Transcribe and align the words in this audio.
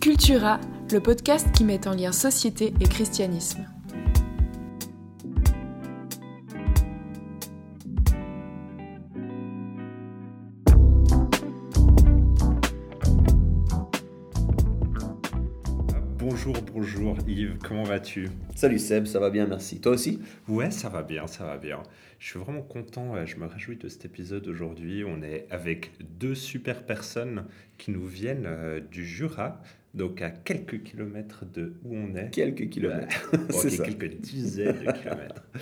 Cultura, 0.00 0.60
le 0.92 1.00
podcast 1.00 1.50
qui 1.52 1.64
met 1.64 1.88
en 1.88 1.92
lien 1.92 2.12
société 2.12 2.72
et 2.80 2.84
christianisme. 2.84 3.66
Bonjour, 16.18 16.54
bonjour 16.72 17.16
Yves, 17.26 17.58
comment 17.66 17.82
vas-tu? 17.82 18.28
Salut 18.54 18.78
Seb, 18.78 19.06
ça 19.06 19.18
va 19.18 19.30
bien, 19.30 19.46
merci. 19.46 19.80
Toi 19.80 19.92
aussi? 19.92 20.20
Ouais, 20.46 20.70
ça 20.70 20.88
va 20.88 21.02
bien, 21.02 21.26
ça 21.26 21.44
va 21.44 21.56
bien. 21.56 21.82
Je 22.18 22.30
suis 22.30 22.38
vraiment 22.38 22.62
content, 22.62 23.14
euh, 23.14 23.26
je 23.26 23.36
me 23.36 23.46
réjouis 23.46 23.76
de 23.76 23.88
cet 23.88 24.04
épisode 24.04 24.46
aujourd'hui. 24.48 25.04
On 25.04 25.22
est 25.22 25.46
avec 25.50 25.92
deux 26.18 26.34
super 26.34 26.84
personnes 26.84 27.44
qui 27.78 27.90
nous 27.92 28.06
viennent 28.06 28.46
euh, 28.46 28.80
du 28.80 29.04
Jura, 29.04 29.60
donc 29.94 30.22
à 30.22 30.30
quelques 30.30 30.82
kilomètres 30.82 31.44
de 31.46 31.74
où 31.84 31.96
on 31.96 32.14
est. 32.14 32.30
Quelques 32.30 32.68
kilomètres. 32.68 33.30
C'est 33.50 33.70
ça. 33.70 33.84
quelques 33.84 34.16
dizaines 34.16 34.84
de 34.84 34.92
kilomètres. 34.92 35.44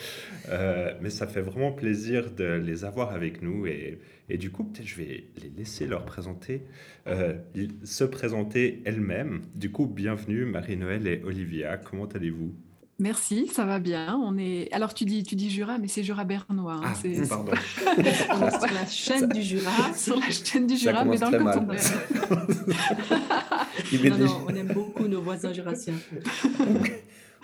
Euh, 0.48 0.92
mais 1.00 1.10
ça 1.10 1.26
fait 1.26 1.40
vraiment 1.40 1.72
plaisir 1.72 2.30
de 2.30 2.44
les 2.44 2.84
avoir 2.84 3.12
avec 3.12 3.42
nous 3.42 3.66
et, 3.66 3.98
et 4.28 4.38
du 4.38 4.50
coup, 4.50 4.62
peut-être 4.62 4.86
je 4.86 4.96
vais 4.96 5.24
les 5.42 5.50
laisser 5.56 5.86
leur 5.86 6.04
présenter, 6.04 6.62
euh, 7.08 7.34
se 7.82 8.04
présenter 8.04 8.82
elles-mêmes. 8.84 9.42
Du 9.56 9.72
coup, 9.72 9.86
bienvenue 9.86 10.44
Marie-Noël 10.44 11.08
et 11.08 11.20
Olivia, 11.24 11.78
comment 11.78 12.06
allez-vous? 12.06 12.54
Merci, 12.98 13.46
ça 13.48 13.66
va 13.66 13.78
bien. 13.78 14.18
On 14.24 14.38
est. 14.38 14.72
Alors 14.72 14.94
tu 14.94 15.04
dis, 15.04 15.22
tu 15.22 15.34
dis 15.34 15.50
Jura, 15.50 15.76
mais 15.76 15.86
c'est 15.88 16.02
Jura 16.02 16.24
bernois. 16.24 16.74
hein. 16.74 16.80
Ah, 16.82 16.94
c'est 17.00 17.28
pardon. 17.28 17.52
On 17.96 18.02
est 18.02 18.50
sur 18.50 18.74
la 18.74 18.86
chaîne 18.86 19.28
du 19.28 19.42
Jura. 19.42 19.92
sur 19.94 20.18
la 20.18 20.30
chaîne 20.30 20.66
du 20.66 20.76
Jura, 20.76 21.04
mais 21.04 21.18
dans 21.18 21.30
le 21.30 21.38
canton 21.38 21.60
de 21.64 21.76
Non, 24.08 24.16
non, 24.18 24.44
on 24.48 24.54
aime 24.54 24.72
beaucoup 24.72 25.06
nos 25.08 25.20
voisins 25.20 25.52
jurassiens. 25.52 25.94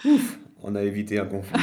On 0.64 0.74
a 0.74 0.82
évité 0.82 1.18
un 1.18 1.26
conflit. 1.26 1.60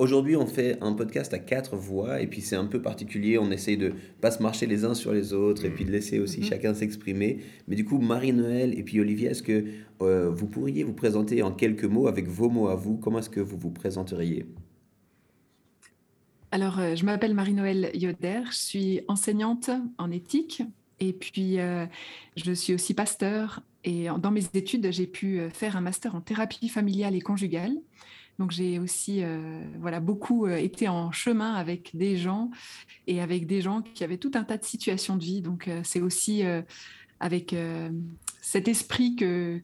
Aujourd'hui, 0.00 0.34
on 0.34 0.46
fait 0.46 0.78
un 0.80 0.94
podcast 0.94 1.34
à 1.34 1.38
quatre 1.38 1.76
voix 1.76 2.22
et 2.22 2.26
puis 2.26 2.40
c'est 2.40 2.56
un 2.56 2.64
peu 2.64 2.80
particulier. 2.80 3.36
On 3.36 3.50
essaye 3.50 3.76
de 3.76 3.92
pas 4.22 4.30
se 4.30 4.42
marcher 4.42 4.64
les 4.66 4.86
uns 4.86 4.94
sur 4.94 5.12
les 5.12 5.34
autres 5.34 5.66
et 5.66 5.70
puis 5.70 5.84
de 5.84 5.90
laisser 5.90 6.18
aussi 6.18 6.40
Mhm. 6.40 6.46
chacun 6.46 6.72
s'exprimer. 6.72 7.40
Mais 7.68 7.76
du 7.76 7.84
coup, 7.84 7.98
Marie-Noël 7.98 8.72
et 8.78 8.82
puis 8.82 8.98
Olivier, 8.98 9.28
est-ce 9.28 9.42
que 9.42 9.66
euh, 10.00 10.30
vous 10.30 10.46
pourriez 10.46 10.84
vous 10.84 10.94
présenter 10.94 11.42
en 11.42 11.52
quelques 11.52 11.84
mots 11.84 12.06
avec 12.06 12.28
vos 12.28 12.48
mots 12.48 12.68
à 12.68 12.76
vous? 12.76 12.96
Comment 12.96 13.18
est-ce 13.18 13.28
que 13.28 13.40
vous 13.40 13.58
vous 13.58 13.70
présenteriez? 13.70 14.46
Alors, 16.50 16.78
euh, 16.80 16.96
je 16.96 17.04
m'appelle 17.04 17.34
Marie-Noël 17.34 17.90
Yoder, 17.92 18.44
je 18.50 18.56
suis 18.56 19.00
enseignante 19.06 19.68
en 19.98 20.10
éthique 20.10 20.62
et 20.98 21.12
puis 21.12 21.60
euh, 21.60 21.84
je 22.38 22.52
suis 22.52 22.72
aussi 22.72 22.94
pasteur. 22.94 23.62
Et 23.84 24.06
dans 24.18 24.30
mes 24.30 24.44
études, 24.54 24.90
j'ai 24.92 25.06
pu 25.06 25.40
faire 25.52 25.76
un 25.76 25.82
master 25.82 26.14
en 26.14 26.22
thérapie 26.22 26.70
familiale 26.70 27.14
et 27.14 27.20
conjugale. 27.20 27.76
Donc, 28.40 28.52
j'ai 28.52 28.78
aussi 28.78 29.22
euh, 29.22 29.60
voilà, 29.80 30.00
beaucoup 30.00 30.46
euh, 30.46 30.56
été 30.56 30.88
en 30.88 31.12
chemin 31.12 31.52
avec 31.52 31.90
des 31.94 32.16
gens 32.16 32.50
et 33.06 33.20
avec 33.20 33.46
des 33.46 33.60
gens 33.60 33.82
qui 33.82 34.02
avaient 34.02 34.16
tout 34.16 34.30
un 34.32 34.44
tas 34.44 34.56
de 34.56 34.64
situations 34.64 35.16
de 35.16 35.22
vie. 35.22 35.42
Donc, 35.42 35.68
euh, 35.68 35.82
c'est 35.84 36.00
aussi 36.00 36.42
avec 37.20 37.54
cet 38.40 38.66
esprit 38.66 39.14
que, 39.14 39.60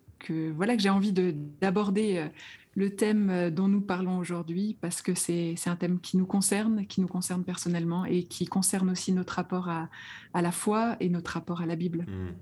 voilà, 0.55 0.77
que 0.77 0.83
j'ai 0.83 0.91
envie 0.91 1.13
de- 1.13 1.35
d'aborder 1.63 2.27
le 2.75 2.95
thème 2.95 3.51
dont 3.51 3.67
nous 3.67 3.81
parlons 3.81 4.19
aujourd'hui 4.19 4.77
parce 4.83 5.01
que 5.01 5.15
c'est 5.15 5.57
un 5.65 5.77
thème 5.77 5.99
qui 5.99 6.19
nous 6.19 6.27
concerne, 6.27 6.87
qui 6.87 7.01
nous 7.01 7.09
concerne 7.09 7.45
personnellement 7.45 8.05
et 8.05 8.25
qui 8.25 8.45
concerne 8.45 8.91
aussi 8.91 9.13
notre 9.13 9.37
rapport 9.37 9.71
à, 9.71 9.89
la 10.35 10.53
foi 10.53 10.97
et 11.01 11.09
notre 11.09 11.31
rapport 11.31 11.63
à 11.63 11.67
la 11.67 11.77
Bible. 11.77 12.05
Hmm. 12.07 12.35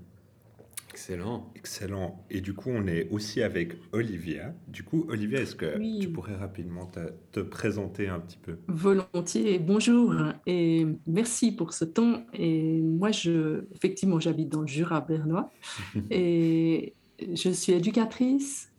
Excellent. 0.95 1.51
Excellent. 1.57 2.25
Et 2.29 2.39
du 2.39 2.53
coup, 2.53 2.69
on 2.69 2.87
est 2.87 3.09
aussi 3.09 3.43
avec 3.43 3.73
Olivia. 3.91 4.55
Du 4.69 4.83
coup, 4.83 5.05
Olivia, 5.09 5.41
est-ce 5.41 5.53
que 5.53 5.77
Oui. 5.77 5.99
tu 5.99 6.07
pourrais 6.07 6.35
rapidement 6.35 6.85
te, 6.85 7.01
te 7.33 7.41
présenter 7.41 8.07
un 8.07 8.21
petit 8.21 8.37
peu? 8.37 8.55
Volontiers, 8.69 9.59
bonjour 9.59 10.13
et 10.47 10.87
merci 11.05 11.51
pour 11.51 11.73
ce 11.73 11.83
temps. 11.83 12.23
Et 12.33 12.79
moi, 12.79 13.11
je, 13.11 13.65
effectivement, 13.75 14.21
j'habite 14.21 14.47
dans 14.47 14.61
le 14.61 14.67
Jura 14.67 15.01
bernois 15.01 15.51
et 16.11 16.93
je 17.19 17.49
suis 17.49 17.73
éducatrice. 17.73 18.71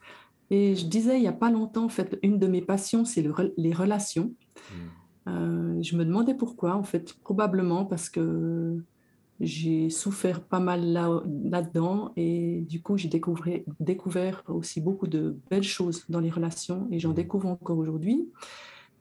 Et 0.49 0.75
je 0.75 0.87
disais 0.87 1.19
il 1.19 1.21
n'y 1.21 1.29
a 1.29 1.33
pas 1.33 1.51
longtemps, 1.51 1.85
en 1.85 1.91
fait, 1.91 2.19
une 2.23 2.39
de 2.39 2.47
mes 2.47 2.63
passions, 2.63 3.05
c'est 3.05 3.21
le 3.21 3.35
les 3.59 3.75
relations. 3.75 4.33
Euh, 5.29 5.83
je 5.83 5.97
me 5.97 6.05
demandais 6.07 6.35
pourquoi, 6.35 6.77
en 6.77 6.83
fait, 6.83 7.13
probablement 7.23 7.85
parce 7.85 8.09
que 8.09 8.83
j'ai 9.41 9.91
souffert 9.91 10.41
pas 10.41 10.61
mal 10.61 10.85
là, 10.93 11.23
là-dedans 11.45 12.13
et 12.17 12.65
du 12.69 12.81
coup, 12.81 12.97
j'ai 12.97 13.09
découvert, 13.09 14.43
aussi 14.49 14.81
beaucoup 14.81 15.07
de 15.07 15.37
belles 15.51 15.63
choses 15.63 16.05
dans 16.09 16.21
les 16.21 16.31
relations 16.31 16.89
et 16.91 16.99
j'en 16.99 17.13
découvre 17.13 17.49
encore 17.49 17.79
aujourd'hui. 17.79 18.29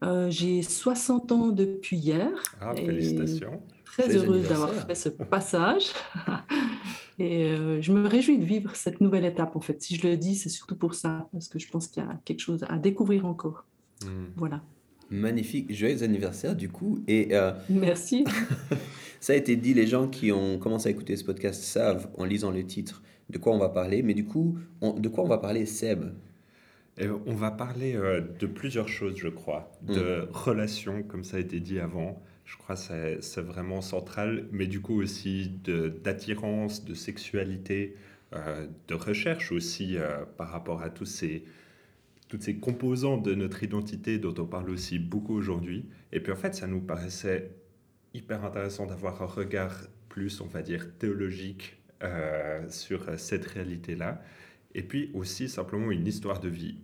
Euh, 0.03 0.29
j'ai 0.29 0.61
60 0.61 1.31
ans 1.31 1.47
depuis 1.47 1.97
hier. 1.97 2.31
Ah, 2.59 2.73
Et 2.75 2.85
félicitations. 2.85 3.61
Très 3.85 4.13
heureuse 4.15 4.49
d'avoir 4.49 4.73
fait 4.73 4.95
ce 4.95 5.09
passage. 5.09 5.87
Et 7.17 7.45
euh, 7.45 7.81
je 7.81 7.93
me 7.93 8.05
réjouis 8.07 8.37
de 8.37 8.43
vivre 8.43 8.75
cette 8.75 8.99
nouvelle 8.99 9.23
étape, 9.23 9.55
en 9.55 9.61
fait. 9.61 9.81
Si 9.81 9.95
je 9.95 10.05
le 10.05 10.17
dis, 10.17 10.35
c'est 10.35 10.49
surtout 10.49 10.75
pour 10.75 10.95
ça, 10.95 11.29
parce 11.31 11.47
que 11.47 11.59
je 11.59 11.69
pense 11.69 11.87
qu'il 11.87 12.03
y 12.03 12.05
a 12.05 12.19
quelque 12.25 12.41
chose 12.41 12.65
à 12.67 12.77
découvrir 12.77 13.25
encore. 13.25 13.65
Hmm. 14.03 14.25
Voilà. 14.35 14.61
Magnifique. 15.09 15.73
Joyeux 15.73 16.03
anniversaire 16.03 16.55
du 16.55 16.69
coup. 16.69 16.99
Et 17.07 17.29
euh, 17.31 17.51
Merci. 17.69 18.25
Ça 19.25 19.33
a 19.33 19.37
été 19.37 19.55
dit, 19.55 19.73
les 19.73 19.87
gens 19.87 20.07
qui 20.07 20.31
ont 20.31 20.59
commencé 20.59 20.87
à 20.87 20.91
écouter 20.91 21.15
ce 21.17 21.23
podcast 21.23 21.63
savent, 21.63 22.07
en 22.15 22.25
lisant 22.25 22.51
le 22.51 22.63
titre, 22.63 23.01
de 23.31 23.39
quoi 23.39 23.53
on 23.55 23.57
va 23.57 23.69
parler. 23.69 24.03
Mais 24.03 24.13
du 24.13 24.25
coup, 24.25 24.59
on- 24.81 24.93
de 24.99 25.09
quoi 25.09 25.23
on 25.23 25.27
va 25.27 25.39
parler, 25.39 25.65
Seb? 25.65 26.11
Et 26.99 27.07
on 27.09 27.33
va 27.33 27.49
parler 27.49 27.95
euh, 27.95 28.21
de 28.39 28.45
plusieurs 28.45 28.87
choses, 28.87 29.17
je 29.17 29.27
crois. 29.29 29.71
De 29.81 30.27
relations, 30.31 31.01
comme 31.01 31.23
ça 31.23 31.37
a 31.37 31.39
été 31.39 31.59
dit 31.59 31.79
avant. 31.79 32.21
Je 32.45 32.55
crois 32.57 32.75
que 32.75 33.17
c'est- 33.19 33.41
vraiment 33.41 33.81
central. 33.81 34.45
Mais 34.51 34.67
du 34.67 34.79
coup 34.79 35.01
aussi 35.01 35.49
de- 35.63 35.89
d'attirance, 36.03 36.85
de, 36.85 36.93
sexualité, 36.93 37.95
euh, 38.33 38.67
de 38.87 38.93
recherche 38.93 39.51
aussi 39.51 39.97
euh, 39.97 40.23
par 40.37 40.49
rapport 40.49 40.83
à 40.83 40.91
tous 40.91 41.05
ces, 41.07 41.45
toutes 42.29 42.43
ces 42.43 42.57
composantes 42.57 43.23
de 43.23 43.33
notre 43.33 43.63
identité 43.63 44.19
dont 44.19 44.35
on 44.37 44.45
parle 44.45 44.69
aussi 44.69 44.99
beaucoup 44.99 45.33
aujourd'hui. 45.33 45.85
Et 46.13 46.19
puis 46.19 46.31
en 46.31 46.35
fait, 46.35 46.53
ça 46.53 46.67
nous 46.67 46.81
paraissait 46.81 47.49
hyper 48.15 48.43
intéressant 48.45 48.85
d'avoir 48.85 49.21
un 49.21 49.25
regard 49.25 49.73
plus, 50.09 50.41
on 50.41 50.47
va 50.47 50.61
dire, 50.61 50.97
théologique 50.97 51.77
euh, 52.03 52.67
sur 52.69 53.09
euh, 53.09 53.17
cette 53.17 53.45
réalité-là. 53.45 54.21
Et 54.73 54.83
puis 54.83 55.11
aussi 55.13 55.49
simplement 55.49 55.91
une 55.91 56.07
histoire 56.07 56.39
de 56.39 56.49
vie, 56.49 56.77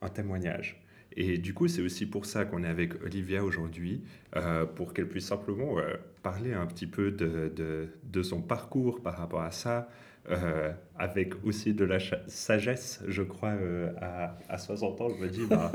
un 0.00 0.08
témoignage. 0.08 0.82
Et 1.16 1.38
du 1.38 1.54
coup, 1.54 1.66
c'est 1.66 1.80
aussi 1.80 2.04
pour 2.04 2.26
ça 2.26 2.44
qu'on 2.44 2.62
est 2.62 2.68
avec 2.68 3.02
Olivia 3.02 3.42
aujourd'hui, 3.42 4.02
euh, 4.36 4.66
pour 4.66 4.92
qu'elle 4.92 5.08
puisse 5.08 5.26
simplement 5.26 5.78
euh, 5.78 5.94
parler 6.22 6.52
un 6.52 6.66
petit 6.66 6.86
peu 6.86 7.10
de, 7.10 7.50
de, 7.54 7.88
de 8.04 8.22
son 8.22 8.42
parcours 8.42 9.00
par 9.02 9.16
rapport 9.16 9.40
à 9.40 9.50
ça, 9.50 9.88
euh, 10.30 10.72
avec 10.98 11.32
aussi 11.44 11.72
de 11.72 11.84
la 11.84 11.98
sagesse, 12.26 13.02
je 13.08 13.22
crois, 13.22 13.54
à, 14.00 14.36
à 14.48 14.58
60 14.58 15.00
ans, 15.00 15.08
je 15.08 15.24
me 15.24 15.28
dis, 15.30 15.46
bah, 15.48 15.72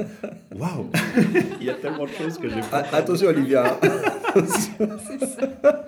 waouh, 0.55 0.91
il 1.59 1.65
y 1.65 1.69
a 1.71 1.75
tellement 1.75 2.05
de 2.05 2.11
choses 2.11 2.37
que 2.37 2.47
j'ai 2.47 2.61
pas. 2.61 2.83
Attention, 2.91 3.29
Olivia. 3.29 3.79
C'est 4.33 5.25
ça, 5.25 5.85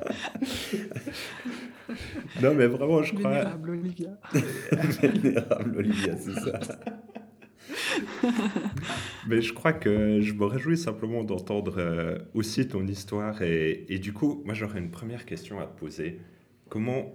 Non, 2.41 2.53
mais 2.55 2.67
vraiment, 2.67 3.03
je 3.03 3.13
crois. 3.13 3.29
vénérable 3.31 3.69
Olivia. 3.71 4.09
Vénérable 5.01 5.77
Olivia, 5.77 6.17
c'est 6.17 6.33
ça. 6.39 6.59
Mais 9.27 9.41
je 9.41 9.53
crois 9.53 9.73
que 9.73 10.19
je 10.21 10.33
me 10.33 10.45
réjouis 10.45 10.77
simplement 10.77 11.23
d'entendre 11.23 11.75
euh, 11.77 12.17
aussi 12.33 12.67
ton 12.67 12.85
histoire. 12.87 13.41
Et, 13.41 13.85
et 13.89 13.99
du 13.99 14.13
coup, 14.13 14.41
moi, 14.45 14.53
j'aurais 14.53 14.79
une 14.79 14.91
première 14.91 15.25
question 15.25 15.59
à 15.59 15.65
te 15.65 15.77
poser. 15.79 16.19
Comment 16.69 17.13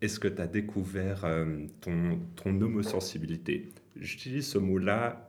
est-ce 0.00 0.18
que 0.18 0.28
tu 0.28 0.40
as 0.40 0.46
découvert 0.46 1.24
euh, 1.24 1.66
ton, 1.80 2.18
ton 2.36 2.60
homosensibilité? 2.60 3.68
J'utilise 3.96 4.46
ce 4.46 4.58
mot-là 4.58 5.28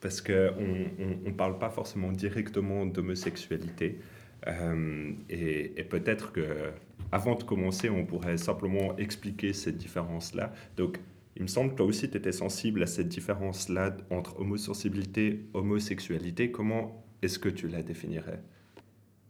parce 0.00 0.20
qu'on 0.20 0.32
ne 0.32 0.84
on, 0.98 1.18
on 1.26 1.32
parle 1.32 1.58
pas 1.58 1.70
forcément 1.70 2.12
directement 2.12 2.86
d'homosexualité. 2.86 4.00
Euh, 4.46 5.12
et 5.30 5.80
et 5.80 5.84
peut-être 5.84 6.32
que 6.32 6.72
avant 7.12 7.34
de 7.36 7.44
commencer, 7.44 7.88
on 7.90 8.04
pourrait 8.04 8.36
simplement 8.36 8.96
expliquer 8.96 9.52
cette 9.52 9.76
différence-là. 9.76 10.52
Donc, 10.76 11.00
il 11.36 11.42
me 11.42 11.46
semble 11.48 11.70
que 11.70 11.76
toi 11.76 11.86
aussi, 11.86 12.10
tu 12.10 12.16
étais 12.16 12.32
sensible 12.32 12.82
à 12.82 12.86
cette 12.86 13.08
différence-là 13.08 13.96
entre 14.10 14.38
homosensibilité 14.40 15.46
homosexualité. 15.54 16.50
Comment 16.50 17.04
est-ce 17.22 17.38
que 17.38 17.48
tu 17.48 17.68
la 17.68 17.82
définirais? 17.82 18.42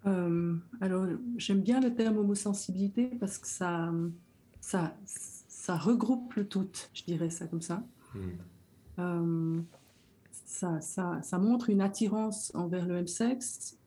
Euh, 0.07 0.55
alors, 0.81 1.07
j'aime 1.37 1.63
bien 1.63 1.81
le 1.81 1.95
terme 1.95 2.19
homosensibilité 2.19 3.07
parce 3.21 3.39
que 3.39 3.47
ça, 3.47 3.93
ça, 4.61 4.95
ça 5.07 5.77
regroupe 5.77 6.35
le 6.35 6.47
tout, 6.47 6.69
je 6.93 7.05
dirais 7.05 7.31
ça 7.31 7.47
comme 7.47 7.63
ça. 7.63 7.83
Hmm. 8.15 8.99
Euh, 8.99 9.61
ça, 10.47 10.81
ça, 10.81 11.21
ça 11.23 11.39
montre 11.39 11.71
une 11.71 11.81
attirance 11.81 12.53
envers 12.55 12.87
le 12.87 12.95
même 12.95 13.07
sexe 13.07 13.79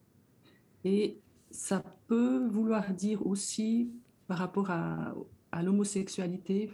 et 0.88 1.18
ça 1.50 1.84
peut 2.06 2.46
vouloir 2.48 2.94
dire 2.94 3.26
aussi 3.26 3.90
par 4.26 4.38
rapport 4.38 4.70
à, 4.70 5.14
à 5.52 5.62
l'homosexualité. 5.62 6.70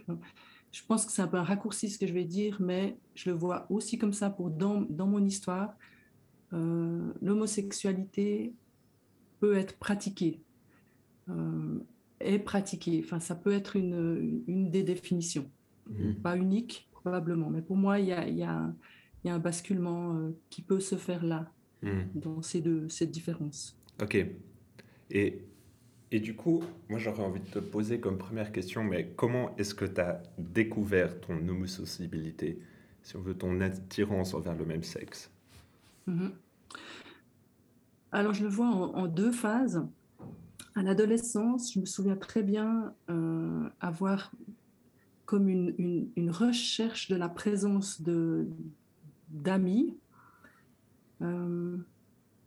je 0.71 0.81
pense 0.87 1.05
que 1.05 1.11
c'est 1.11 1.21
un 1.21 1.27
peu 1.27 1.37
un 1.37 1.43
raccourci 1.43 1.89
ce 1.89 1.97
que 1.97 2.07
je 2.07 2.13
vais 2.13 2.23
dire, 2.23 2.57
mais 2.59 2.97
je 3.13 3.29
le 3.29 3.35
vois 3.35 3.67
aussi 3.69 3.97
comme 3.97 4.13
ça 4.13 4.29
pour 4.29 4.49
dans, 4.49 4.81
dans 4.89 5.07
mon 5.07 5.23
histoire. 5.23 5.75
Euh, 6.53 7.11
l'homosexualité 7.21 8.53
peut 9.39 9.55
être 9.57 9.77
pratiquée, 9.77 10.41
euh, 11.29 11.79
est 12.19 12.39
pratiquée. 12.39 13.01
Enfin, 13.03 13.19
ça 13.19 13.35
peut 13.35 13.51
être 13.51 13.75
une, 13.75 14.43
une 14.47 14.71
des 14.71 14.83
définitions. 14.83 15.49
Mhm. 15.89 16.15
Pas 16.21 16.37
unique, 16.37 16.87
probablement, 16.91 17.49
mais 17.49 17.61
pour 17.61 17.75
moi, 17.75 17.99
il 17.99 18.07
y 18.07 18.13
a, 18.13 18.27
y 18.27 18.43
a, 18.43 18.73
y 19.25 19.29
a 19.29 19.35
un 19.35 19.39
basculement 19.39 20.15
euh, 20.15 20.31
qui 20.49 20.61
peut 20.61 20.79
se 20.79 20.95
faire 20.95 21.23
là, 21.25 21.51
mhm. 21.81 22.09
dans 22.15 22.41
ces 22.41 22.61
deux, 22.61 22.87
cette 22.89 23.11
différence. 23.11 23.77
Ok. 24.01 24.17
Et 25.11 25.45
et 26.11 26.19
du 26.19 26.35
coup, 26.35 26.63
moi 26.89 26.99
j'aurais 26.99 27.23
envie 27.23 27.41
de 27.41 27.49
te 27.49 27.59
poser 27.59 27.99
comme 27.99 28.17
première 28.17 28.51
question, 28.51 28.83
mais 28.83 29.11
comment 29.17 29.55
est-ce 29.57 29.75
que 29.75 29.85
tu 29.85 29.99
as 29.99 30.21
découvert 30.37 31.19
ton 31.19 31.35
homosociabilité, 31.47 32.59
si 33.03 33.17
on 33.17 33.21
veut 33.21 33.33
ton 33.33 33.59
attirance 33.59 34.33
envers 34.33 34.55
le 34.55 34.65
même 34.65 34.83
sexe? 34.83 35.29
Mhm. 36.07 36.31
Alors 38.11 38.33
je 38.33 38.43
le 38.43 38.49
vois 38.49 38.67
en, 38.67 39.07
deux 39.07 39.31
phases. 39.31 39.85
À 40.75 40.83
l'adolescence, 40.83 41.73
je 41.73 41.81
me 41.81 41.85
souviens 41.85 42.15
très 42.15 42.43
bien 42.43 42.93
euh, 43.09 43.67
avoir 43.81 44.31
comme 45.25 45.49
une, 45.49 46.09
une, 46.15 46.29
recherche 46.29 47.09
de 47.09 47.15
la 47.17 47.27
présence 47.27 48.01
d'amis, 49.29 49.97
euh, 51.21 51.77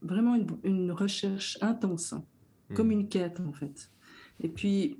vraiment 0.02 0.34
une, 0.34 0.46
une 0.64 0.92
recherche 0.92 1.58
intense 1.60 2.14
comme 2.74 2.88
hmm. 2.88 2.92
une 2.92 3.08
quête 3.08 3.40
en 3.40 3.52
fait. 3.52 3.90
Et 4.40 4.48
puis 4.48 4.98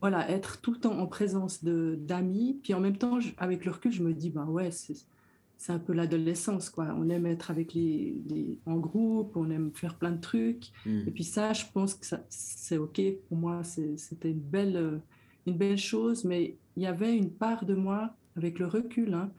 voilà, 0.00 0.30
être 0.30 0.60
tout 0.60 0.72
le 0.72 0.78
temps 0.78 0.98
en 0.98 1.06
présence 1.06 1.62
de 1.62 1.98
d'amis, 2.00 2.58
puis 2.62 2.72
en 2.72 2.80
même 2.80 2.96
temps, 2.96 3.18
avec 3.36 3.64
le 3.64 3.72
recul, 3.72 3.92
je 3.92 4.02
me 4.02 4.14
dis, 4.14 4.30
ben 4.30 4.46
ouais, 4.46 4.70
c'est 4.70 5.72
un 5.72 5.78
peu 5.78 5.92
l'adolescence, 5.92 6.70
quoi. 6.70 6.94
On 6.96 7.10
aime 7.10 7.26
être 7.26 7.50
avec 7.50 7.74
les, 7.74 8.16
les, 8.26 8.58
en 8.64 8.76
groupe, 8.78 9.36
on 9.36 9.50
aime 9.50 9.72
faire 9.74 9.96
plein 9.96 10.12
de 10.12 10.20
trucs. 10.20 10.72
Hmm. 10.86 11.02
Et 11.06 11.10
puis 11.10 11.24
ça, 11.24 11.52
je 11.52 11.64
pense 11.72 11.94
que 11.94 12.06
c'est 12.30 12.78
OK. 12.78 13.00
Pour 13.28 13.36
moi, 13.36 13.62
c'était 13.62 14.30
une 14.30 14.40
belle, 14.40 15.02
une 15.46 15.56
belle 15.56 15.78
chose, 15.78 16.24
mais 16.24 16.56
il 16.76 16.82
y 16.82 16.86
avait 16.86 17.14
une 17.14 17.30
part 17.30 17.66
de 17.66 17.74
moi, 17.74 18.14
avec 18.36 18.58
le 18.58 18.66
recul, 18.66 19.12
hein, 19.12 19.30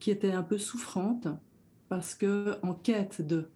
qui 0.00 0.10
était 0.10 0.32
un 0.32 0.42
peu 0.42 0.58
souffrante, 0.58 1.28
parce 1.88 2.16
que 2.16 2.56
en 2.62 2.74
quête 2.74 3.24
de, 3.24 3.48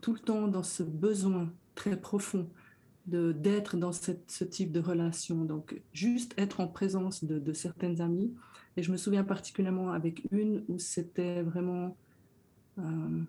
tout 0.00 0.12
le 0.12 0.18
temps 0.18 0.48
dans 0.48 0.62
ce 0.62 0.82
besoin 0.82 1.52
très 1.74 1.98
profond 2.00 2.48
d'être 3.06 3.76
dans 3.76 3.92
cette, 3.92 4.30
ce 4.30 4.44
type 4.44 4.72
de 4.72 4.80
relation. 4.80 5.44
Donc, 5.44 5.80
juste 5.92 6.34
être 6.38 6.60
en 6.60 6.68
présence 6.68 7.24
de, 7.24 7.38
de, 7.38 7.52
certaines 7.52 8.00
amies. 8.00 8.32
Et 8.76 8.82
je 8.82 8.90
me 8.90 8.96
souviens 8.96 9.24
particulièrement 9.24 9.92
avec 9.92 10.26
une 10.30 10.64
où 10.68 10.78
c'était 10.78 11.42
vraiment... 11.42 11.96
Euh, 12.78 13.22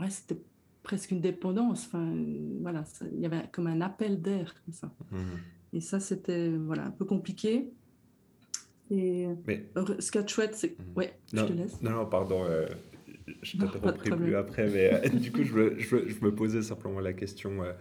ouais, 0.00 0.10
c'était 0.10 0.40
presque 0.82 1.12
une 1.12 1.20
dépendance. 1.20 1.86
Enfin, 1.86 2.12
voilà, 2.60 2.84
il 3.12 3.20
y 3.20 3.26
avait 3.26 3.48
comme 3.52 3.68
un 3.68 3.80
appel 3.80 4.20
d'air 4.20 4.54
comme 4.64 4.74
ça. 4.74 4.92
Mmh. 5.12 5.18
Et 5.74 5.80
ça, 5.80 6.00
c'était 6.00 6.50
voilà, 6.50 6.86
un 6.86 6.90
peu 6.90 7.04
compliqué. 7.04 7.72
Et 8.90 9.28
mais, 9.46 9.70
ce 10.00 10.10
qui 10.10 10.18
est 10.18 10.28
chouette, 10.28 10.56
c'est... 10.56 10.76
Mmh. 10.76 10.96
Ouais, 10.96 11.16
non, 11.32 11.42
je 11.42 11.46
te 11.46 11.52
laisse. 11.52 11.80
Non, 11.80 11.92
non, 11.92 12.06
pardon. 12.06 12.42
Euh, 12.44 12.66
je 13.42 13.58
t'interromprai 13.58 14.10
plus 14.10 14.34
après, 14.36 14.68
mais 14.68 14.92
euh, 14.92 15.08
du 15.18 15.32
coup, 15.32 15.42
je 15.42 15.52
me, 15.54 15.78
je, 15.78 16.08
je 16.08 16.24
me, 16.24 16.34
posais 16.34 16.62
simplement 16.62 17.00
la 17.00 17.12
question... 17.12 17.62
Euh, 17.62 17.72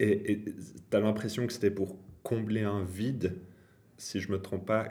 et 0.00 0.44
tu 0.90 0.96
as 0.96 1.00
l'impression 1.00 1.46
que 1.46 1.52
c'était 1.52 1.70
pour 1.70 1.96
combler 2.24 2.62
un 2.62 2.82
vide. 2.82 3.38
Si 3.98 4.18
je 4.18 4.32
me 4.32 4.40
trompe 4.40 4.66
pas, 4.66 4.88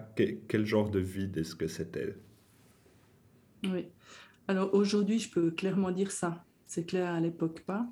quel, 0.47 0.65
genre 0.65 0.89
de 0.89 0.99
vide 0.99 1.37
est-ce 1.37 1.53
que 1.53 1.67
c'était? 1.67 2.15
Oui. 3.65 3.87
Alors 4.47 4.73
aujourd'hui, 4.73 5.19
je 5.19 5.29
peux 5.29 5.51
clairement 5.51 5.91
dire 5.91 6.11
ça. 6.11 6.45
C'est 6.65 6.85
clair 6.85 7.09
à 7.09 7.19
l'époque 7.19 7.61
pas. 7.65 7.85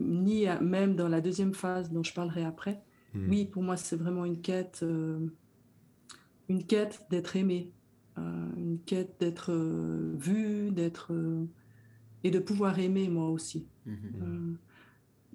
Ni 0.00 0.46
même 0.60 0.96
dans 0.96 1.08
la 1.08 1.20
deuxième 1.20 1.54
phase 1.54 1.90
dont 1.92 2.02
je 2.02 2.12
parlerai 2.12 2.44
après. 2.44 2.82
Hmm. 3.14 3.28
Oui, 3.28 3.44
pour 3.44 3.62
moi, 3.62 3.76
c'est 3.76 3.96
vraiment 3.96 4.24
une 4.24 4.40
quête, 4.40 4.80
euh, 4.82 5.26
une 6.48 6.64
quête 6.64 7.06
d'être 7.10 7.36
aimé, 7.36 7.70
euh, 7.70 7.77
une 8.56 8.78
quête 8.84 9.16
d'être 9.20 9.52
euh, 9.52 10.14
vu, 10.18 10.70
d'être 10.70 11.12
et 12.24 12.30
de 12.30 12.38
pouvoir 12.38 12.78
aimer 12.78 13.08
moi 13.08 13.30
aussi. 13.30 13.66
Hmm 13.86 14.54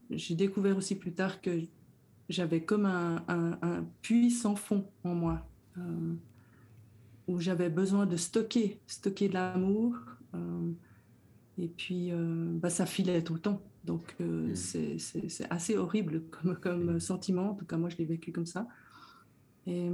j'ai 0.09 0.35
découvert 0.35 0.77
aussi 0.77 0.95
plus 0.95 1.13
tard 1.13 1.41
que 1.41 1.61
j'avais 2.29 2.63
comme 2.63 2.85
un, 2.85 3.23
un, 3.27 3.85
puits 4.01 4.31
sans 4.31 4.55
fond 4.55 4.87
en 5.03 5.13
moi, 5.13 5.47
euh, 5.77 6.13
où 7.27 7.39
j'avais 7.39 7.69
besoin 7.69 8.05
de 8.05 8.17
stocker, 8.17 8.79
stocker 8.87 9.29
de 9.29 9.33
l'amour. 9.33 9.95
Euh, 10.33 10.71
et 11.57 11.67
puis, 11.67 12.11
euh, 12.11 12.51
bah, 12.53 12.69
ça 12.69 12.85
filait 12.85 13.23
tout 13.23 13.33
le 13.33 13.39
temps. 13.39 13.61
Donc, 13.83 14.15
mm. 14.19 14.55
c'est 14.55 14.97
assez 15.49 15.77
horrible 15.77 16.23
comme, 16.29 16.55
comme 16.57 16.95
mm. 16.95 16.99
sentiment. 16.99 17.51
En 17.51 17.55
tout 17.55 17.65
cas, 17.65 17.77
moi, 17.77 17.89
je 17.89 17.97
l'ai 17.97 18.05
vécu 18.05 18.31
comme 18.31 18.45
ça. 18.45 18.67
Et 19.65 19.89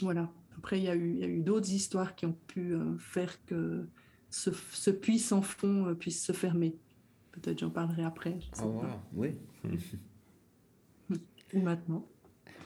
voilà. 0.00 0.30
Après, 0.60 0.78
il 0.78 0.84
y 0.84 0.88
a 0.88 0.94
eu, 0.94 1.22
eu 1.22 1.40
d'autres 1.40 1.70
histoires 1.72 2.14
qui 2.14 2.26
ont 2.26 2.36
pu 2.46 2.74
faire 2.98 3.44
que 3.46 3.88
ce, 4.28 4.50
ce 4.72 4.90
puits 4.90 5.18
sans 5.18 5.42
fond 5.42 5.94
puisse 5.98 6.24
se 6.24 6.32
fermer. 6.32 6.76
Peut-être 7.32 7.58
j'en 7.58 7.70
parlerai 7.70 8.04
après. 8.04 8.38
oh, 8.62 8.82
oui. 9.14 9.34
Ou 11.54 11.60
maintenant. 11.60 12.06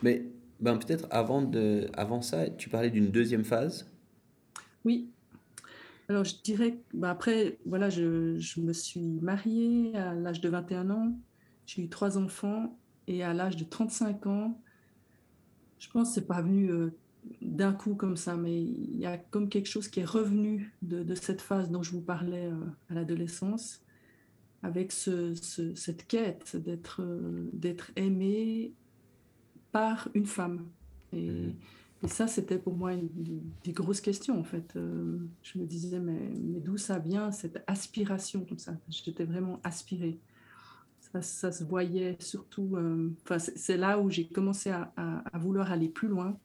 Mais 0.03 0.27
ben, 0.61 0.77
peut-être 0.77 1.07
avant, 1.11 1.43
de, 1.43 1.89
avant 1.95 2.21
ça, 2.21 2.51
tu 2.51 2.69
parlais 2.69 2.91
d'une 2.91 3.11
deuxième 3.11 3.45
phase. 3.45 3.91
Oui. 4.85 5.11
Alors 6.09 6.25
je 6.25 6.35
dirais, 6.43 6.79
ben 6.93 7.09
après, 7.09 7.59
voilà, 7.65 7.89
je, 7.89 8.39
je, 8.39 8.61
me 8.61 8.73
suis 8.73 9.21
mariée 9.23 9.97
à 9.97 10.15
l'âge 10.15 10.41
de 10.41 10.49
21 10.49 10.91
ans. 10.91 11.17
J'ai 11.67 11.83
eu 11.83 11.89
trois 11.89 12.19
enfants. 12.19 12.79
Et 13.07 13.23
à 13.23 13.35
l'âge 13.35 13.57
de 13.57 13.65
35 13.65 14.27
ans, 14.27 14.61
je 15.79 15.91
pense 15.91 16.09
que 16.09 16.15
ce 16.15 16.21
n'est 16.21 16.27
pas 16.27 16.41
venu 16.41 16.71
euh, 16.71 16.91
d'un 17.41 17.73
coup 17.73 17.95
comme 17.95 18.17
ça, 18.17 18.37
mais 18.37 18.63
il 18.63 18.97
y 18.97 19.07
a 19.07 19.19
comme 19.19 19.49
quelque 19.49 19.69
chose 19.69 19.89
qui 19.89 20.01
est 20.01 20.05
revenu 20.05 20.75
de, 20.83 21.03
de 21.03 21.15
cette 21.15 21.41
phase 21.41 21.71
dont 21.71 21.83
je 21.83 21.93
vous 21.93 22.01
parlais 22.01 22.47
euh, 22.47 22.57
à 22.91 22.95
l'adolescence 22.95 23.83
avec 24.63 24.93
ce, 24.93 25.35
cette 25.75 26.07
quête 26.07 26.57
d'être 26.57 27.03
euh, 27.03 27.51
d'être 27.53 27.91
aimé 27.97 28.73
par 29.73 30.09
une 30.15 30.27
femme. 30.27 30.67
Et, 31.13 31.31
mmh. 31.31 31.55
et 32.05 32.09
ça, 32.09 32.27
c'était 32.27 32.59
pour 32.59 32.75
moi 32.75 32.95
une, 32.95 33.09
des 33.63 33.73
grosses 33.73 34.01
questions, 34.01 34.39
en 34.39 34.45
fait. 34.45 34.75
Euh, 34.77 35.19
je 35.43 35.59
me 35.59 35.67
disais, 35.67 36.01
mais, 36.01 36.31
mais 36.43 36.61
d'où 36.61 36.77
ça 36.77 36.99
vient, 36.99 37.31
cette 37.31 37.63
aspiration 37.67 38.45
comme 38.45 38.59
ça? 38.59 38.77
J'étais 38.89 39.25
vraiment 39.25 39.61
aspirée. 39.65 40.19
Ça, 41.13 41.23
ça, 41.23 41.53
se 41.53 41.63
voyait 41.65 42.17
surtout... 42.21 42.77
Enfin, 43.23 43.39
c'est 43.39 43.77
là 43.77 44.01
où 44.01 44.11
j'ai 44.11 44.27
commencé 44.27 44.71
à, 44.71 44.93
à, 44.97 45.39
vouloir 45.39 45.71
aller 45.71 45.89
plus 45.89 46.09
loin, 46.09 46.39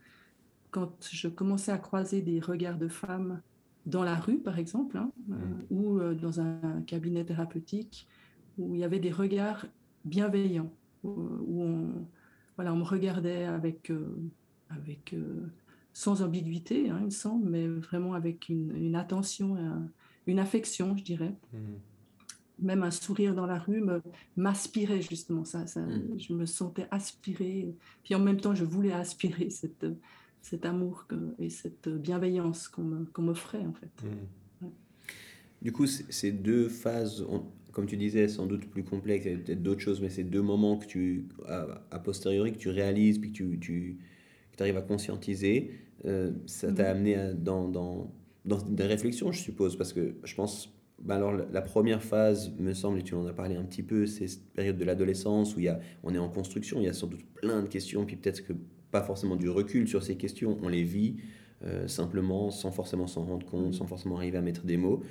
quand 0.72 1.08
je 1.12 1.28
commençais 1.28 1.72
à 1.72 1.78
croiser 1.78 2.22
des 2.22 2.40
regards 2.40 2.78
de 2.78 2.88
femmes 2.88 3.42
dans 3.86 4.04
la 4.04 4.16
rue, 4.16 4.40
par 4.40 4.60
exemple, 4.60 4.98
hein, 4.98 5.12
mmh. 5.28 5.34
euh, 5.34 5.38
ou 5.72 6.00
euh, 6.00 6.14
dans 6.14 6.40
un 6.40 6.82
cabinet 6.86 7.26
thérapeutique, 7.26 8.08
où 8.58 8.76
il 8.76 8.82
y 8.82 8.84
avait 8.84 9.00
des 9.00 9.12
regards 9.12 9.66
bienveillants, 10.06 10.72
où, 11.04 11.62
on, 11.62 12.06
voilà, 12.56 12.74
on 12.74 12.78
me 12.78 12.84
regardait 12.84 13.46
avec, 13.46 13.90
euh, 13.90 14.18
avec 14.70 15.16
sans 15.94 16.22
ambiguïté, 16.22 16.90
hein, 16.90 16.98
il 17.00 17.06
me 17.06 17.10
semble, 17.10 17.50
mais 17.50 17.68
vraiment 17.68 18.14
avec 18.14 18.50
une, 18.50 18.96
attention, 18.96 19.58
une 20.28 20.40
affection, 20.40 20.96
je 20.96 21.04
dirais. 21.04 21.36
Mmh. 21.54 21.58
Même 22.62 22.84
un 22.84 22.92
sourire 22.92 23.34
dans 23.34 23.46
la 23.46 23.58
rue 23.58 23.82
m'aspirait 24.36 25.02
justement, 25.02 25.46
ça, 25.46 25.66
ça 25.66 25.80
mmh. 25.80 26.20
je 26.20 26.34
me 26.34 26.46
sentais 26.46 26.88
aspirée, 26.92 27.74
puis 28.04 28.14
en 28.14 28.20
même 28.20 28.42
temps, 28.42 28.54
je 28.54 28.66
voulais 28.66 28.92
aspirer 28.92 29.50
cette 29.50 29.86
cet 30.42 30.66
amour 30.66 31.08
et 31.38 31.50
cette 31.50 31.90
bienveillance 31.90 32.68
qu'on 32.68 33.22
m'offrait 33.22 33.66
en 33.66 33.74
fait. 33.74 34.04
Mmh. 34.04 34.68
Du 35.62 35.74
coup, 35.74 35.88
ces 35.88 36.32
deux 36.32 36.70
phases, 36.70 37.26
comme 37.74 37.86
tu 37.86 37.98
disais, 37.98 38.30
sans 38.30 38.46
doute 38.46 38.70
plus 38.70 38.84
complexes, 38.84 39.26
il 39.26 39.32
y 39.32 39.36
a 39.36 39.38
peut-être 39.38 39.62
d'autres 39.62 39.82
choses, 39.82 40.00
mais 40.02 40.10
ces 40.10 40.24
deux 40.24 40.42
moments 40.42 40.78
que 40.78 40.86
tu, 40.86 41.28
a, 41.46 42.00
posteriori, 42.00 42.54
que 42.54 42.58
tu 42.58 42.70
réalises, 42.70 43.20
puis 43.20 43.32
que 43.32 43.56
tu, 43.56 43.60
tu 43.60 43.98
arrives 44.60 44.78
à 44.78 44.82
conscientiser, 44.82 45.72
euh, 46.06 46.32
ça 46.46 46.72
t'a 46.72 46.84
mmh. 46.84 46.98
amené 46.98 47.34
dans, 47.36 47.68
dans, 47.68 48.14
dans, 48.46 48.62
des 48.62 48.86
réflexions, 48.86 49.34
je 49.34 49.42
suppose, 49.42 49.76
parce 49.76 49.92
que 49.92 50.16
je 50.24 50.36
pense, 50.36 50.74
ben 51.02 51.16
alors 51.16 51.34
la 51.34 51.62
première 51.62 52.02
phase, 52.02 52.54
me 52.58 52.74
semble, 52.74 53.00
et 53.00 53.04
tu 53.04 53.14
en 53.14 53.28
as 53.28 53.34
parlé 53.34 53.58
un 53.58 53.64
petit 53.64 53.84
peu, 53.84 54.06
c'est 54.06 54.28
cette 54.28 54.54
période 54.54 54.78
de 54.78 54.86
l'adolescence 54.86 55.58
où 55.58 55.60
il 55.60 55.66
y 55.66 55.70
a, 55.70 55.82
on 56.04 56.16
est 56.16 56.20
en 56.20 56.30
construction, 56.30 56.80
il 56.80 56.86
y 56.86 56.90
a 56.90 56.94
sans 56.94 57.08
doute 57.08 57.26
plein 57.34 57.62
de 57.62 57.68
questions, 57.68 58.06
puis 58.06 58.16
peut-être 58.16 58.46
que 58.48 58.54
pas 58.92 59.02
forcément 59.02 59.36
du 59.36 59.50
recul 59.50 59.88
sur 59.88 60.04
ces 60.04 60.16
questions, 60.16 60.58
on 60.62 60.68
les 60.70 60.84
vit 60.84 61.18
euh, 61.66 61.88
simplement 61.88 62.52
sans 62.52 62.72
forcément 62.72 63.08
s'en 63.08 63.26
rendre 63.26 63.46
compte, 63.46 63.74
sans 63.74 63.86
forcément 63.86 64.18
arriver 64.18 64.38
à 64.38 64.42
mettre 64.42 64.66
des 64.66 64.78
mots. 64.78 65.04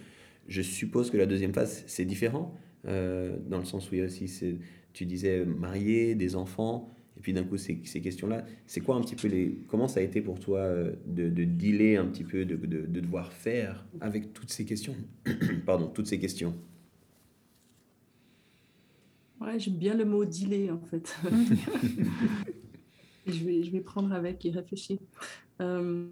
Je 0.47 0.63
suppose 0.63 1.11
que 1.11 1.17
la 1.17 1.27
deuxième 1.27 1.53
phase, 1.53 1.85
c'est 1.87 2.07
différent, 2.07 2.55
euh, 2.87 3.37
dans 3.49 3.59
le 3.59 3.65
sens 3.65 3.91
où 3.91 3.95
il 3.95 3.99
y 3.99 4.03
a 4.03 4.07
aussi, 4.07 4.59
tu 4.95 5.05
disais, 5.05 5.45
marié, 5.45 6.15
des 6.15 6.37
enfants, 6.37 6.91
Et 7.19 7.21
puis 7.21 7.33
d'un 7.33 7.45
coup, 7.45 7.57
ces, 7.59 7.81
ces 7.85 8.01
questions-là, 8.01 8.45
c'est 8.67 8.81
quoi 8.81 8.95
un 8.97 9.01
petit 9.03 9.17
peu 9.17 9.29
les. 9.29 9.59
Comment 9.69 9.89
ça 9.89 10.01
a 10.01 10.03
été 10.05 10.23
pour 10.23 10.39
toi 10.41 10.61
euh, 10.61 10.93
de, 11.07 11.29
de 11.29 11.45
dealer 11.45 11.97
un 11.97 12.07
petit 12.07 12.25
peu, 12.25 12.45
de, 12.45 12.57
de, 12.57 12.87
de 12.87 13.01
devoir 13.01 13.33
faire 13.33 13.85
avec 14.01 14.33
toutes 14.33 14.51
ces 14.51 14.65
questions? 14.65 14.95
Pardon, 15.67 15.89
toutes 15.89 16.07
ces 16.07 16.19
questions. 16.19 16.55
Ouais, 19.41 19.59
j'aime 19.59 19.77
bien 19.77 19.95
le 19.95 20.05
mot 20.05 20.25
dealer 20.25 20.71
en 20.71 20.81
fait. 20.81 21.15
je, 23.29 23.45
vais, 23.45 23.63
je 23.63 23.71
vais 23.71 23.81
prendre 23.81 24.13
avec 24.13 24.45
et 24.45 24.51
réfléchir. 24.51 24.99
Euh, 25.61 26.09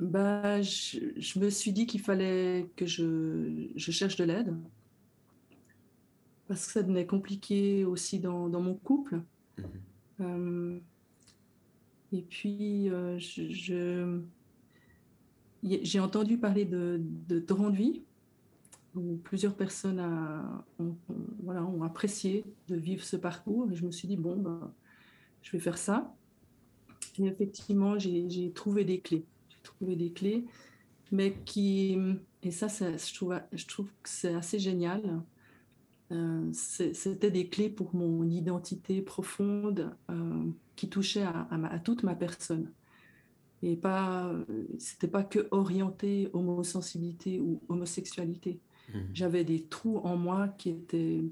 bah, 0.00 0.60
je, 0.62 0.98
je, 1.16 1.38
me 1.38 1.48
suis 1.50 1.72
dit 1.72 1.86
qu'il 1.86 2.00
fallait 2.00 2.68
que 2.76 2.86
je, 2.86 3.68
je 3.74 3.90
cherche 3.90 4.16
de 4.16 4.24
l'aide 4.24 4.54
parce 6.48 6.66
que 6.66 6.72
ça 6.72 6.82
devenait 6.82 7.06
compliqué 7.06 7.84
aussi 7.84 8.18
dans, 8.20 8.48
dans 8.48 8.60
mon 8.60 8.74
couple. 8.74 9.22
-hmm. 9.58 9.64
euh, 10.20 10.78
et 12.12 12.22
puis, 12.22 12.88
euh, 12.90 13.18
je, 13.18 14.20
j'ai 15.62 16.00
entendu 16.00 16.38
parler 16.38 16.64
de, 16.64 17.00
de 17.28 17.40
torrent 17.40 17.70
de 17.70 17.76
vie, 17.76 18.02
où 18.94 19.16
plusieurs 19.16 19.56
personnes 19.56 19.98
a, 19.98 20.64
ont, 20.78 20.96
ont, 21.08 21.26
voilà, 21.42 21.64
ont 21.64 21.82
apprécié 21.82 22.44
de 22.68 22.76
vivre 22.76 23.04
ce 23.04 23.16
parcours. 23.16 23.70
Et 23.70 23.74
je 23.74 23.84
me 23.84 23.90
suis 23.90 24.08
dit, 24.08 24.16
bon, 24.16 24.36
ben, 24.36 24.72
je 25.46 25.52
vais 25.52 25.60
faire 25.60 25.78
ça. 25.78 26.12
Et 27.18 27.24
effectivement, 27.24 27.98
j'ai 27.98 28.52
trouvé 28.52 28.84
des 28.84 29.00
clés. 29.00 29.24
J'ai 29.48 29.62
trouvé 29.62 29.94
des 29.94 30.12
clés, 30.12 30.44
mais 31.12 31.36
qui, 31.44 31.96
et 32.42 32.50
ça, 32.50 32.68
ça 32.68 32.96
je, 32.96 33.14
trouve, 33.14 33.40
je 33.52 33.64
trouve 33.66 33.86
que 34.02 34.08
c'est 34.08 34.34
assez 34.34 34.58
génial. 34.58 35.22
Euh, 36.10 36.50
C'était 36.52 37.30
des 37.30 37.48
clés 37.48 37.70
pour 37.70 37.94
mon 37.94 38.28
identité 38.28 39.02
profonde 39.02 39.96
euh, 40.10 40.44
qui 40.74 40.88
touchait 40.88 41.22
à, 41.22 41.42
à, 41.50 41.58
ma, 41.58 41.68
à, 41.68 41.78
toute 41.78 42.02
ma 42.02 42.16
personne. 42.16 42.72
Et 43.62 43.76
pas, 43.76 44.34
c'était 44.78 45.08
pas 45.08 45.22
que 45.22 45.46
orienté 45.52 46.28
homosensibilité 46.32 47.40
ou 47.40 47.62
homosexualité. 47.68 48.60
Mmh. 48.92 48.98
J'avais 49.14 49.44
des 49.44 49.62
trous 49.62 49.98
en 49.98 50.16
moi 50.16 50.48
qui 50.48 50.70
étaient, 50.70 51.24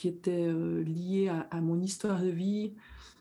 qui 0.00 0.08
étaient 0.08 0.48
euh, 0.48 1.28
à, 1.28 1.58
à, 1.58 1.60
mon 1.60 1.78
histoire 1.82 2.22
de 2.22 2.30
vie, 2.30 2.72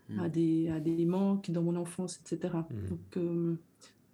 mmh. 0.07 0.19
à, 0.21 0.29
des, 0.29 0.69
à 0.69 0.79
des 0.79 1.05
manques 1.05 1.51
dans 1.51 1.62
mon 1.62 1.75
enfance, 1.75 2.21
etc. 2.24 2.53
Mmh. 2.55 2.88
Donc 2.88 3.17
euh, 3.17 3.55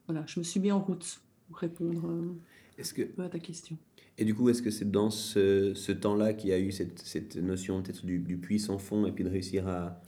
voilà, 0.07 0.23
je 0.25 0.39
me 0.39 0.43
suis 0.43 0.59
mis 0.59 0.71
en 0.71 0.79
route 0.79 1.21
pour 1.47 1.57
répondre 1.57 2.09
euh, 2.09 2.33
est-ce 2.79 2.95
que, 2.95 3.03
à 3.21 3.29
ta 3.29 3.37
question. 3.37 3.77
Et 4.17 4.25
du 4.25 4.33
coup, 4.33 4.49
est-ce 4.49 4.63
que 4.63 4.71
c'est 4.71 4.89
dans 4.89 5.11
ce, 5.11 5.75
ce 5.75 5.91
temps-là 5.91 6.33
qu'il 6.33 6.49
y 6.49 6.53
a 6.53 6.59
eu 6.59 6.71
cette, 6.71 6.97
cette 6.97 7.35
notion 7.35 7.83
peut-être 7.83 8.03
du, 8.03 8.17
du, 8.17 8.37
puits 8.37 8.59
sans 8.59 8.79
fond 8.79 9.05
et 9.05 9.11
puis 9.11 9.23
de 9.23 9.29
réussir 9.29 9.67
à, 9.67 10.01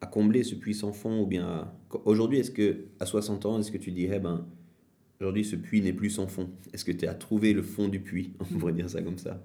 à 0.00 0.06
combler 0.06 0.44
ce 0.44 0.54
puits 0.54 0.74
sans 0.74 0.94
fond 0.94 1.20
ou 1.20 1.26
bien 1.26 1.70
aujourd'hui, 2.06 2.38
est-ce 2.38 2.52
que 2.52 2.86
à 3.00 3.04
60 3.04 3.44
ans, 3.44 3.58
est-ce 3.58 3.70
que 3.70 3.76
tu 3.76 3.92
dirais 3.92 4.18
ben 4.18 4.46
aujourd'hui 5.20 5.44
ce 5.44 5.56
puits 5.56 5.82
n'est 5.82 5.92
plus 5.92 6.08
sans 6.08 6.26
fond? 6.26 6.48
Est-ce 6.72 6.86
que 6.86 6.92
tu 6.92 7.06
as 7.06 7.14
trouvé 7.14 7.52
le 7.52 7.62
fond 7.62 7.88
du 7.88 8.00
puits? 8.00 8.32
On 8.40 8.44
pourrait 8.44 8.72
dire 8.72 8.88
ça 8.88 9.02
comme 9.02 9.18
ça. 9.18 9.42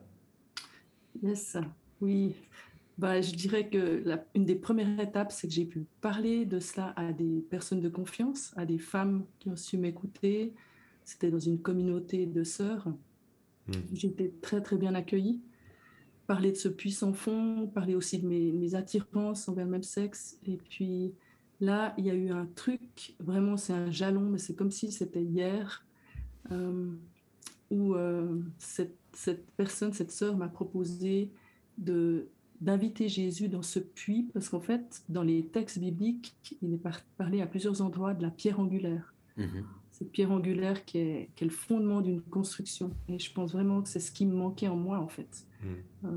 Yes, 1.22 1.58
oui. 2.01 2.36
Bah, 2.98 3.22
je 3.22 3.36
dirais 3.36 3.70
que 3.70 4.01
la, 4.06 4.25
une 4.34 4.46
des 4.46 4.56
premières 4.56 5.00
étapes, 5.00 5.32
c'est 5.32 5.48
que 5.48 5.54
j'ai 5.54 5.66
pu 5.66 5.86
parler 6.01 6.46
de 6.46 6.60
cela 6.60 6.94
à 6.96 7.13
des 7.13 7.46
personnes 7.50 7.80
de 7.80 7.89
confiance, 7.89 8.54
à 8.56 8.66
des 8.66 8.80
femmes 8.80 9.25
qui 9.39 9.50
ont 9.50 9.56
su 9.56 9.77
m'écouter. 9.77 10.54
C'était 11.06 11.30
dans 11.30 11.39
une 11.39 11.62
communauté 11.62 12.25
de 12.25 12.44
sœurs. 12.44 12.88
Mmh. 13.68 13.74
J'ai 13.94 14.08
été 14.08 14.34
très 14.42 14.62
très 14.62 14.77
bien 14.77 14.96
accueillie 14.96 15.42
parler 16.27 16.51
de 16.51 16.58
ce 16.58 16.68
puissant 16.68 17.13
fond, 17.13 17.68
parler 17.74 17.96
aussi 17.96 18.20
de 18.20 18.27
mes, 18.27 18.51
mes, 18.51 18.75
attirances 18.75 19.48
envers 19.48 19.66
le 19.66 19.72
même 19.72 19.84
sexe. 19.84 20.38
Et 20.46 20.58
puis 20.58 21.13
là, 21.62 21.96
il 21.98 22.06
y 22.06 22.12
a 22.12 22.13
eu 22.13 22.30
un 22.30 22.46
truc, 22.46 23.16
vraiment, 23.20 23.56
c'est 23.56 23.74
un 23.74 23.89
jalon, 23.89 24.30
mais 24.30 24.38
c'est 24.38 24.54
comme 24.54 24.70
si 24.70 24.92
c'était 24.92 25.24
hier, 25.24 25.86
euh, 26.51 26.92
où 27.72 27.96
euh, 27.96 28.39
cette, 28.60 28.98
cette, 29.13 29.50
personne, 29.51 29.94
cette 29.94 30.12
sœur 30.12 30.36
m'a 30.36 30.50
proposé 30.50 31.32
de 31.77 32.29
d'inviter 32.62 33.07
Jésus 33.07 33.50
dans 33.50 33.62
ce 33.62 33.79
puits, 33.79 34.29
parce 34.34 34.50
qu'en 34.50 34.60
fait, 34.60 35.03
dans 35.10 35.24
les 35.24 35.46
textes 35.46 35.79
bibliques, 35.79 36.36
il 36.62 36.74
est 36.74 36.77
par 36.77 37.01
parlé 37.17 37.41
à 37.41 37.48
plusieurs 37.48 37.81
endroits 37.81 38.13
de 38.13 38.24
la 38.24 38.31
pierre 38.31 38.60
angulaire. 38.60 39.13
Mmh. 39.38 39.46
Cette 39.91 40.12
pierre 40.12 40.31
angulaire 40.31 40.86
qui 40.86 40.98
est, 41.00 41.29
qui 41.36 41.43
est 41.43 41.48
le 41.48 41.53
fondement 41.53 42.01
d'une 42.01 42.22
construction. 42.22 42.91
Et 43.10 43.19
je 43.19 43.31
pense 43.31 43.51
vraiment 43.51 43.81
que 43.81 43.89
c'est 43.89 44.00
ce 44.00 44.12
qui 44.12 44.25
me 44.25 44.36
manquait 44.36 44.67
en 44.67 44.75
moi, 44.75 45.00
en 45.00 45.07
fait. 45.07 45.46
Mmh. 45.62 45.67
Euh, 46.05 46.10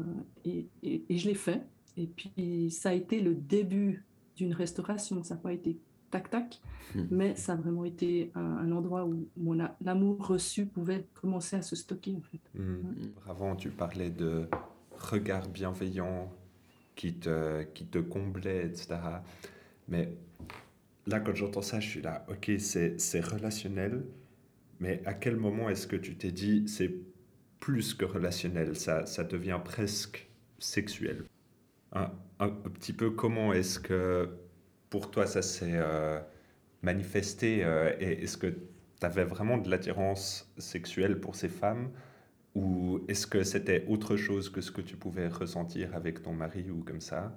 et, 0.44 0.66
et, 0.82 1.04
et, 1.08 1.18
je 1.18 1.28
l'ai 1.28 1.34
fait. 1.34 1.62
Et 1.96 2.06
puis, 2.06 2.70
ça 2.70 2.90
a 2.90 2.92
été 2.94 3.20
le 3.20 3.34
début 3.34 4.04
d'une 4.36 4.54
restauration. 4.54 5.22
Ça 5.22 5.34
n'a 5.34 5.40
pas 5.40 5.52
été 5.52 5.78
tac-tac, 6.10 6.60
mmh. 6.94 7.02
mais 7.10 7.36
ça 7.36 7.52
a 7.52 7.56
vraiment 7.56 7.84
été 7.84 8.32
un, 8.34 8.40
un 8.40 8.72
endroit 8.72 9.06
où 9.06 9.54
l'amour 9.80 10.26
reçu 10.26 10.66
pouvait 10.66 11.06
commencer 11.20 11.56
à 11.56 11.62
se 11.62 11.76
stocker. 11.76 12.16
En 12.16 12.22
fait. 12.22 12.60
Avant, 13.28 13.56
tu 13.56 13.70
parlais 13.70 14.10
de 14.10 14.46
regard 15.00 15.48
bienveillant 15.48 16.32
qui 16.94 17.14
te, 17.14 17.62
qui 17.62 17.86
te 17.86 17.98
comblait, 17.98 18.66
etc. 18.66 18.96
Mais 19.88 20.12
là, 21.06 21.20
quand 21.20 21.34
j'entends 21.34 21.62
ça, 21.62 21.80
je 21.80 21.88
suis 21.88 22.02
là, 22.02 22.24
ok, 22.28 22.52
c'est 22.58 23.20
relationnel, 23.20 24.04
mais 24.80 25.02
à 25.06 25.14
quel 25.14 25.36
moment 25.36 25.68
est-ce 25.68 25.86
que 25.86 25.96
tu 25.96 26.16
t'es 26.16 26.32
dit, 26.32 26.68
c'est 26.68 26.94
plus 27.58 27.94
que 27.94 28.04
relationnel, 28.04 28.76
ça, 28.76 29.06
ça 29.06 29.24
devient 29.24 29.60
presque 29.64 30.28
sexuel? 30.58 31.24
Un, 31.92 32.10
petit 32.48 32.92
peu, 32.92 33.10
comment 33.10 33.52
est-ce 33.52 33.80
que 33.80 34.28
pour 34.90 35.10
toi 35.10 35.26
ça 35.26 35.42
s'est 35.42 35.72
euh, 35.74 36.20
manifesté 36.82 37.64
euh, 37.64 37.92
Est-ce 37.98 38.36
que 38.36 38.46
tu 38.46 39.06
avais 39.06 39.24
vraiment 39.24 39.58
de 39.58 39.68
l'attirance 39.68 40.52
sexuelle 40.58 41.20
pour 41.20 41.34
ces 41.34 41.48
femmes 41.48 41.90
ou 42.54 43.00
est-ce 43.08 43.26
que 43.26 43.42
c'était 43.44 43.86
autre 43.88 44.16
chose 44.16 44.48
que 44.50 44.60
ce 44.60 44.70
que 44.70 44.80
tu 44.80 44.96
pouvais 44.96 45.28
ressentir 45.28 45.94
avec 45.94 46.22
ton 46.22 46.32
mari 46.32 46.70
ou 46.70 46.82
comme 46.82 47.00
ça? 47.00 47.36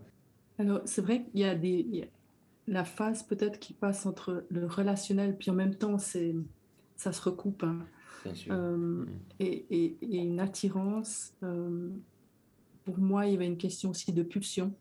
Alors, 0.58 0.82
c'est 0.86 1.01
vrai 1.01 1.24
qu'il 1.25 1.41
y 1.41 1.46
a 1.46 1.55
des... 1.55 1.86
Il 1.89 1.96
y 1.96 2.01
a 2.03 2.08
la 2.67 2.86
phase 2.86 3.24
peut-être 3.24 3.60
qui 3.60 3.74
passe 3.74 4.05
entre 4.05 4.46
le 4.50 4.65
relationnel, 4.65 5.38
puis 5.38 5.51
en 5.51 5.53
même 5.53 5.75
temps, 5.75 5.98
c'est 5.98 6.34
ça 6.96 7.12
se 7.12 7.22
recoupe. 7.22 7.63
Hein. 7.63 7.79
Euh, 8.50 8.77
mmh. 8.77 9.08
et, 9.41 9.65
et, 9.70 9.98
et, 10.01 10.17
une 10.20 10.39
attirance. 10.39 11.34
Euh, 11.43 11.89
pour 12.86 12.98
moi, 12.98 13.27
il 13.27 13.34
y 13.34 13.36
avait 13.36 13.48
une 13.48 13.58
question 13.58 13.89
aussi 13.89 14.13
de 14.13 14.24
pulsion. 14.24 14.74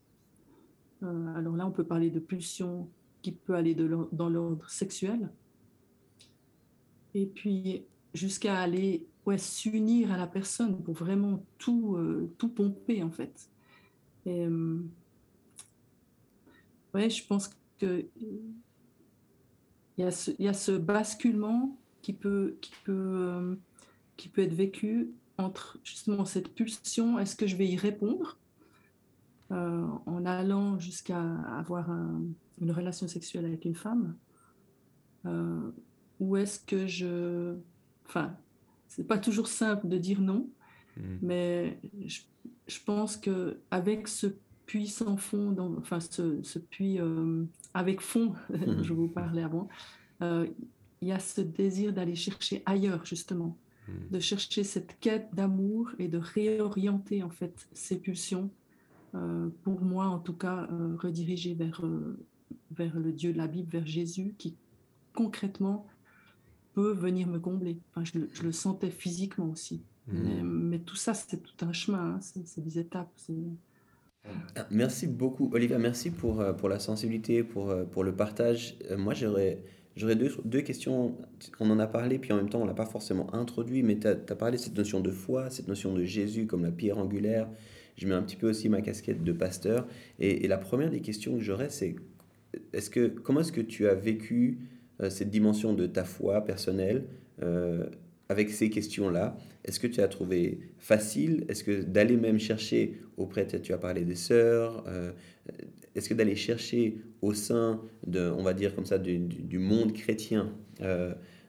Euh, 1.02 1.34
alors 1.34 1.56
là, 1.56 1.66
on 1.66 1.72
peut 1.72 1.84
parler 1.84 2.10
de 2.10 2.20
pulsion 2.20 2.88
qui 3.20 3.32
peut 3.32 3.54
aller 3.54 3.74
de 3.74 4.08
dans 4.12 4.28
l'ordre 4.28 4.68
sexuel. 4.70 5.28
Et 7.14 7.26
puis, 7.26 7.84
jusqu'à 8.14 8.58
aller 8.58 9.06
ouais, 9.26 9.38
s'unir 9.38 10.12
à 10.12 10.16
la 10.16 10.26
personne 10.26 10.82
pour 10.82 10.94
vraiment 10.94 11.44
tout, 11.58 11.96
euh, 11.96 12.32
tout 12.38 12.48
pomper, 12.48 13.02
en 13.02 13.10
fait. 13.10 13.50
Et, 14.26 14.46
euh, 14.46 14.80
ouais, 16.94 17.10
je 17.10 17.26
pense 17.26 17.50
que 17.78 18.06
il 19.98 20.04
y, 20.38 20.48
a 20.48 20.52
ce, 20.54 20.72
basculement 20.72 21.76
qui 22.00 22.12
peut, 22.12 22.56
qui 22.60 22.72
peut, 22.84 22.92
euh, 22.92 23.56
qui 24.16 24.28
peut 24.28 24.42
être 24.42 24.54
vécu 24.54 25.12
entre 25.38 25.78
justement 25.84 26.24
cette 26.24 26.54
pulsion, 26.54 27.18
est-ce 27.18 27.36
que 27.36 27.46
je 27.46 27.56
vais 27.56 27.68
y 27.68 27.76
répondre 27.76 28.38
en 29.50 30.24
allant 30.24 30.78
jusqu'à 30.78 31.20
avoir 31.58 31.90
un, 31.90 32.22
une 32.58 32.70
relation 32.70 33.06
sexuelle 33.06 33.44
avec 33.44 33.66
une 33.66 33.74
femme 33.74 34.16
Ou 36.20 36.36
est-ce 36.38 36.58
que 36.58 36.86
je... 36.86 37.54
Enfin, 38.06 38.34
c'est 38.94 39.06
pas 39.06 39.18
toujours 39.18 39.48
simple 39.48 39.88
de 39.88 39.96
dire 39.96 40.20
non, 40.20 40.50
mmh. 40.98 41.02
mais 41.22 41.78
je, 42.06 42.20
je 42.66 42.78
pense 42.84 43.16
qu'avec 43.16 44.06
ce 44.06 44.26
puits 44.66 44.86
sans 44.86 45.16
fond, 45.16 45.50
dans, 45.50 45.74
enfin 45.78 45.98
ce, 46.00 46.42
ce 46.42 46.58
puits 46.58 47.00
euh, 47.00 47.44
avec 47.72 48.02
fond, 48.02 48.34
mmh. 48.50 48.82
je 48.82 48.92
vous 48.92 49.08
parlais 49.08 49.42
avant, 49.42 49.68
euh, 50.20 50.46
il 51.00 51.08
y 51.08 51.12
a 51.12 51.18
ce 51.18 51.40
désir 51.40 51.94
d'aller 51.94 52.14
chercher 52.14 52.62
ailleurs, 52.66 53.06
justement, 53.06 53.56
mmh. 53.88 53.92
de 54.10 54.20
chercher 54.20 54.62
cette 54.62 55.00
quête 55.00 55.28
d'amour 55.32 55.90
et 55.98 56.08
de 56.08 56.18
réorienter 56.18 57.22
en 57.22 57.30
fait 57.30 57.66
ces 57.72 57.98
pulsions, 57.98 58.50
euh, 59.14 59.48
pour 59.62 59.80
moi 59.80 60.06
en 60.06 60.18
tout 60.18 60.34
cas, 60.34 60.68
rediriger 60.98 61.54
vers, 61.54 61.82
vers 62.70 62.98
le 63.00 63.10
Dieu 63.10 63.32
de 63.32 63.38
la 63.38 63.46
Bible, 63.46 63.70
vers 63.70 63.86
Jésus, 63.86 64.34
qui 64.36 64.54
concrètement 65.14 65.86
peut 66.74 66.92
venir 66.92 67.28
me 67.28 67.38
combler. 67.38 67.78
Enfin, 67.90 68.04
je, 68.04 68.12
je 68.32 68.42
le 68.42 68.52
sentais 68.52 68.90
physiquement 68.90 69.50
aussi. 69.50 69.82
Mmh. 70.06 70.12
Mais, 70.12 70.42
mais, 70.42 70.78
tout 70.80 70.96
ça, 70.96 71.14
c'est 71.14 71.42
tout 71.42 71.64
un 71.64 71.72
chemin, 71.72 72.16
hein, 72.16 72.20
c'est 72.20 72.62
des 72.62 72.78
étapes. 72.78 73.12
Ah, 74.56 74.66
merci 74.70 75.06
beaucoup, 75.06 75.50
Olivia. 75.52 75.78
Merci 75.78 76.10
pour, 76.10 76.40
euh, 76.40 76.52
pour 76.52 76.68
la 76.68 76.78
sensibilité, 76.78 77.42
pour, 77.44 77.70
euh, 77.70 77.84
pour 77.84 78.04
le 78.04 78.14
partage. 78.14 78.76
Moi, 78.96 79.14
j'aurais 79.14 79.62
deux, 79.96 80.34
deux, 80.44 80.60
questions. 80.62 81.16
On 81.60 81.70
en 81.70 81.78
a 81.78 81.86
parlé, 81.86 82.18
puis 82.18 82.32
en 82.32 82.36
même 82.36 82.48
temps, 82.48 82.60
on 82.60 82.64
ne 82.64 82.68
l'a 82.68 82.74
pas 82.74 82.86
forcément 82.86 83.32
introduit, 83.34 83.82
mais 83.82 83.98
tu 83.98 84.08
as, 84.08 84.10
as, 84.10 84.34
parlé 84.34 84.56
de 84.56 84.62
cette 84.62 84.76
notion 84.76 85.00
de 85.00 85.10
foi, 85.10 85.50
cette 85.50 85.68
notion 85.68 85.94
de 85.94 86.04
Jésus 86.04 86.46
comme 86.46 86.62
la 86.62 86.72
pierre 86.72 86.98
angulaire, 86.98 87.48
je 87.96 88.06
mets 88.06 88.14
un 88.14 88.22
petit 88.22 88.36
peu 88.36 88.48
aussi 88.50 88.68
ma 88.68 88.80
casquette 88.80 89.22
de 89.22 89.32
pasteur. 89.32 89.86
Et, 90.18 90.46
la 90.48 90.58
première 90.58 90.90
des 90.90 91.00
questions 91.00 91.36
que 91.36 91.42
j'aurais, 91.42 91.70
c'est 91.70 91.96
est-ce 92.72 92.90
que, 92.90 93.08
comment 93.08 93.40
est-ce 93.40 93.52
que 93.52 93.60
tu 93.60 93.88
as 93.88 93.94
vécu 93.94 94.58
euh, 94.58 94.64
cette 95.08 95.30
dimension 95.30 95.72
de 95.72 95.86
ta 95.86 96.04
foi 96.04 96.44
personnelle 96.44 97.04
euh, 97.42 97.86
avec 98.28 98.50
ces 98.50 98.70
questions-là 98.70 99.36
Est-ce 99.64 99.80
que 99.80 99.86
tu 99.86 100.00
as 100.00 100.08
trouvé 100.08 100.60
facile? 100.78 101.44
Est-ce 101.48 101.64
que 101.64 101.82
d'aller 101.82 102.16
même 102.16 102.38
chercher 102.38 103.00
auprès, 103.16 103.46
tu 103.46 103.72
as 103.72 103.78
parlé 103.78 104.04
des 104.04 104.14
sœurs, 104.14 104.84
euh, 104.86 105.12
est-ce 105.94 106.08
que 106.08 106.14
d'aller 106.14 106.36
chercher 106.36 106.98
au 107.20 107.34
sein 107.34 107.80
de, 108.06 108.30
on 108.30 108.42
va 108.42 108.54
dire 108.54 108.74
comme 108.74 108.86
ça, 108.86 108.98
du, 108.98 109.58
monde 109.58 109.92
chrétien, 109.92 110.50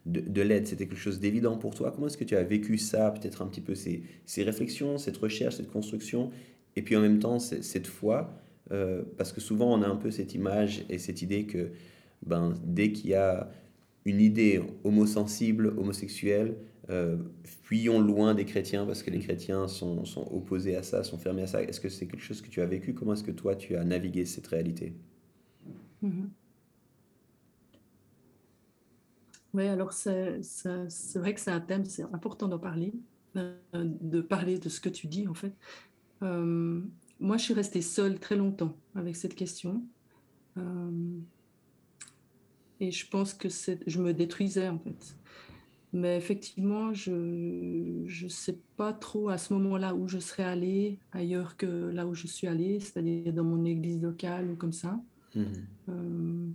de, 0.05 0.41
l'aide, 0.41 0.67
c'était 0.67 0.87
quelque 0.87 0.99
chose 0.99 1.21
d'évident 1.21 1.57
pour 1.57 1.73
toi? 1.73 1.91
Comment 1.91 2.07
est-ce 2.07 2.17
que 2.17 2.25
tu 2.25 2.35
as 2.35 2.43
vécu 2.43 2.77
ça, 2.77 3.11
peut-être 3.11 3.41
un 3.41 3.47
petit 3.47 3.61
peu 3.61 3.75
ces, 3.75 4.03
ces, 4.25 4.43
réflexions, 4.43 4.97
cette 4.97 5.15
recherche, 5.17 5.55
cette 5.55 5.71
construction, 5.71 6.31
et 6.75 6.81
puis 6.81 6.97
en 6.97 7.01
même 7.01 7.19
temps 7.19 7.39
cette 7.39 7.87
foi? 7.87 8.33
Euh, 8.71 9.03
Parce 9.17 9.31
que 9.31 9.41
souvent 9.41 9.77
on 9.77 9.81
a 9.81 9.87
un 9.87 9.95
peu 9.95 10.11
cette 10.11 10.33
image 10.33 10.85
et 10.89 10.97
cette 10.97 11.21
idée 11.21 11.45
que 11.45 11.69
ben, 12.25 12.53
dès 12.63 12.91
qu'il 12.91 13.11
y 13.11 13.15
a 13.15 13.49
une 14.05 14.19
idée 14.19 14.61
homosensible, 14.83 15.73
homosexuelle, 15.77 16.57
euh, 16.89 17.17
fuyons 17.43 18.01
loin 18.01 18.35
des 18.35 18.45
chrétiens 18.45 18.85
parce 18.85 19.03
que 19.03 19.09
les 19.09 19.19
chrétiens 19.19 19.67
sont, 19.67 20.03
sont 20.03 20.27
opposés 20.33 20.75
à 20.75 20.83
ça, 20.83 21.03
sont 21.03 21.17
fermés 21.17 21.43
à 21.43 21.47
ça. 21.47 21.63
Est-ce 21.63 21.79
que 21.79 21.89
c'est 21.89 22.07
quelque 22.07 22.21
chose 22.23 22.41
que 22.41 22.49
tu 22.49 22.61
as 22.61 22.65
vécu? 22.65 22.93
Comment 22.93 23.13
est-ce 23.13 23.23
que 23.23 23.31
toi 23.31 23.55
tu 23.55 23.75
as 23.75 23.83
navigué 23.85 24.25
cette 24.25 24.47
réalité? 24.47 24.93
Mm-hmm. 26.03 26.27
Oui, 29.53 29.67
alors 29.67 29.93
c'est 29.93 30.41
vrai 31.15 31.33
que 31.33 31.39
c'est 31.39 31.51
un 31.51 31.61
thème, 31.61 31.85
c'est 31.85 32.03
important 32.11 32.47
d'en 32.47 32.57
parler, 32.57 32.91
euh, 33.37 33.55
de 33.73 34.21
parler 34.21 34.57
de 34.57 34.67
ce 34.67 34.81
que 34.81 34.89
tu 34.89 35.07
dis 35.07 35.27
en 35.27 35.35
fait. 35.35 35.53
Euh, 36.23 36.81
moi, 37.19 37.37
je 37.37 37.43
suis 37.43 37.53
restée 37.53 37.81
seule 37.81 38.19
très 38.19 38.35
longtemps 38.35 38.75
avec 38.95 39.15
cette 39.15 39.35
question. 39.35 39.83
Euh, 40.57 40.91
et 42.83 42.91
je 42.91 43.07
pense 43.07 43.33
que 43.33 43.47
je 43.49 44.01
me 44.01 44.13
détruisais 44.13 44.67
en 44.67 44.79
fait. 44.79 45.15
Mais 45.93 46.17
effectivement, 46.17 46.93
je 46.93 47.11
ne 47.11 48.29
sais 48.29 48.57
pas 48.77 48.93
trop 48.93 49.29
à 49.29 49.37
ce 49.37 49.53
moment-là 49.53 49.93
où 49.93 50.07
je 50.07 50.17
serais 50.17 50.43
allée 50.43 50.99
ailleurs 51.11 51.55
que 51.55 51.67
là 51.67 52.07
où 52.07 52.15
je 52.15 52.25
suis 52.25 52.47
allée, 52.47 52.79
c'est-à-dire 52.79 53.31
dans 53.31 53.43
mon 53.43 53.63
église 53.63 54.01
locale 54.01 54.49
ou 54.49 54.55
comme 54.55 54.73
ça. 54.73 54.99
Mmh 55.35 56.51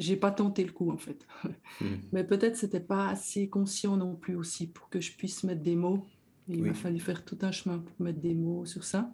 j'ai 0.00 0.16
pas 0.16 0.30
tenté 0.30 0.64
le 0.64 0.72
coup 0.72 0.90
en 0.90 0.96
fait. 0.96 1.26
Hmm. 1.80 1.96
Mais 2.12 2.24
peut-être 2.24 2.56
c'était 2.56 2.80
pas 2.80 3.08
assez 3.08 3.48
conscient 3.48 3.96
non 3.96 4.14
plus 4.14 4.34
aussi 4.34 4.66
pour 4.66 4.90
que 4.90 5.00
je 5.00 5.12
puisse 5.12 5.44
mettre 5.44 5.62
des 5.62 5.76
mots. 5.76 6.04
il 6.48 6.62
m'a 6.62 6.74
fallu 6.74 6.98
faire 6.98 7.24
tout 7.24 7.38
un 7.40 7.52
chemin 7.52 7.78
pour 7.78 7.94
mettre 8.04 8.18
des 8.20 8.34
mots 8.34 8.66
sur 8.66 8.84
ça. 8.84 9.10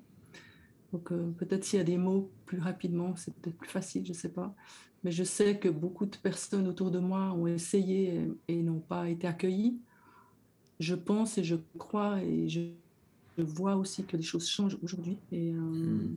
Donc 0.97 1.13
euh, 1.13 1.31
peut-être 1.37 1.63
s'il 1.63 1.77
y 1.77 1.83
a 1.83 1.85
des 1.85 1.99
mots 1.99 2.31
plus 2.47 2.59
rapidement, 2.59 3.15
c'est 3.17 3.35
peut-être 3.35 3.59
plus 3.59 3.69
facile, 3.69 4.07
je 4.07 4.15
sais 4.15 4.31
pas. 4.31 4.55
Mais 5.05 5.11
je 5.11 5.25
sais 5.25 5.59
que 5.59 5.69
beaucoup 5.69 6.07
de 6.07 6.17
personnes 6.17 6.67
autour 6.67 6.91
de 6.91 6.99
moi 6.99 7.35
ont 7.35 7.47
essayé 7.47 8.31
et, 8.49 8.63
n'ont 8.63 8.81
pas 8.81 9.11
été 9.11 9.27
accueillies. 9.27 9.79
Je 10.81 10.95
pense 10.95 11.37
et 11.37 11.45
je 11.45 11.57
crois 11.77 12.23
et 12.23 12.49
je, 12.49 12.61
vois 13.37 13.77
aussi 13.77 14.05
que 14.05 14.17
les 14.17 14.23
choses 14.23 14.49
changent 14.49 14.79
aujourd'hui. 14.83 15.19
Et, 15.33 15.53
euh, 15.53 15.59
hmm. 15.61 16.17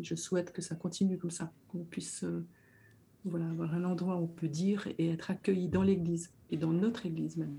je 0.00 0.14
souhaite 0.14 0.52
que 0.52 0.62
ça 0.62 0.76
continue 0.76 1.18
comme 1.18 1.32
ça, 1.32 1.52
qu'on 1.66 1.82
puisse 1.82 2.22
euh, 2.22 2.46
voilà, 3.24 3.48
avoir 3.50 3.74
un 3.74 3.82
endroit 3.82 4.16
où 4.16 4.22
on 4.22 4.28
peut 4.28 4.46
dire 4.46 4.86
et 4.96 5.08
être 5.10 5.32
accueilli 5.32 5.66
dans 5.66 5.82
l'Église 5.82 6.30
et 6.52 6.56
dans 6.56 6.72
notre 6.72 7.06
Église 7.06 7.36
même. 7.36 7.56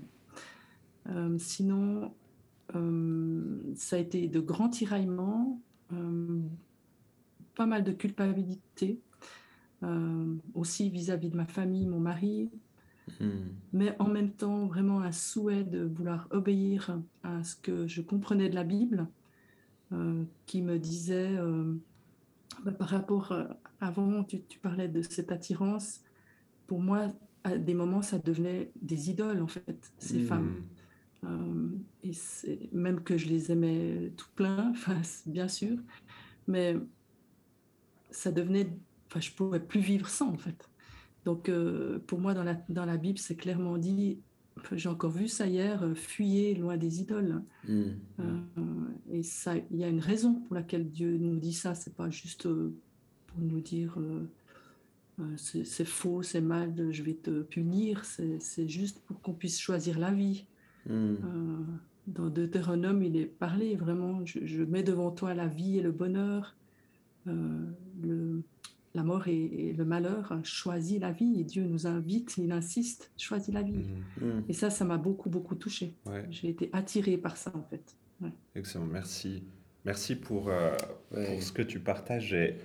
Euh, 1.10 1.36
sinon, 1.38 2.14
ça 3.76 3.96
a 3.96 3.98
été 3.98 4.28
de 4.28 4.40
grands 4.40 4.68
tiraillements, 4.68 5.60
pas 7.54 7.66
mal 7.66 7.84
de 7.84 7.92
culpabilité, 7.92 9.00
aussi 10.54 10.90
vis-à-vis 10.90 11.30
de 11.30 11.36
ma 11.36 11.46
famille, 11.46 11.86
mon 11.86 12.00
mari, 12.00 12.50
hmm. 13.20 13.30
mais 13.72 13.94
en 13.98 14.08
même 14.08 14.32
temps 14.32 14.66
vraiment 14.66 15.00
un 15.00 15.12
souhait 15.12 15.64
de 15.64 15.84
vouloir 15.84 16.28
obéir 16.30 16.98
à 17.22 17.42
ce 17.44 17.56
que 17.56 17.86
je 17.86 18.02
comprenais 18.02 18.48
de 18.48 18.54
la 18.54 18.64
Bible, 18.64 19.06
qui 20.46 20.62
me 20.62 20.78
disait 20.78 21.36
bah, 22.64 22.72
par 22.72 22.88
rapport 22.88 23.32
avant, 23.80 24.24
tu, 24.24 24.40
parlais 24.60 24.88
de 24.88 25.02
cette 25.02 25.32
attirance. 25.32 26.00
Pour 26.66 26.80
moi, 26.80 27.08
à 27.44 27.56
des 27.56 27.74
moments, 27.74 28.02
ça 28.02 28.18
devenait 28.18 28.70
des 28.80 29.10
idoles, 29.10 29.42
en 29.42 29.46
fait, 29.46 29.92
ces 29.98 30.18
hmm. 30.18 30.26
femmes. 30.26 30.62
Euh, 31.24 31.70
et 32.04 32.12
même 32.72 33.02
que 33.02 33.16
je 33.16 33.26
les 33.26 33.50
aimais 33.50 34.12
tout 34.16 34.28
plein, 34.34 34.72
bien 35.26 35.48
sûr, 35.48 35.76
mais 36.46 36.76
ça 38.10 38.30
devenait. 38.30 38.68
Enfin, 39.08 39.20
je 39.20 39.30
ne 39.30 39.36
pouvais 39.36 39.60
plus 39.60 39.80
vivre 39.80 40.08
sans, 40.08 40.30
en 40.30 40.38
fait. 40.38 40.68
Donc, 41.24 41.48
euh, 41.48 41.98
pour 42.06 42.20
moi, 42.20 42.34
dans 42.34 42.44
la, 42.44 42.54
dans 42.68 42.84
la 42.84 42.96
Bible, 42.96 43.18
c'est 43.18 43.36
clairement 43.36 43.78
dit 43.78 44.20
j'ai 44.72 44.88
encore 44.88 45.10
vu 45.10 45.28
ça 45.28 45.46
hier, 45.46 45.82
euh, 45.82 45.94
fuyez 45.94 46.54
loin 46.54 46.78
des 46.78 47.02
idoles. 47.02 47.42
Hmm. 47.68 47.90
et 49.10 49.22
ça, 49.22 49.54
il 49.56 49.76
y 49.76 49.84
a 49.84 49.88
une 49.88 50.00
raison 50.00 50.34
pour 50.34 50.54
laquelle 50.54 50.90
Dieu 50.90 51.18
nous 51.18 51.36
dit 51.36 51.52
ça. 51.52 51.74
C'est 51.74 51.94
pas 51.94 52.08
juste 52.10 52.48
nous 53.38 53.60
dire 53.60 53.98
c'est 55.36 55.84
faux, 55.84 56.22
c'est 56.22 56.40
mal, 56.40 56.90
je 56.90 57.02
vais 57.02 57.14
te 57.14 57.42
punir. 57.42 58.04
C'est 58.04 58.68
juste 58.68 59.00
pour 59.00 59.20
qu'on 59.20 59.34
puisse 59.34 59.58
choisir 59.58 59.98
la 59.98 60.10
vie. 60.10 60.46
Hmm. 60.86 61.14
Euh, 61.14 61.16
dans 62.06 62.28
Deutéronome, 62.28 63.02
il 63.02 63.16
est 63.16 63.26
parlé 63.26 63.74
vraiment, 63.74 64.24
je, 64.24 64.62
mets 64.62 64.82
devant 64.82 65.10
toi 65.10 65.34
la 65.34 65.46
vie 65.46 65.78
et 65.78 65.82
le 65.82 65.90
bonheur, 65.90 66.56
le, 67.26 68.42
la 68.94 69.02
mort 69.02 69.26
et, 69.26 69.74
le 69.76 69.84
malheur, 69.84 70.38
choisis 70.44 71.00
la 71.00 71.10
vie. 71.10 71.40
Et 71.40 71.44
Dieu 71.44 71.64
nous 71.64 71.86
invite, 71.86 72.36
il 72.38 72.52
insiste, 72.52 73.10
choisis 73.16 73.52
la 73.52 73.62
vie. 73.62 73.88
Hmm. 74.20 74.24
Hmm. 74.24 74.42
Et 74.48 74.52
ça, 74.52 74.70
ça 74.70 74.84
m'a 74.84 74.98
beaucoup, 74.98 75.30
beaucoup 75.30 75.56
touché. 75.56 75.94
J'ai 76.30 76.50
été 76.50 76.70
attirée 76.72 77.16
par 77.16 77.36
ça, 77.36 77.52
en 77.54 77.62
fait. 77.62 77.96
Excellent, 78.54 78.86
merci. 78.86 79.42
Merci 79.84 80.16
pour, 80.16 80.50
pour, 81.10 81.42
ce 81.42 81.52
que 81.52 81.62
tu 81.62 81.80
partages. 81.80 82.32
Et 82.32 82.56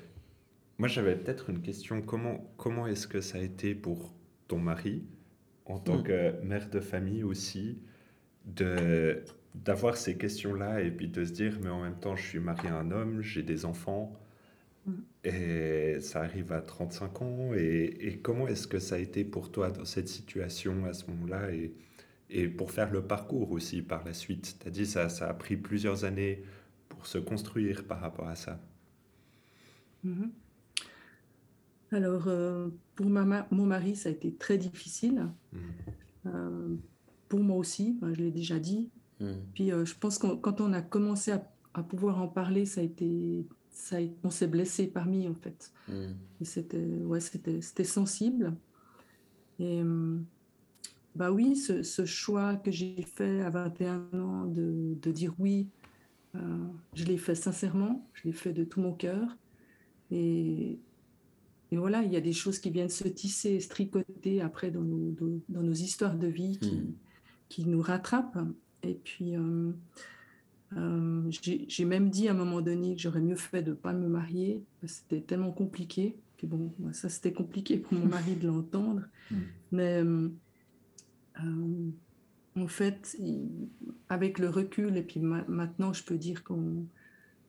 moi, 0.77 0.87
j'avais 0.87 1.15
peut-être 1.15 1.49
une 1.49 1.61
question. 1.61 2.01
Comment, 2.01 2.51
comment 2.57 2.87
est-ce 2.87 3.07
que 3.07 3.21
ça 3.21 3.37
a 3.37 3.41
été 3.41 3.75
pour 3.75 4.13
ton 4.47 4.59
mari, 4.59 5.03
en 5.65 5.79
tant 5.79 6.03
que 6.03 6.41
mère 6.43 6.69
de 6.69 6.81
famille 6.81 7.23
aussi, 7.23 7.77
de, 8.45 9.23
d'avoir 9.55 9.97
ces 9.97 10.17
questions-là 10.17 10.81
et 10.81 10.91
puis 10.91 11.07
de 11.07 11.23
se 11.25 11.31
dire, 11.31 11.59
mais 11.61 11.69
en 11.69 11.83
même 11.83 11.99
temps, 11.99 12.15
je 12.15 12.25
suis 12.25 12.39
marié 12.39 12.69
à 12.69 12.77
un 12.77 12.91
homme, 12.91 13.21
j'ai 13.21 13.43
des 13.43 13.65
enfants, 13.65 14.17
mm. 14.85 14.93
et 15.25 15.97
ça 16.01 16.21
arrive 16.21 16.51
à 16.51 16.61
35 16.61 17.21
ans. 17.21 17.53
Et, 17.53 17.97
et 17.99 18.17
comment 18.17 18.47
est-ce 18.47 18.67
que 18.67 18.79
ça 18.79 18.95
a 18.95 18.99
été 18.99 19.23
pour 19.23 19.51
toi 19.51 19.71
dans 19.71 19.85
cette 19.85 20.07
situation 20.07 20.85
à 20.85 20.93
ce 20.93 21.09
moment-là 21.11 21.53
et, 21.53 21.73
et 22.29 22.47
pour 22.47 22.71
faire 22.71 22.91
le 22.91 23.03
parcours 23.03 23.51
aussi 23.51 23.81
par 23.81 24.03
la 24.05 24.13
suite? 24.13 24.57
Tu 24.59 24.67
as 24.67 24.71
dit 24.71 24.85
ça, 24.85 25.09
ça 25.09 25.29
a 25.29 25.33
pris 25.33 25.57
plusieurs 25.57 26.05
années 26.05 26.43
pour 26.89 27.05
se 27.07 27.17
construire 27.17 27.85
par 27.85 27.99
rapport 27.99 28.27
à 28.27 28.35
ça. 28.35 28.59
Mm-hmm. 30.05 30.29
Alors, 31.91 32.27
euh, 32.27 32.69
pour 32.95 33.07
ma, 33.07 33.47
mon 33.51 33.65
mari, 33.65 33.95
ça 33.95 34.09
a 34.09 34.11
été 34.11 34.33
très 34.33 34.57
difficile. 34.57 35.27
Mmh. 35.51 35.57
Euh, 36.27 36.75
pour 37.31 37.39
moi 37.39 37.55
aussi, 37.55 37.97
je 38.01 38.21
l'ai 38.21 38.29
déjà 38.29 38.59
dit. 38.59 38.89
Mmh. 39.21 39.31
Puis, 39.53 39.71
euh, 39.71 39.85
je 39.85 39.95
pense 39.95 40.17
que 40.17 40.35
quand 40.35 40.59
on 40.59 40.73
a 40.73 40.81
commencé 40.81 41.31
à, 41.31 41.81
pouvoir 41.81 42.21
en 42.21 42.27
parler, 42.27 42.65
ça 42.65 42.81
a 42.81 42.83
été, 42.83 43.47
ça 43.69 43.99
on 44.25 44.29
s'est 44.29 44.47
blessé 44.47 44.85
parmi, 44.87 45.29
en 45.29 45.33
fait. 45.33 45.71
Mmh. 45.87 45.93
Et 46.41 46.45
c'était, 46.45 46.85
ouais, 47.05 47.21
c'était, 47.21 47.61
c'était 47.61 47.85
sensible. 47.85 48.53
Et 49.59 49.81
bah 51.15 51.31
oui, 51.31 51.55
ce, 51.55 51.83
ce 51.83 52.03
choix 52.03 52.55
que 52.55 52.71
j'ai 52.71 53.01
fait 53.03 53.41
à 53.41 53.49
21 53.49 54.09
ans 54.19 54.45
de, 54.45 54.97
de 55.01 55.11
dire 55.11 55.33
oui, 55.39 55.67
je 56.33 57.05
l'ai 57.05 57.17
fait 57.17 57.35
sincèrement, 57.35 58.09
je 58.13 58.23
l'ai 58.25 58.33
fait 58.33 58.53
de 58.53 58.63
tout 58.65 58.81
mon 58.81 58.91
cœur. 58.91 59.37
Et, 60.09 60.79
et 61.71 61.77
voilà, 61.77 62.03
il 62.03 62.11
y 62.11 62.17
a 62.17 62.21
des 62.21 62.33
choses 62.33 62.59
qui 62.59 62.71
viennent 62.71 62.89
se 62.89 63.07
tisser, 63.07 63.59
se 63.59 63.69
tricoter 63.69 64.41
après 64.41 64.71
dans 64.71 64.81
nos, 64.81 65.15
dans 65.47 65.61
nos 65.61 65.73
histoires 65.73 66.17
de 66.17 66.27
vie 66.27 66.57
qui, 66.57 66.75
hmm. 66.75 66.93
Qui 67.51 67.65
nous 67.65 67.81
rattrapent. 67.81 68.39
Et 68.81 68.93
puis, 68.93 69.35
euh, 69.35 69.73
euh, 70.77 71.29
j'ai 71.29 71.85
même 71.85 72.09
dit 72.09 72.29
à 72.29 72.31
un 72.31 72.35
moment 72.35 72.61
donné 72.61 72.95
que 72.95 73.01
j'aurais 73.01 73.19
mieux 73.19 73.35
fait 73.35 73.61
de 73.61 73.71
ne 73.71 73.75
pas 73.75 73.91
me 73.91 74.07
marier. 74.07 74.63
C'était 74.85 75.19
tellement 75.19 75.51
compliqué. 75.51 76.15
Puis 76.37 76.47
bon, 76.47 76.73
ça, 76.93 77.09
c'était 77.09 77.33
compliqué 77.33 77.77
pour 77.77 77.93
mon 77.93 78.05
mari 78.05 78.35
de 78.35 78.47
l'entendre. 78.47 79.01
Hmm. 79.29 79.35
Mais 79.73 80.01
euh, 80.01 80.29
en 82.55 82.67
fait, 82.67 83.17
avec 84.07 84.39
le 84.39 84.49
recul, 84.49 84.95
et 84.95 85.03
puis 85.03 85.19
maintenant, 85.19 85.91
je 85.91 86.03
peux 86.05 86.17
dire 86.17 86.45
qu'on 86.45 86.85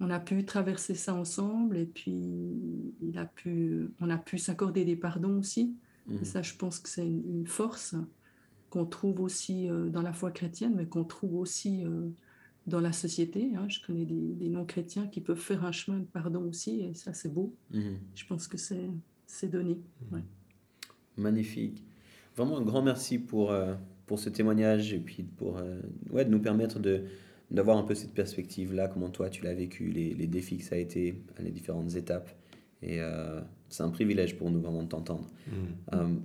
on 0.01 0.11
a 0.11 0.19
pu 0.19 0.45
traverser 0.45 0.97
ça 0.97 1.15
ensemble 1.15 1.77
et 1.77 1.87
puis 1.87 2.93
il 3.01 3.17
a 3.19 3.25
pu, 3.25 3.89
on 4.01 4.11
a 4.11 4.19
pu 4.19 4.37
s'accorder 4.37 4.85
des 4.85 4.97
pardons 4.97 5.39
aussi. 5.39 5.77
Et 6.11 6.15
mhm. 6.15 6.25
ça, 6.25 6.43
je 6.43 6.55
pense 6.55 6.81
que 6.81 6.89
c'est 6.89 7.07
une, 7.07 7.47
force 7.47 7.95
qu'on 8.73 8.87
trouve 8.87 9.21
aussi 9.21 9.69
euh, 9.69 9.91
dans 9.91 10.01
la 10.01 10.15
foi 10.15 10.31
chrétienne, 10.31 10.73
mais 10.75 10.87
qu'on 10.87 11.05
trouve 11.05 11.35
aussi 11.35 11.85
euh, 11.85 12.09
dans 12.67 12.81
la 12.81 12.93
société. 12.93 13.51
Hein. 13.55 13.69
Je 13.69 13.81
connais 13.87 14.07
des, 14.07 14.49
non-chrétiens 14.49 15.09
qui 15.09 15.21
peuvent 15.21 15.39
faire 15.39 15.67
un 15.67 15.73
chemin 15.73 15.99
de 15.99 16.07
pardon 16.07 16.49
aussi, 16.49 16.81
et 16.81 16.95
ça, 16.95 17.13
c'est 17.13 17.29
beau. 17.29 17.55
Mhm. 17.71 17.99
Je 18.15 18.25
pense 18.25 18.49
que 18.49 18.57
c'est 18.57 19.49
donné. 19.49 19.79
Mhm. 20.11 20.23
Magnifique. 21.19 21.85
Vraiment 22.35 22.57
un 22.57 22.63
grand 22.63 22.81
merci 22.81 23.19
pour, 23.19 23.53
euh, 23.53 23.75
pour 24.07 24.19
ce 24.19 24.31
témoignage 24.31 24.95
et 24.95 25.01
puis 25.01 25.23
pour 25.23 25.59
euh, 25.59 25.83
ouais, 26.11 26.25
de 26.25 26.31
nous 26.31 26.41
permettre 26.41 26.81
de 26.81 27.05
d'avoir 27.51 27.77
un 27.77 27.83
peu 27.83 27.95
cette 27.95 28.15
perspective-là, 28.15 28.89
comment 28.89 29.11
toi 29.11 29.29
tu 29.29 29.45
l'as 29.45 29.53
vécu, 29.53 29.91
les, 29.91 30.15
les, 30.15 30.27
défis 30.27 30.57
que 30.57 30.65
ça 30.65 30.77
a 30.77 30.79
été, 30.79 31.23
les 31.39 31.51
différentes 31.51 31.95
étapes. 31.97 32.31
Et 32.81 32.99
euh, 32.99 33.43
c'est 33.69 33.83
un 33.83 33.91
privilège 33.91 34.39
pour 34.39 34.51
nous 34.51 34.59
vraiment 34.59 34.83
de 34.83 34.89
t'entendre. 34.89 35.29
Mhm. 35.93 36.23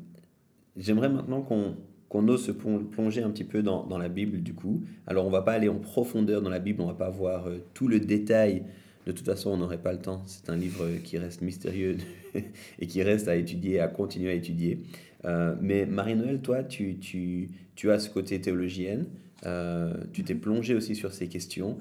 J'aimerais 0.78 1.10
maintenant 1.10 1.42
qu'on 1.42 1.76
qu'on 2.10 2.28
ose 2.28 2.46
se 2.46 2.52
plonger 2.52 3.22
un 3.22 3.30
petit 3.30 3.44
peu 3.44 3.62
dans, 3.62 3.98
la 3.98 4.10
Bible 4.10 4.42
du 4.42 4.54
coup. 4.54 4.84
Alors 5.06 5.26
on 5.26 5.30
va 5.30 5.42
pas 5.42 5.54
aller 5.54 5.70
en 5.70 5.80
profondeur 5.80 6.42
dans 6.42 6.50
la 6.50 6.60
Bible, 6.60 6.82
on 6.82 6.88
va 6.88 6.94
pas 6.94 7.10
voir 7.10 7.48
euh, 7.48 7.58
tout 7.74 7.88
le 7.88 8.00
détail. 8.00 8.64
De 9.06 9.14
toute 9.14 9.26
façon, 9.26 9.52
on 9.52 9.58
n'aurait 9.58 9.82
pas 9.82 9.94
le 9.94 10.00
temps. 10.00 10.22
C'est 10.26 10.50
un 10.50 10.58
livre 10.58 10.86
qui 11.04 11.18
reste 11.18 11.42
mystérieux 11.42 11.96
et 12.80 12.88
qui 12.88 13.02
reste 13.04 13.30
à 13.30 13.38
étudier, 13.38 13.80
à 13.80 13.88
continuer 13.88 14.32
à 14.32 14.34
étudier. 14.34 14.84
Euh, 15.24 15.56
mais 15.62 15.86
Marie-Noël, 15.86 16.42
toi, 16.42 16.62
tu, 16.64 17.50
as 17.86 18.00
ce 18.00 18.10
côté 18.10 18.42
théologienne. 18.42 19.06
Euh, 19.46 19.94
tu 20.12 20.26
t'es 20.26 20.36
plongé 20.36 20.76
aussi 20.76 20.94
sur 20.94 21.14
ces 21.14 21.30
questions. 21.30 21.78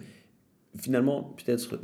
Finalement, 0.79 1.35
peut-être 1.37 1.81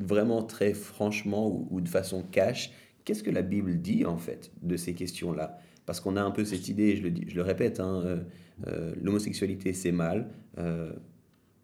vraiment 0.00 0.42
très 0.42 0.74
franchement 0.74 1.48
ou, 1.48 1.68
ou 1.70 1.80
de 1.80 1.88
façon 1.88 2.24
cash, 2.28 2.72
qu'est-ce 3.04 3.22
que 3.22 3.30
la 3.30 3.42
Bible 3.42 3.80
dit 3.80 4.04
en 4.04 4.18
fait 4.18 4.50
de 4.62 4.76
ces 4.76 4.94
questions-là? 4.94 5.60
Parce 5.86 6.00
qu'on 6.00 6.16
a 6.16 6.22
un 6.22 6.30
peu 6.30 6.44
cette 6.44 6.68
idée, 6.68 6.96
je 6.96 7.02
le, 7.02 7.10
dis, 7.10 7.24
je 7.28 7.34
le 7.34 7.42
répète, 7.42 7.80
hein, 7.80 8.02
euh, 8.04 8.16
euh, 8.68 8.94
l'homosexualité 9.00 9.72
c'est 9.72 9.92
mal. 9.92 10.28
Euh, 10.58 10.92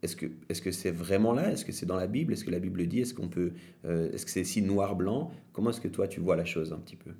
est-ce 0.02 0.16
que 0.16 0.26
est-ce 0.48 0.62
que 0.62 0.70
c'est 0.70 0.90
vraiment 0.90 1.33
là? 1.33 1.50
Est-ce 1.50 1.64
que 1.64 1.72
c'est 1.72 1.87
dans 1.87 1.96
la 1.96 2.07
Bible? 2.07 2.33
Est-ce 2.33 2.44
que 2.44 2.50
la 2.50 2.61
Bible 2.61 2.87
dit? 2.87 3.00
Est-ce 3.00 3.14
qu'on 3.14 3.28
peut 3.28 3.52
Est-ce 3.85 4.24
que 4.24 4.31
c'est 4.31 4.44
si 4.44 4.62
noir 4.62 4.94
blanc? 4.94 5.33
Comment 5.52 5.70
est-ce 5.70 5.81
que 5.81 5.88
toi 5.88 6.07
tu 6.07 6.20
vois 6.20 6.37
la 6.37 6.44
chose 6.44 6.72
un 6.72 6.78
petit 6.78 6.94
peu? 6.94 7.11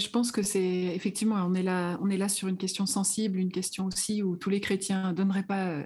Je 0.00 0.10
pense 0.10 0.32
que 0.32 0.42
c'est 0.42 0.92
effectivement, 0.94 1.36
on 1.46 1.54
est, 1.54 1.62
là, 1.62 1.98
on 2.02 2.10
est 2.10 2.16
là 2.16 2.28
sur 2.28 2.48
une 2.48 2.56
question 2.56 2.86
sensible, 2.86 3.38
une 3.38 3.52
question 3.52 3.86
aussi 3.86 4.22
où 4.22 4.36
tous 4.36 4.50
les 4.50 4.60
chrétiens 4.60 5.10
ne 5.10 5.16
donneraient 5.16 5.44
pas 5.44 5.82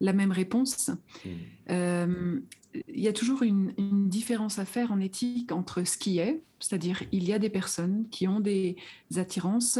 la 0.00 0.12
même 0.12 0.32
réponse. 0.32 0.90
Mmh 1.24 2.40
il 2.72 3.00
y 3.00 3.08
a 3.08 3.12
toujours 3.12 3.42
une, 3.42 3.72
différence 4.08 4.58
à 4.58 4.64
faire 4.64 4.92
en 4.92 5.00
éthique 5.00 5.52
entre 5.52 5.84
ce 5.84 5.96
qui 5.96 6.18
est, 6.18 6.40
c'est-à-dire 6.58 7.02
il 7.12 7.24
y 7.24 7.32
a 7.32 7.38
des 7.38 7.50
personnes 7.50 8.06
qui 8.10 8.26
ont 8.26 8.40
des 8.40 8.76
attirances 9.16 9.78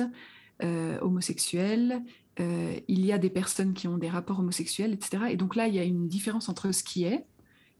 euh, 0.63 0.99
homosexuelles, 1.01 2.03
euh, 2.39 2.79
il 2.89 3.05
y 3.05 3.13
a 3.13 3.19
des 3.19 3.31
personnes 3.31 3.75
qui 3.75 3.89
ont 3.89 3.99
des 3.99 4.09
rapports 4.09 4.41
homosexuels, 4.41 4.93
etc. 4.93 5.25
Et 5.31 5.37
donc 5.37 5.57
là, 5.57 5.67
il 5.67 5.75
y 5.75 5.79
a 5.79 5.85
une 5.85 6.09
différence 6.09 6.49
entre 6.49 6.73
ce 6.73 6.83
qui 6.83 7.05
est 7.05 7.25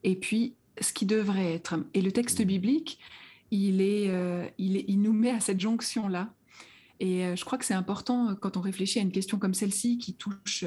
et 0.03 0.17
puis 0.17 0.55
ce 0.81 0.93
qui 0.93 1.07
devrait 1.07 1.55
être. 1.55 1.77
Et 1.95 2.03
le 2.03 2.13
texte 2.13 2.41
mmh. 2.41 2.45
biblique, 2.45 2.99
il, 3.51 3.81
est, 3.81 4.09
euh, 4.09 4.47
il, 4.59 4.77
est, 4.77 4.85
il 4.89 5.01
nous 5.03 5.13
met 5.13 5.31
à 5.31 5.41
cette 5.41 5.61
jonction-là. 5.61 6.33
Et 7.01 7.35
je 7.35 7.45
crois 7.47 7.57
que 7.57 7.65
c'est 7.65 7.73
important 7.73 8.35
quand 8.39 8.59
on 8.59 8.61
réfléchit 8.61 8.99
à 8.99 9.03
une 9.03 9.11
question 9.11 9.39
comme 9.39 9.55
celle-ci 9.55 9.97
qui 9.97 10.13
touche 10.13 10.67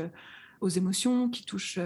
aux 0.61 0.69
émotions, 0.69 1.29
qui 1.29 1.45
touche 1.45 1.77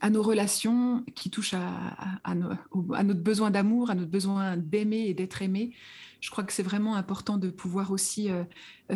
à 0.00 0.10
nos 0.10 0.22
relations, 0.22 1.04
qui 1.14 1.30
touchent 1.30 1.54
à, 1.54 2.34
notre 2.34 3.20
besoin 3.20 3.50
d'amour, 3.50 3.90
à 3.90 3.94
notre 3.94 4.10
besoin 4.10 4.56
d'aimer 4.56 5.06
et 5.08 5.14
d'être 5.14 5.42
aimé. 5.42 5.72
Je 6.20 6.30
crois 6.30 6.44
que 6.44 6.52
c'est 6.52 6.62
vraiment 6.62 6.96
important 6.96 7.38
de 7.38 7.48
pouvoir 7.48 7.90
aussi 7.90 8.30
euh, 8.30 8.44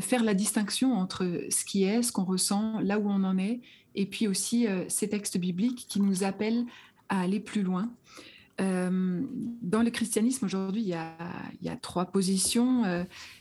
faire 0.01 0.25
la 0.25 0.35
distinction 0.35 0.95
entre 0.95 1.45
ce 1.51 1.65
qui 1.65 1.85
est, 1.85 2.03
ce 2.03 2.13
qu'on 2.13 2.25
ressent, 2.25 2.81
là 2.81 2.99
où 2.99 3.09
on 3.09 3.23
en 3.25 3.39
est, 3.39 3.61
et 3.95 4.07
puis 4.07 4.27
aussi 4.27 4.67
euh, 4.67 4.85
ces 4.89 5.09
textes 5.09 5.39
bibliques 5.39 5.87
qui 5.89 6.01
nous 6.01 6.25
appellent 6.25 6.65
à 7.09 7.21
aller 7.21 7.41
plus 7.41 7.63
loin. 7.63 7.91
Euh, 8.61 9.23
dans 9.63 9.83
le 9.83 9.91
christianisme 9.91 10.45
aujourd'hui, 10.45 10.83
il, 10.83 10.99
il, 11.61 11.67
y 11.67 11.71
a 11.71 11.77
trois 11.77 12.07
positions. 12.07 12.85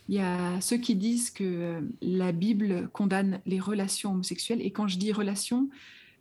il 0.08 0.16
y 0.16 0.20
a 0.20 0.60
ceux 0.62 0.78
qui 0.78 0.96
disent 0.96 1.30
que 1.30 1.82
la 2.02 2.32
Bible 2.32 2.90
condamne 2.94 3.42
les 3.46 3.60
relations 3.60 4.12
homosexuelles. 4.12 4.62
Et 4.62 4.72
quand 4.72 4.88
je 4.88 4.98
dis 4.98 5.12
relations, 5.12 5.70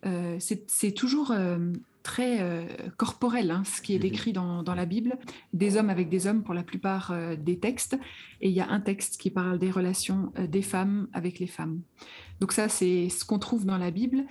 euh, 0.05 0.37
c'est 0.39 0.91
toujours 0.91 1.31
euh, 1.31 1.71
très 2.01 2.41
euh, 2.41 2.65
corporel, 2.97 3.51
hein, 3.51 3.63
ce 3.65 3.81
qui 3.81 3.93
est 3.93 3.97
mhm. 3.97 4.01
décrit 4.01 4.33
dans, 4.33 4.63
la 4.63 4.85
Bible, 4.85 5.17
des 5.53 5.77
hommes 5.77 5.89
avec 5.89 6.09
des 6.09 6.27
hommes 6.27 6.43
pour 6.43 6.53
la 6.53 6.63
plupart 6.63 7.13
des 7.37 7.59
textes, 7.59 7.97
et 8.41 8.49
il 8.49 8.55
y 8.55 8.61
a 8.61 8.69
un 8.69 8.79
texte 8.79 9.17
qui 9.21 9.29
parle 9.29 9.59
des 9.59 9.71
relations 9.71 10.31
des 10.49 10.61
femmes 10.61 11.07
avec 11.13 11.39
les 11.39 11.47
femmes. 11.47 11.81
Donc 12.39 12.51
ça, 12.53 12.69
c'est 12.69 13.09
ce 13.09 13.23
qu'on 13.25 13.39
trouve 13.39 13.65
dans 13.65 13.77
la 13.77 13.91
Bible. 13.91 14.25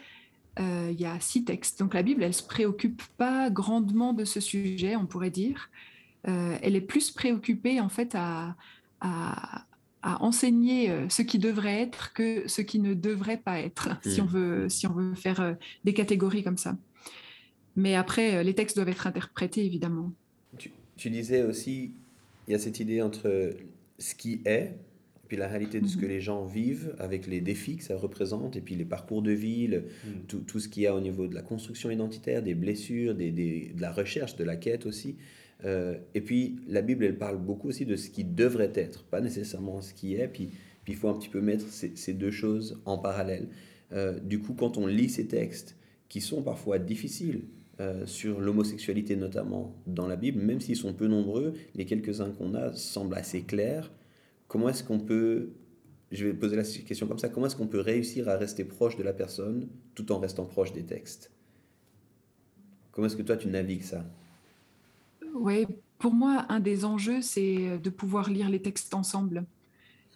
Il 0.61 1.01
y 1.01 1.07
a 1.07 1.18
six 1.20 1.44
textes. 1.44 1.79
Donc 1.79 1.94
la 1.94 2.03
Bible, 2.03 2.23
elle 2.23 2.35
se 2.35 2.42
préoccupe 2.42 3.03
pas 3.16 3.51
grandement 3.51 4.12
de 4.12 4.25
ce 4.25 4.40
sujet, 4.40 4.94
on 4.94 5.07
pourrait 5.07 5.31
dire. 5.31 5.70
elle 6.25 6.77
est 6.77 6.81
plus 6.83 7.11
préoccupée 7.11 7.81
en 7.81 7.88
fait 7.88 8.14
à, 8.14 8.57
à 10.03 10.23
enseigner 10.23 10.90
euh, 10.90 11.09
ce 11.09 11.23
qui 11.23 11.38
devrait 11.38 11.81
être 11.83 12.12
que 12.12 12.49
ce 12.49 12.62
qui 12.62 12.79
ne 12.79 12.94
devrait 12.94 13.37
pas 13.37 13.61
être, 13.61 13.90
si, 14.03 14.20
on 14.20 14.27
veut, 14.27 14.68
si 14.68 14.87
on 14.87 14.92
veut 14.92 15.14
faire 15.14 15.40
euh, 15.40 15.55
des 15.85 15.92
catégories 15.92 16.42
comme 16.42 16.57
ça. 16.57 16.77
Mais 17.77 17.94
après, 17.94 18.37
euh, 18.37 18.42
les 18.42 18.55
textes 18.55 18.77
doivent 18.77 18.88
être 18.88 19.07
interprétés, 19.07 19.64
évidemment. 19.64 20.12
Tu, 20.96 21.11
disais 21.11 21.42
aussi, 21.42 21.92
il 22.46 22.53
y 22.53 22.55
a 22.55 22.59
cette 22.59 22.81
idée 22.81 23.01
entre 23.01 23.55
ce 23.99 24.14
qui 24.14 24.40
est, 24.44 24.77
puis 25.31 25.37
la 25.37 25.47
réalité 25.47 25.81
de 25.81 25.87
ce 25.87 25.97
que 25.97 26.07
mhm. 26.07 26.11
les 26.11 26.21
gens 26.21 26.45
vivent, 26.45 26.93
avec 26.99 27.29
les 27.29 27.40
défis 27.40 27.77
que 27.77 27.85
ça 27.85 27.97
représente, 27.97 28.57
et 28.57 28.61
puis 28.61 28.75
les 28.75 28.85
parcours 28.85 29.23
de 29.23 29.31
vie, 29.31 29.69
hmm. 29.69 30.27
tout, 30.27 30.40
tout, 30.40 30.59
ce 30.59 30.69
qu'il 30.69 30.83
y 30.83 30.88
a 30.88 30.95
au 30.97 31.01
niveau 31.01 31.29
de 31.29 31.37
la 31.37 31.43
construction 31.43 31.88
identitaire, 31.88 32.43
des 32.43 32.57
blessures, 32.57 33.14
des, 33.14 33.31
des, 33.31 33.71
de 33.73 33.81
la 33.81 33.93
recherche, 33.93 34.35
de 34.35 34.43
la 34.43 34.57
quête 34.57 34.87
aussi. 34.87 35.14
Euh, 35.64 35.95
et 36.16 36.21
puis, 36.21 36.57
la 36.66 36.83
Bible, 36.83 37.05
elle 37.05 37.16
parle 37.16 37.38
beaucoup 37.38 37.69
aussi 37.69 37.87
de 37.87 37.95
ce 37.95 38.11
qui 38.11 38.25
devrait 38.25 38.73
être, 38.75 39.05
pas 39.05 39.21
nécessairement 39.21 39.81
ce 39.83 39.95
qui 39.95 40.16
est. 40.16 40.27
Puis, 40.27 40.51
il 40.88 40.97
faut 40.97 41.09
un 41.09 41.14
petit 41.14 41.29
peu 41.29 41.40
mettre 41.40 41.66
ces, 41.69 42.12
deux 42.12 42.33
choses 42.33 42.81
en 42.85 42.99
parallèle. 42.99 43.47
Euh, 43.93 44.19
du 44.19 44.40
coup, 44.40 44.55
quand 44.55 44.79
on 44.79 44.88
lit 44.88 45.11
ces 45.11 45.29
textes, 45.29 45.77
qui 46.09 46.21
sont 46.21 46.43
parfois 46.43 46.81
difficiles, 46.81 47.43
euh, 47.79 48.05
sur 48.05 48.40
l'homosexualité 48.40 49.14
notamment 49.14 49.77
dans 49.87 50.09
la 50.09 50.16
Bible, 50.16 50.43
même 50.43 50.61
s'ils 50.61 50.75
sont 50.75 50.93
peu 50.93 51.07
nombreux, 51.07 51.55
les 51.77 51.85
quelques-uns 51.85 52.31
qu'on 52.31 52.55
a 52.55 52.75
semblent 52.75 53.14
assez 53.14 53.43
clairs. 53.43 53.93
Comment 54.51 54.69
est-ce 54.69 54.83
qu'on 54.83 54.99
peut, 54.99 55.53
je 56.11 56.27
vais 56.27 56.35
poser 56.35 56.57
la 56.57 56.65
question 56.65 57.07
comme 57.07 57.21
ça, 57.21 57.29
comment 57.29 57.47
est-ce 57.47 57.55
qu'on 57.55 57.69
peut 57.69 57.79
réussir 57.79 58.29
à 58.29 58.37
rester 58.37 58.65
proche 58.65 58.97
de 58.97 59.05
la 59.05 59.13
personne 59.13 59.69
tout 59.95 60.11
en 60.11 60.19
restant 60.19 60.45
proche 60.45 60.73
des 60.73 60.83
textes? 60.83 61.31
Comment 62.91 63.07
est-ce 63.07 63.17
que 63.17 63.23
toi 63.23 63.37
tu 63.37 63.47
navigues 63.47 63.85
ça? 63.85 64.05
Oui, 65.37 65.69
pour 65.99 66.13
moi, 66.15 66.47
un 66.49 66.59
des 66.59 66.85
enjeux, 66.85 67.23
c'est 67.23 67.79
de 67.79 67.91
pouvoir 67.91 68.29
lire 68.29 68.51
les 68.51 68.61
textes 68.61 68.93
ensemble 68.93 69.45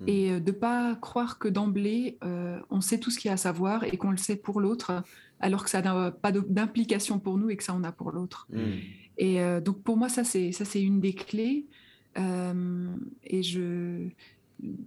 hmm. 0.01 0.09
et 0.09 0.33
euh, 0.33 0.40
de 0.40 0.51
ne 0.51 0.57
pas 0.57 0.97
croire 0.97 1.38
que 1.38 1.47
d'emblée, 1.47 2.18
euh, 2.25 2.59
on 2.70 2.81
sait 2.81 2.99
tout 2.99 3.12
ce 3.12 3.20
qu'il 3.20 3.29
y 3.29 3.31
a 3.31 3.35
à 3.35 3.37
savoir 3.37 3.85
et 3.85 3.97
qu'on 3.97 4.11
le 4.11 4.16
sait 4.16 4.35
pour 4.35 4.61
l'autre, 4.61 5.05
alors 5.38 5.62
que 5.62 5.70
ça 5.70 5.81
n'a 5.81 6.11
pas 6.11 6.33
d'implication 6.33 7.20
pour 7.20 7.38
nous 7.38 7.51
et 7.51 7.57
que 7.57 7.62
ça 7.62 7.73
en 7.73 7.85
a 7.85 7.92
pour 7.92 8.11
l'autre. 8.11 8.49
Hmm. 8.51 8.81
Et 9.16 9.40
euh, 9.40 9.61
donc, 9.61 9.81
pour 9.85 9.97
moi, 9.97 10.09
ça, 10.09 10.25
c'est 10.25 10.83
une 10.83 10.99
des 10.99 11.14
clés. 11.14 11.66
Et 12.16 13.42
je, 13.42 14.09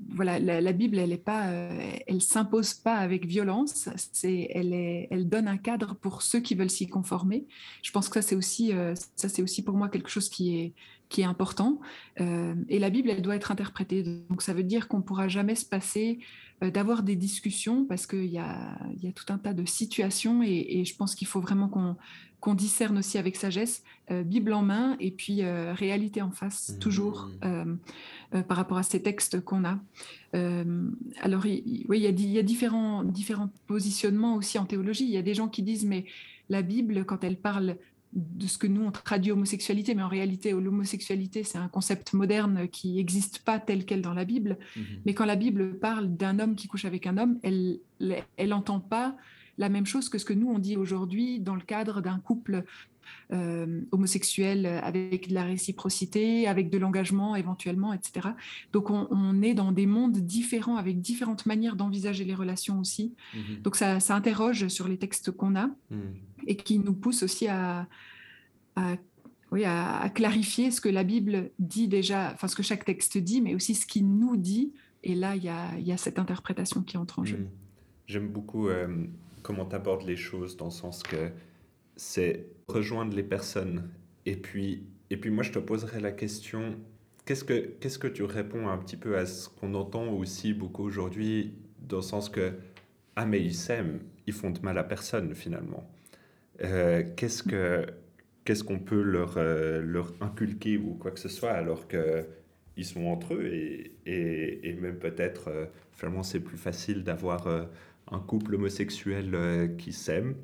voilà, 0.10 0.40
la, 0.40 0.72
Bible, 0.72 0.98
elle 0.98 1.12
est 1.12 1.18
pas, 1.18 1.48
euh, 1.48 1.92
elle 2.08 2.22
s'impose 2.22 2.74
pas 2.74 2.96
avec 2.96 3.26
violence. 3.26 3.90
C'est, 4.12 4.50
elle, 4.54 4.74
est, 4.74 5.08
elle 5.12 5.30
donne 5.30 5.48
un 5.48 5.58
cadre 5.58 5.96
pour 5.96 6.22
ceux 6.22 6.40
qui 6.40 6.56
veulent 6.56 6.70
s'y 6.70 6.88
conformer. 6.88 7.46
Je 7.84 7.92
pense 7.92 8.10
que 8.10 8.22
ça 8.22 8.28
c'est 8.28 8.36
aussi, 8.36 8.74
euh, 8.74 8.96
ça 9.16 9.30
c'est 9.30 9.42
aussi 9.42 9.64
pour 9.64 9.76
moi 9.76 9.90
quelque 9.90 10.10
chose 10.10 10.30
qui 10.30 10.58
est 10.58 10.74
qui 11.10 11.22
est 11.22 11.26
important. 11.26 11.80
Euh, 12.20 12.54
et 12.68 12.80
la 12.80 12.90
Bible, 12.90 13.10
elle 13.10 13.22
doit 13.22 13.38
être 13.38 13.52
interprétée. 13.52 14.04
Donc 14.30 14.42
ça 14.42 14.54
veut 14.54 14.64
dire 14.64 14.90
qu'on 14.90 15.02
pourra 15.02 15.30
jamais 15.30 15.56
se 15.56 15.66
passer 15.66 16.20
d'avoir 16.62 17.04
des 17.04 17.16
discussions 17.16 17.86
parce 17.86 18.08
qu'il 18.08 18.26
y 18.26 18.40
a, 18.40 18.78
y 19.02 19.08
a 19.08 19.12
tout 19.14 19.32
un 19.32 19.38
tas 19.38 19.54
de 19.54 19.64
situations 19.64 20.42
et 20.44 20.84
je 20.84 20.96
pense 20.98 21.16
qu'il 21.16 21.28
faut 21.28 21.40
vraiment 21.40 21.70
qu'on 21.70 21.96
qu'on 22.40 22.54
discerne 22.54 23.00
aussi 23.00 23.18
avec 23.18 23.36
sagesse, 23.36 23.84
euh, 24.12 24.24
Bible 24.24 24.54
en 24.54 24.62
main 24.62 24.96
et 25.00 25.12
puis 25.12 25.42
euh, 25.42 25.74
réalité 25.74 26.22
en 26.22 26.32
face, 26.32 26.70
mmh. 26.70 26.80
toujours 26.80 27.30
euh, 27.44 27.76
par 28.48 28.58
rapport 28.58 28.78
à 28.78 28.84
ces 28.84 29.02
textes 29.02 29.42
qu'on 29.42 29.66
a. 29.66 29.80
alors, 30.34 31.44
oui, 31.44 31.64
il 31.66 32.02
y 32.02 32.08
a, 32.08 32.10
il 32.10 32.32
y 32.32 32.40
a 32.40 32.44
différents, 32.44 33.04
différents 33.04 33.50
positionnements 33.66 34.36
aussi 34.36 34.60
en 34.60 34.66
théologie. 34.66 35.06
Il 35.06 35.12
y 35.12 35.18
a 35.18 35.24
des 35.24 35.34
gens 35.34 35.48
qui 35.48 35.64
disent, 35.64 35.86
mais 35.86 36.06
la 36.50 36.62
Bible, 36.62 37.06
quand 37.06 37.24
elle 37.24 37.38
parle 37.38 37.78
de 38.14 38.48
ce 38.48 38.58
que 38.58 38.68
nous 38.68 38.84
on 38.84 38.92
traduit 38.92 39.32
homosexualité, 39.32 39.94
mais 39.94 40.02
en 40.02 40.08
réalité 40.08 40.52
l'homosexualité 40.52 41.44
c'est 41.44 41.58
un 41.58 41.68
concept 41.68 42.14
moderne 42.14 42.68
qui 42.70 42.94
n'existe 42.94 43.40
pas 43.40 43.60
tel 43.60 43.86
quel 43.86 44.02
dans 44.02 44.14
la 44.14 44.24
Bible. 44.24 44.58
Mmh. 44.76 44.82
Mais 45.06 45.14
quand 45.14 45.26
la 45.26 45.36
Bible 45.36 45.78
parle 45.78 46.16
d'un 46.16 46.40
homme 46.40 46.56
qui 46.56 46.68
couche 46.68 46.86
avec 46.86 47.06
un 47.06 47.18
homme, 47.18 47.38
elle 47.44 47.82
n'entend 48.48 48.80
pas 48.80 49.18
la 49.58 49.70
même 49.70 49.86
chose 49.86 50.10
que 50.10 50.18
ce 50.18 50.26
que 50.26 50.34
nous 50.34 50.50
on 50.50 50.60
dit 50.60 50.78
aujourd'hui 50.78 51.40
dans 51.40 51.56
le 51.56 51.62
cadre 51.62 52.02
d'un 52.02 52.20
couple 52.20 52.64
euh, 53.32 53.82
homosexuel 53.92 54.66
avec 54.66 55.30
de 55.30 55.34
la 55.34 55.44
réciprocité, 55.44 56.48
avec 56.48 56.70
de 56.70 56.78
l'engagement 56.78 57.36
éventuellement, 57.36 57.94
etc. 57.94 58.30
Donc 58.72 58.90
on, 58.90 59.42
est 59.42 59.54
dans 59.54 59.72
des 59.72 59.86
mondes 59.86 60.18
différents 60.18 60.78
avec 60.78 61.02
différentes 61.02 61.46
manières 61.46 61.76
d'envisager 61.76 62.24
les 62.24 62.36
relations 62.36 62.80
aussi. 62.80 63.14
Mhm. 63.34 63.62
Donc 63.64 63.76
ça, 63.76 63.98
interroge 64.10 64.68
sur 64.70 64.88
les 64.88 64.98
textes 64.98 65.32
qu'on 65.32 65.56
a 65.56 65.68
mhm. 65.90 66.16
et 66.48 66.56
qui 66.56 66.80
nous 66.80 66.94
pousse 66.94 67.24
aussi 67.24 67.48
à, 67.48 67.88
oui, 69.52 69.66
à, 69.66 70.10
clarifier 70.14 70.72
ce 70.72 70.80
que 70.80 70.90
la 70.90 71.04
Bible 71.04 71.52
dit 71.60 71.88
déjà, 71.88 72.32
enfin 72.34 72.48
ce 72.48 72.56
que 72.56 72.64
chaque 72.64 72.86
texte 72.86 73.18
dit, 73.18 73.42
mais 73.42 73.56
aussi 73.56 73.76
ce 73.76 73.86
qu'il 73.86 74.08
nous 74.08 74.38
dit. 74.38 74.74
Et 75.04 75.16
là, 75.16 75.36
il 75.36 75.44
y 75.44 75.50
a, 75.92 75.98
cette 75.98 76.20
interprétation 76.20 76.82
qui 76.82 76.98
entre 76.98 77.20
en 77.20 77.26
jeu. 77.26 77.38
Mhm. 77.38 77.50
J'aime 78.08 78.30
beaucoup 78.30 78.70
euh, 78.70 79.06
comment 79.48 79.66
tu 79.66 79.78
abordes 79.78 80.06
les 80.06 80.18
choses 80.18 80.58
dans 80.58 80.66
le 80.66 80.72
sens 80.72 81.04
que 81.04 81.30
c'est 81.96 82.48
rejoindre 82.68 83.16
les 83.16 83.24
personnes. 83.24 83.90
Et 84.26 84.36
puis, 84.36 84.84
et 85.10 85.16
puis 85.16 85.30
moi, 85.30 85.42
je 85.42 85.54
te 85.54 85.60
poserai 85.60 86.02
la 86.02 86.12
question, 86.12 86.76
qu'est-ce 87.24 87.46
que, 87.46 87.78
que 87.80 88.08
tu 88.10 88.24
réponds 88.24 88.68
un 88.68 88.78
petit 88.78 88.98
peu 88.98 89.18
à 89.18 89.26
ce 89.26 89.48
qu'on 89.48 89.74
entend 89.74 90.10
aussi 90.10 90.54
beaucoup 90.54 90.84
aujourd'hui, 90.84 91.54
dans 91.80 91.98
le 91.98 92.04
sens 92.04 92.28
que, 92.28 92.56
ah 93.16 93.26
mais 93.26 93.42
ils 93.42 93.56
s'aiment, 93.56 94.02
ils 94.28 94.34
font 94.34 94.50
de 94.50 94.60
mal 94.60 94.78
à 94.78 94.84
personne 94.84 95.34
finalement. 95.34 95.90
Euh, 96.62 97.04
qu'est-ce 97.16 97.42
que 97.42 97.86
qu'est-ce 98.44 98.64
qu'on 98.66 98.80
peut 98.80 99.02
leur, 99.02 99.36
euh, 99.38 99.82
leur 99.82 100.14
inculquer 100.22 100.78
ou 100.78 100.96
quoi 100.96 101.12
que 101.12 101.20
ce 101.20 101.30
soit 101.30 101.52
alors 101.52 101.88
que 101.88 102.26
ils 102.78 102.86
sont 102.86 103.06
entre 103.06 103.36
eux 103.36 103.46
et, 103.46 103.94
et, 104.06 104.70
et 104.70 104.74
même 104.74 104.98
peut-être 104.98 105.50
euh, 105.50 105.66
finalement 105.94 106.24
c'est 106.24 106.40
plus 106.40 106.58
facile 106.58 107.04
d'avoir 107.04 107.48
un 108.12 108.20
couple 108.20 108.56
homosexuel 108.56 109.76
qui 109.78 109.94
s'aime 109.94 110.36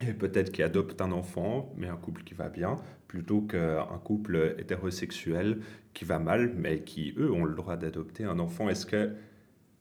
et 0.00 0.12
peut-être 0.12 0.52
qui 0.52 0.62
adopte 0.62 1.00
un 1.00 1.12
enfant, 1.12 1.72
mais 1.76 1.88
un 1.88 1.96
couple 1.96 2.24
qui 2.24 2.34
va 2.34 2.48
bien, 2.48 2.76
plutôt 3.08 3.42
qu'un 3.42 4.00
couple 4.04 4.56
hétérosexuel 4.58 5.60
qui 5.92 6.04
va 6.04 6.18
mal, 6.18 6.52
mais 6.56 6.82
qui, 6.82 7.14
eux, 7.16 7.32
ont 7.32 7.44
le 7.44 7.54
droit 7.54 7.76
d'adopter 7.76 8.24
un 8.24 8.38
enfant. 8.38 8.68
Est-ce 8.68 8.86
que, 8.86 9.14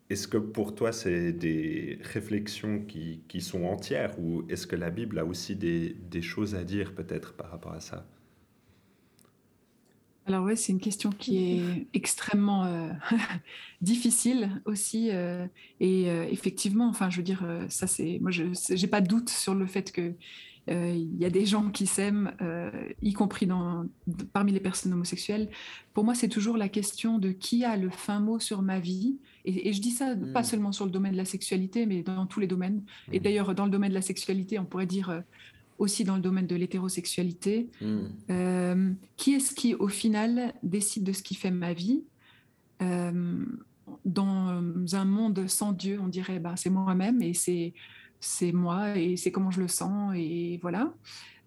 est 0.10 0.30
que 0.30 0.38
pour 0.38 0.76
toi, 0.76 0.92
c'est 0.92 1.34
des 1.34 2.00
réflexions 2.04 2.80
qui, 2.80 3.24
qui, 3.28 3.42
sont 3.42 3.64
entières, 3.66 4.20
ou 4.20 4.44
est-ce 4.50 4.68
que 4.68 4.76
la 4.76 4.92
Bible 4.92 5.18
a 5.20 5.26
aussi 5.26 5.56
des, 5.56 5.96
des 6.10 6.22
choses 6.22 6.56
à 6.56 6.64
dire 6.64 6.94
peut-être 6.94 7.34
par 7.34 7.50
rapport 7.50 7.74
à 7.74 7.80
ça? 7.80 8.06
Alors 10.26 10.46
oui, 10.46 10.56
c'est 10.56 10.72
une 10.72 10.80
question 10.80 11.10
qui 11.10 11.38
est 11.38 11.88
extrêmement 11.94 12.64
euh, 12.64 12.90
difficile 13.82 14.50
aussi. 14.66 15.10
Euh, 15.12 15.46
et 15.80 16.10
euh, 16.10 16.26
effectivement, 16.32 16.88
enfin, 16.88 17.10
je 17.10 17.18
veux 17.18 17.24
dire, 17.24 17.46
ça 17.70 17.88
c'est, 17.88 18.20
moi, 18.22 18.32
je 18.32 18.44
n'ai 18.74 18.88
pas 18.88 19.02
de 19.02 19.08
doute 19.08 19.30
sur 19.30 19.54
le 19.54 19.66
fait 19.66 19.92
que 19.92 20.14
il 20.66 21.18
y 21.18 21.26
a 21.26 21.30
des 21.30 21.46
gens 21.46 21.70
qui 21.72 21.86
s'aiment, 21.86 22.32
y 23.02 23.12
compris 23.12 23.48
dans, 23.48 23.86
parmi 24.32 24.54
les 24.54 24.62
personnes 24.62 24.94
homosexuelles. 24.94 25.50
Pour 25.94 26.06
moi, 26.06 26.16
c'est 26.16 26.30
toujours 26.30 26.56
la 26.56 26.70
question 26.70 27.20
de 27.20 27.32
qui 27.32 27.66
a 27.66 27.76
le 27.76 27.90
fin 27.90 28.22
mot 28.22 28.40
sur 28.40 28.62
ma 28.62 28.80
vie. 28.80 29.18
Et, 29.44 29.74
je 29.74 29.82
dis 29.82 29.92
ça 29.92 30.16
pas 30.34 30.40
mmh. 30.40 30.44
seulement 30.46 30.72
sur 30.72 30.86
le 30.86 30.92
domaine 30.92 31.12
de 31.12 31.18
la 31.18 31.26
sexualité, 31.26 31.86
mais 31.86 32.02
dans 32.02 32.26
tous 32.28 32.40
les 32.40 32.48
domaines. 32.48 32.82
Et 33.12 33.20
mmh. 33.20 33.24
d'ailleurs, 33.24 33.56
dans 33.56 33.66
le 33.66 33.72
domaine 33.72 33.90
de 33.90 33.96
la 33.96 34.02
sexualité, 34.02 34.58
on 34.58 34.64
pourrait 34.64 34.86
dire 34.86 35.22
aussi 35.78 36.04
dans 36.04 36.16
le 36.16 36.22
domaine 36.22 36.48
de 36.48 36.56
l'hétérosexualité. 36.56 37.70
Hmm. 37.82 38.00
Euh, 38.30 38.92
qui 39.18 39.34
est-ce 39.34 39.54
qui, 39.54 39.76
au 39.76 39.88
final, 39.88 40.54
décide 40.64 41.04
de 41.04 41.14
ce 41.14 41.24
qui 41.24 41.36
fait 41.36 41.52
ma 41.52 41.74
vie 41.74 42.04
euh, 42.82 43.46
Dans 44.06 44.62
un 44.94 45.06
monde 45.06 45.48
sans 45.48 45.72
Dieu, 45.72 46.00
on 46.02 46.08
dirait, 46.08 46.40
bah, 46.40 46.56
c'est 46.56 46.70
moi-même 46.70 47.22
et 47.22 47.34
c'est, 47.34 47.74
c'est 48.20 48.52
moi 48.52 48.98
et 48.98 49.18
c'est 49.18 49.32
comment 49.32 49.52
je 49.52 49.62
le 49.62 49.68
sens 49.68 50.14
et 50.16 50.60
voilà. 50.62 50.94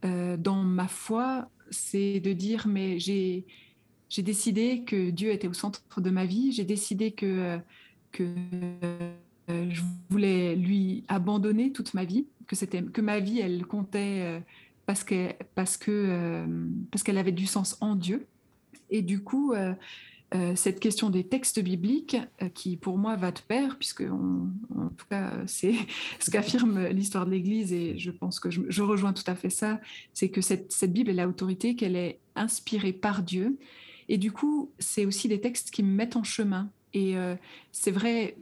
Euh, 0.05 0.37
dans 0.37 0.63
ma 0.63 0.89
foi, 0.89 1.49
c'est 1.71 2.21
de 2.21 2.33
dire, 2.33 2.67
mais 2.69 2.99
j'ai, 2.99 3.45
j'ai 4.09 4.23
décidé 4.23 4.83
que 4.85 5.11
Dieu 5.11 5.31
était 5.31 5.49
au 5.49 5.55
centre 5.55 6.01
de 6.01 6.11
ma 6.11 6.27
vie, 6.27 6.53
j'ai 6.53 6.65
décidé 6.65 7.13
que, 7.13 7.59
que 8.13 8.29
je 9.49 9.83
voulais 10.11 10.55
lui 10.55 11.05
abandonner 11.09 11.73
toute 11.73 11.95
ma 11.95 12.05
vie 12.05 12.27
que 12.47 12.57
c'était 12.57 12.83
que 12.83 13.01
ma 13.01 13.21
vie 13.21 13.41
elle 13.41 13.67
comptait 13.67 14.23
euh, 14.23 14.41
parce 14.87 15.05
que 15.05 15.33
parce 15.55 15.77
que 15.77 15.91
euh, 15.91 16.67
parce 16.91 17.03
qu'elle 17.03 17.19
avait 17.19 17.33
du 17.33 17.47
sens 17.47 17.77
en 17.81 17.95
Dieu. 17.95 18.27
Et 18.91 19.03
du 19.03 19.23
coup 19.23 19.53
euh, 19.53 19.75
cette 20.55 20.81
question 20.81 21.09
des 21.11 21.25
textes 21.25 21.61
bibliques 21.61 22.17
qui 22.55 22.77
pour 22.77 22.99
moi 22.99 23.17
va 23.17 23.31
de 23.33 23.41
pair 23.41 23.79
puisque 23.79 24.03
en 24.03 24.89
tout 24.97 25.07
cas 25.09 25.33
c'est 25.47 25.75
ce 26.21 26.31
qu'affirme 26.31 26.89
l'histoire 26.89 27.27
de 27.27 27.31
l'Église 27.31 27.73
et 27.73 27.99
je 27.99 28.11
pense 28.11 28.39
que 28.39 28.51
je, 28.51 28.83
rejoins 28.83 29.13
tout 29.13 29.29
à 29.29 29.35
fait 29.35 29.51
ça 29.51 29.81
c'est 30.13 30.29
que 30.29 30.41
cette, 30.41 30.73
cette 30.73 30.93
Bible 30.93 31.11
elle 31.11 31.21
a 31.21 31.27
l'autorité 31.27 31.75
qu'elle 31.75 31.97
est 31.97 32.19
inspirée 32.35 32.93
par 32.93 33.23
Dieu. 33.23 33.59
Et 34.09 34.19
du 34.19 34.31
coup 34.31 34.71
c'est 34.79 35.07
aussi 35.07 35.27
des 35.27 35.41
textes 35.41 35.71
qui 35.71 35.83
me 35.83 35.93
mettent 35.93 36.17
en 36.17 36.25
chemin. 36.25 36.71
Et 36.93 37.15
c'est 37.73 37.91
vrai 37.91 38.37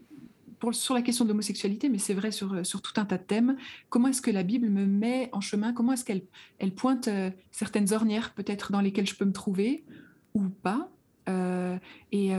sur 0.72 0.94
la 0.94 1.02
question 1.02 1.24
de 1.24 1.30
l'homosexualité, 1.30 1.88
mais 1.88 1.98
c'est 1.98 2.14
vrai 2.14 2.30
sur, 2.30 2.54
euh, 2.54 2.64
sur 2.64 2.82
tout 2.82 2.92
un 3.00 3.04
tas 3.04 3.18
de 3.18 3.22
thèmes. 3.22 3.56
Comment 3.88 4.08
est-ce 4.08 4.22
que 4.22 4.30
la 4.30 4.42
Bible 4.42 4.68
me 4.68 4.86
met 4.86 5.28
en 5.32 5.40
chemin? 5.40 5.72
Comment 5.72 5.92
est-ce 5.92 6.04
qu'elle 6.04 6.22
elle 6.58 6.74
pointe 6.74 7.08
euh, 7.08 7.30
certaines 7.50 7.92
ornières 7.92 8.34
peut-être 8.34 8.72
dans 8.72 8.80
lesquelles 8.80 9.06
je 9.06 9.14
peux 9.14 9.24
me 9.24 9.32
trouver 9.32 9.84
ou 10.34 10.48
pas? 10.48 10.90
Euh, 11.28 11.78
Et 12.12 12.30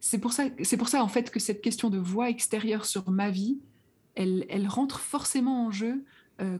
c'est 0.00 0.18
pour 0.18 0.32
ça, 0.32 0.44
c'est 0.62 0.76
pour 0.76 0.88
ça 0.88 1.02
en 1.02 1.08
fait 1.08 1.30
que 1.30 1.38
cette 1.38 1.60
question 1.60 1.90
de 1.90 1.98
voix 1.98 2.30
extérieure 2.30 2.86
sur 2.86 3.10
ma 3.10 3.30
vie, 3.30 3.58
elle, 4.14 4.46
elle 4.48 4.66
rentre 4.66 5.00
forcément 5.00 5.66
en 5.66 5.70
jeu 5.70 6.04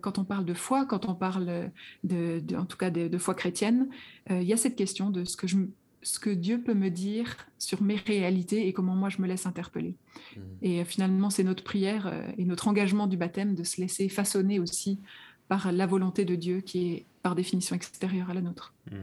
quand 0.03 0.19
on 0.19 0.25
parle 0.25 0.45
de 0.45 0.53
foi, 0.53 0.85
quand 0.85 1.09
on 1.09 1.15
parle 1.15 1.71
de, 2.05 2.43
en 2.55 2.67
tout 2.67 2.77
cas 2.77 2.91
de, 2.91 3.17
foi 3.17 3.35
chrétienne, 3.35 3.89
il 4.29 4.43
y 4.43 4.53
a 4.53 4.59
cette 4.59 4.77
question 4.77 5.09
de 5.09 5.25
ce 5.25 5.39
que 5.39 5.47
je, 5.47 5.57
ce 6.03 6.19
que 6.19 6.31
Dieu 6.31 6.61
peut 6.63 6.75
me 6.75 6.89
dire 6.89 7.37
sur 7.59 7.83
mes 7.83 7.97
réalités 7.97 8.67
et 8.67 8.73
comment 8.73 8.95
moi 8.95 9.09
je 9.09 9.21
me 9.21 9.27
laisse 9.27 9.47
interpeller. 9.47 9.95
Mmh. 10.37 10.41
Et 10.63 10.81
euh, 10.81 10.85
finalement, 10.85 11.31
c'est 11.31 11.45
notre 11.45 11.63
prière 11.63 12.07
euh, 12.07 12.23
et 12.39 12.45
notre 12.45 12.69
engagement 12.69 13.07
du 13.07 13.17
baptême 13.17 13.55
de 13.55 13.65
se 13.65 13.81
laisser 13.81 14.09
façonner 14.09 14.59
aussi 14.59 14.99
par 15.49 15.73
la 15.73 15.87
volonté 15.87 16.25
de 16.25 16.37
Dieu 16.37 16.61
qui 16.61 16.93
est 16.93 17.07
par 17.23 17.35
définition 17.35 17.77
extérieure 17.77 18.31
à 18.31 18.35
la 18.35 18.41
nôtre. 18.41 18.75
Mmh. 18.91 18.97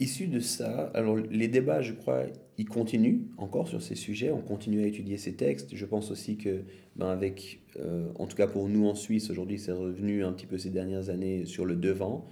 Issu 0.00 0.28
de 0.28 0.38
ça, 0.38 0.92
alors 0.94 1.16
les 1.16 1.48
débats, 1.48 1.82
je 1.82 1.92
crois, 1.92 2.22
ils 2.56 2.68
continuent 2.68 3.22
encore 3.36 3.66
sur 3.66 3.82
ces 3.82 3.96
sujets. 3.96 4.30
On 4.30 4.40
continue 4.40 4.84
à 4.84 4.86
étudier 4.86 5.18
ces 5.18 5.34
textes. 5.34 5.74
Je 5.74 5.84
pense 5.84 6.12
aussi 6.12 6.36
que, 6.36 6.62
ben 6.94 7.08
avec, 7.08 7.60
euh, 7.80 8.06
en 8.14 8.28
tout 8.28 8.36
cas 8.36 8.46
pour 8.46 8.68
nous 8.68 8.86
en 8.86 8.94
Suisse, 8.94 9.28
aujourd'hui, 9.28 9.58
c'est 9.58 9.72
revenu 9.72 10.24
un 10.24 10.32
petit 10.32 10.46
peu 10.46 10.56
ces 10.56 10.70
dernières 10.70 11.10
années 11.10 11.44
sur 11.46 11.64
le 11.64 11.74
devant 11.74 12.28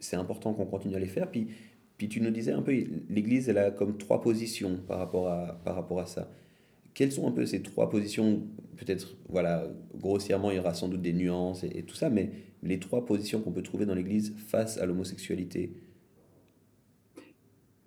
c'est 0.00 0.16
important 0.16 0.52
qu'on 0.54 0.66
continue 0.66 0.96
à 0.96 0.98
les 0.98 1.06
faire. 1.06 1.30
Puis, 1.30 1.48
puis 1.96 2.08
tu 2.08 2.20
nous 2.20 2.30
disais 2.30 2.52
un 2.52 2.62
peu, 2.62 2.72
l'Église, 3.08 3.48
elle 3.48 3.58
a 3.58 3.70
comme 3.70 3.96
trois 3.98 4.20
positions 4.20 4.78
par 4.88 4.98
rapport 4.98 5.28
à, 5.28 5.60
par 5.64 5.74
rapport 5.74 6.00
à 6.00 6.06
ça. 6.06 6.30
Quelles 6.94 7.12
sont 7.12 7.28
un 7.28 7.32
peu 7.32 7.46
ces 7.46 7.62
trois 7.62 7.88
positions? 7.88 8.42
Peut-être, 8.76 9.16
voilà, 9.28 9.68
grossièrement, 9.94 10.50
il 10.50 10.56
y 10.56 10.58
aura 10.58 10.74
sans 10.74 10.88
doute 10.88 11.02
des 11.02 11.12
nuances 11.12 11.62
et, 11.62 11.70
et 11.78 11.82
tout 11.82 11.94
ça, 11.94 12.10
mais 12.10 12.30
les 12.62 12.78
trois 12.78 13.06
positions 13.06 13.40
qu'on 13.40 13.52
peut 13.52 13.62
trouver 13.62 13.86
dans 13.86 13.94
l'Église 13.94 14.34
face 14.48 14.78
à 14.78 14.86
l'homosexualité. 14.86 15.72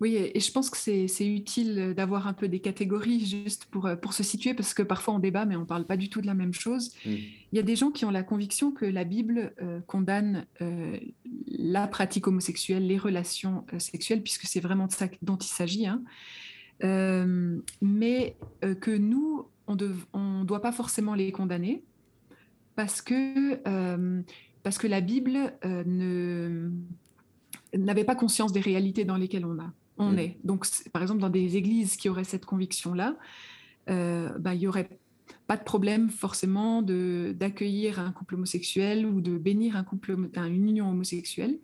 Oui, 0.00 0.16
et 0.16 0.40
je 0.40 0.50
pense 0.50 0.70
que 0.70 0.76
c'est 0.76 1.26
utile 1.26 1.94
d'avoir 1.96 2.26
un 2.26 2.32
peu 2.32 2.48
des 2.48 2.58
catégories 2.58 3.24
juste 3.24 3.66
pour, 3.66 3.88
pour 4.02 4.12
se 4.12 4.24
situer, 4.24 4.52
parce 4.52 4.74
que 4.74 4.82
parfois 4.82 5.14
on 5.14 5.18
débat, 5.20 5.44
mais 5.44 5.54
on 5.54 5.60
ne 5.60 5.66
parle 5.66 5.86
pas 5.86 5.96
du 5.96 6.10
tout 6.10 6.20
de 6.20 6.26
la 6.26 6.34
même 6.34 6.52
chose. 6.52 6.92
Mm. 7.06 7.10
Il 7.10 7.56
y 7.56 7.58
a 7.60 7.62
des 7.62 7.76
gens 7.76 7.92
qui 7.92 8.04
ont 8.04 8.10
la 8.10 8.24
conviction 8.24 8.72
que 8.72 8.84
la 8.84 9.04
Bible 9.04 9.54
euh, 9.62 9.80
condamne 9.86 10.46
euh, 10.60 10.98
la 11.46 11.86
pratique 11.86 12.26
homosexuelle, 12.26 12.88
les 12.88 12.98
relations 12.98 13.64
euh, 13.72 13.78
sexuelles, 13.78 14.24
puisque 14.24 14.46
c'est 14.46 14.58
vraiment 14.58 14.88
de 14.88 14.92
ça 14.92 15.06
dont 15.22 15.36
il 15.36 15.46
s'agit, 15.46 15.86
hein. 15.86 16.02
mais 17.80 18.36
que 18.80 18.90
nous, 18.90 19.46
on 19.68 19.76
ne 19.76 20.44
doit 20.44 20.60
pas 20.60 20.72
forcément 20.72 21.14
les 21.14 21.30
condamner, 21.30 21.84
parce 22.74 23.00
que, 23.00 23.54
parce 24.64 24.78
que 24.78 24.88
la 24.88 25.00
Bible 25.00 25.54
n'avait 27.72 28.04
pas 28.04 28.16
conscience 28.16 28.52
des 28.52 28.60
réalités 28.60 29.04
dans 29.04 29.16
lesquelles 29.16 29.46
on 29.46 29.60
a 29.60 29.72
on 29.98 30.12
mm. 30.12 30.18
est. 30.18 30.36
Donc, 30.44 30.66
par 30.92 31.02
exemple, 31.02 31.20
dans 31.20 31.30
des 31.30 31.56
églises 31.56 31.96
qui 31.96 32.08
auraient 32.08 32.24
cette 32.24 32.44
conviction-là, 32.44 33.16
euh, 33.90 34.30
bah, 34.38 34.54
il 34.54 34.60
n'y 34.60 34.66
aurait 34.66 34.88
pas 35.46 35.56
de 35.56 35.64
problème 35.64 36.10
forcément 36.10 36.82
d'accueillir 36.82 38.00
un 38.00 38.12
couple 38.12 38.36
homosexuel 38.36 39.06
ou 39.06 39.20
de 39.20 39.36
bénir 39.36 39.76
un 39.76 39.84
couple, 39.84 40.16
une 40.36 40.68
union 40.68 40.90
homosexuelle. 40.90 41.58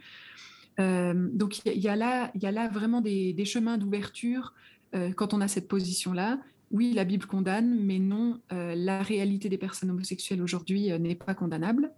Euh, 0.79 1.29
donc, 1.33 1.64
il 1.64 1.81
y, 1.81 1.88
a 1.88 1.97
là, 1.97 2.31
y 2.35 2.47
a 2.47 2.53
là 2.53 2.69
vraiment 2.69 3.01
des, 3.01 3.45
chemins 3.45 3.79
d'ouverture 3.79 4.55
euh, 4.95 5.12
quand 5.12 5.35
on 5.35 5.40
a 5.40 5.49
cette 5.49 5.69
position-là. 5.69 6.40
Oui, 6.71 6.93
la 6.93 7.05
Bible 7.05 7.27
condamne, 7.27 7.81
mais 7.85 7.99
non, 7.99 8.38
la 8.51 9.03
réalité 9.03 9.49
des 9.49 9.59
personnes 9.59 9.90
homosexuelles 9.90 10.40
aujourd'hui 10.40 10.97
n'est 11.01 11.16
pas 11.16 11.35
condamnable. 11.35 11.90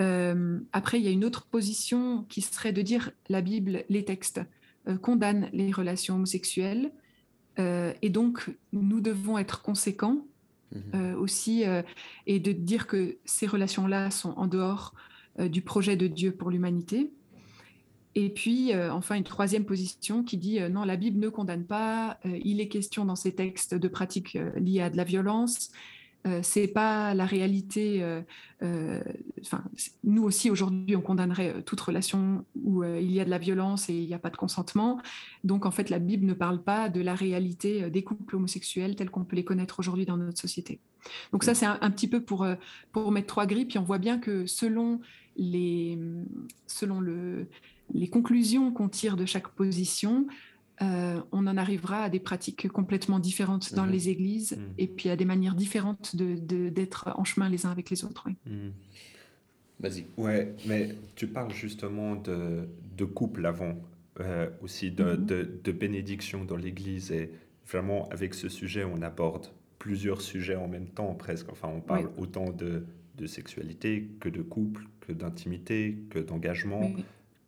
après, 0.00 0.98
il 0.98 1.04
y 1.04 1.06
a 1.06 1.12
une 1.12 1.24
autre 1.24 1.46
position 1.46 2.24
qui 2.28 2.40
serait 2.40 2.72
de 2.72 2.82
dire 2.82 3.12
la 3.28 3.40
Bible, 3.40 3.84
les 3.88 4.04
textes, 4.04 4.40
condamne 5.00 5.48
les 5.52 5.72
relations 5.72 6.16
homosexuelles. 6.16 6.92
Euh, 7.58 7.92
et 8.02 8.10
donc, 8.10 8.50
nous 8.72 9.00
devons 9.00 9.38
être 9.38 9.62
conséquents 9.62 10.26
mhm. 10.72 11.14
aussi, 11.16 11.64
et 12.26 12.40
de 12.40 12.52
dire 12.52 12.86
que 12.86 13.16
ces 13.24 13.46
relations-là 13.46 14.10
sont 14.10 14.32
en 14.36 14.46
dehors 14.46 14.94
du 15.38 15.62
projet 15.62 15.96
de 15.96 16.06
Dieu 16.06 16.32
pour 16.32 16.50
l'humanité. 16.50 17.12
Et 18.16 18.30
puis, 18.30 18.72
enfin, 18.74 19.16
une 19.16 19.24
troisième 19.24 19.64
position 19.64 20.22
qui 20.22 20.36
dit 20.36 20.60
non, 20.70 20.84
la 20.84 20.96
Bible 20.96 21.18
ne 21.18 21.28
condamne 21.28 21.64
pas, 21.64 22.18
il 22.24 22.60
est 22.60 22.68
question 22.68 23.04
dans 23.04 23.16
ces 23.16 23.34
textes 23.34 23.74
de 23.74 23.88
pratiques 23.88 24.38
liées 24.56 24.80
à 24.80 24.90
de 24.90 24.96
la 24.96 25.04
violence, 25.04 25.70
euh, 26.26 26.40
c'est 26.42 26.68
pas 26.68 27.12
la 27.12 27.26
réalité. 27.26 28.02
Euh, 28.02 28.22
euh, 28.62 29.00
nous 30.04 30.22
aussi 30.22 30.50
aujourd'hui, 30.50 30.96
on 30.96 31.02
condamnerait 31.02 31.62
toute 31.64 31.80
relation 31.80 32.44
où 32.54 32.82
il 32.82 33.12
y 33.12 33.20
a 33.20 33.24
de 33.24 33.30
la 33.30 33.38
violence 33.38 33.90
et 33.90 33.94
il 33.94 34.06
n'y 34.06 34.14
a 34.14 34.18
pas 34.18 34.30
de 34.30 34.36
consentement. 34.36 35.00
Donc 35.42 35.66
en 35.66 35.70
fait, 35.70 35.90
la 35.90 35.98
Bible 35.98 36.24
ne 36.24 36.32
parle 36.32 36.62
pas 36.62 36.88
de 36.88 37.00
la 37.02 37.14
réalité 37.14 37.90
des 37.90 38.02
couples 38.02 38.36
homosexuels 38.36 38.96
tels 38.96 39.10
qu'on 39.10 39.24
peut 39.24 39.36
les 39.36 39.44
connaître 39.44 39.80
aujourd'hui 39.80 40.06
dans 40.06 40.16
notre 40.16 40.40
société. 40.40 40.80
Donc 41.32 41.44
ça, 41.44 41.54
c'est 41.54 41.66
un, 41.66 41.90
petit 41.90 42.08
peu 42.08 42.22
pour 42.22 42.46
pour 42.92 43.12
mettre 43.12 43.26
trois 43.26 43.46
grilles. 43.46 43.66
Puis 43.66 43.78
on 43.78 43.84
voit 43.84 43.98
bien 43.98 44.18
que 44.18 44.46
selon 44.46 45.00
les 45.36 45.98
selon 46.66 47.00
le 47.00 47.48
les 47.92 48.08
conclusions 48.08 48.72
qu'on 48.72 48.88
tire 48.88 49.18
de 49.18 49.26
chaque 49.26 49.48
position, 49.48 50.26
euh, 50.82 51.20
on 51.30 51.46
en 51.46 51.56
arrivera 51.56 52.04
à 52.04 52.08
des 52.08 52.18
pratiques 52.18 52.68
complètement 52.68 53.20
différentes 53.20 53.74
dans 53.74 53.86
mhm. 53.86 53.92
les 53.92 54.08
églises 54.08 54.52
mhm. 54.52 54.74
et 54.78 54.88
puis 54.88 55.08
à 55.08 55.16
des 55.16 55.24
manières 55.24 55.54
différentes 55.54 56.16
d'être 56.16 57.12
en 57.16 57.24
chemin 57.24 57.48
les 57.48 57.66
uns 57.66 57.70
avec 57.70 57.90
les 57.90 58.04
autres. 58.04 58.28
Mhm. 58.46 58.72
Vas-y. 59.80 60.06
Ouais, 60.16 60.54
mais 60.66 60.96
tu 61.14 61.26
parles 61.26 61.52
justement 61.52 62.16
de, 62.16 63.04
couple 63.04 63.44
avant, 63.46 63.76
euh, 64.20 64.48
aussi 64.62 64.90
de, 64.90 65.16
de, 65.16 65.72
bénédiction 65.72 66.44
dans 66.44 66.56
l'église 66.56 67.12
et 67.12 67.32
vraiment 67.66 68.08
avec 68.10 68.34
ce 68.34 68.48
sujet, 68.48 68.84
on 68.84 69.02
aborde 69.02 69.48
plusieurs 69.78 70.20
sujets 70.20 70.54
en 70.54 70.68
même 70.68 70.88
temps 70.88 71.12
presque. 71.14 71.50
Enfin, 71.50 71.68
on 71.68 71.80
parle 71.80 72.08
autant 72.16 72.50
de, 72.50 72.86
sexualité 73.26 74.08
que 74.20 74.28
de 74.28 74.42
couple, 74.42 74.86
que 75.00 75.12
d'intimité, 75.12 75.98
que 76.10 76.18
d'engagement, 76.18 76.92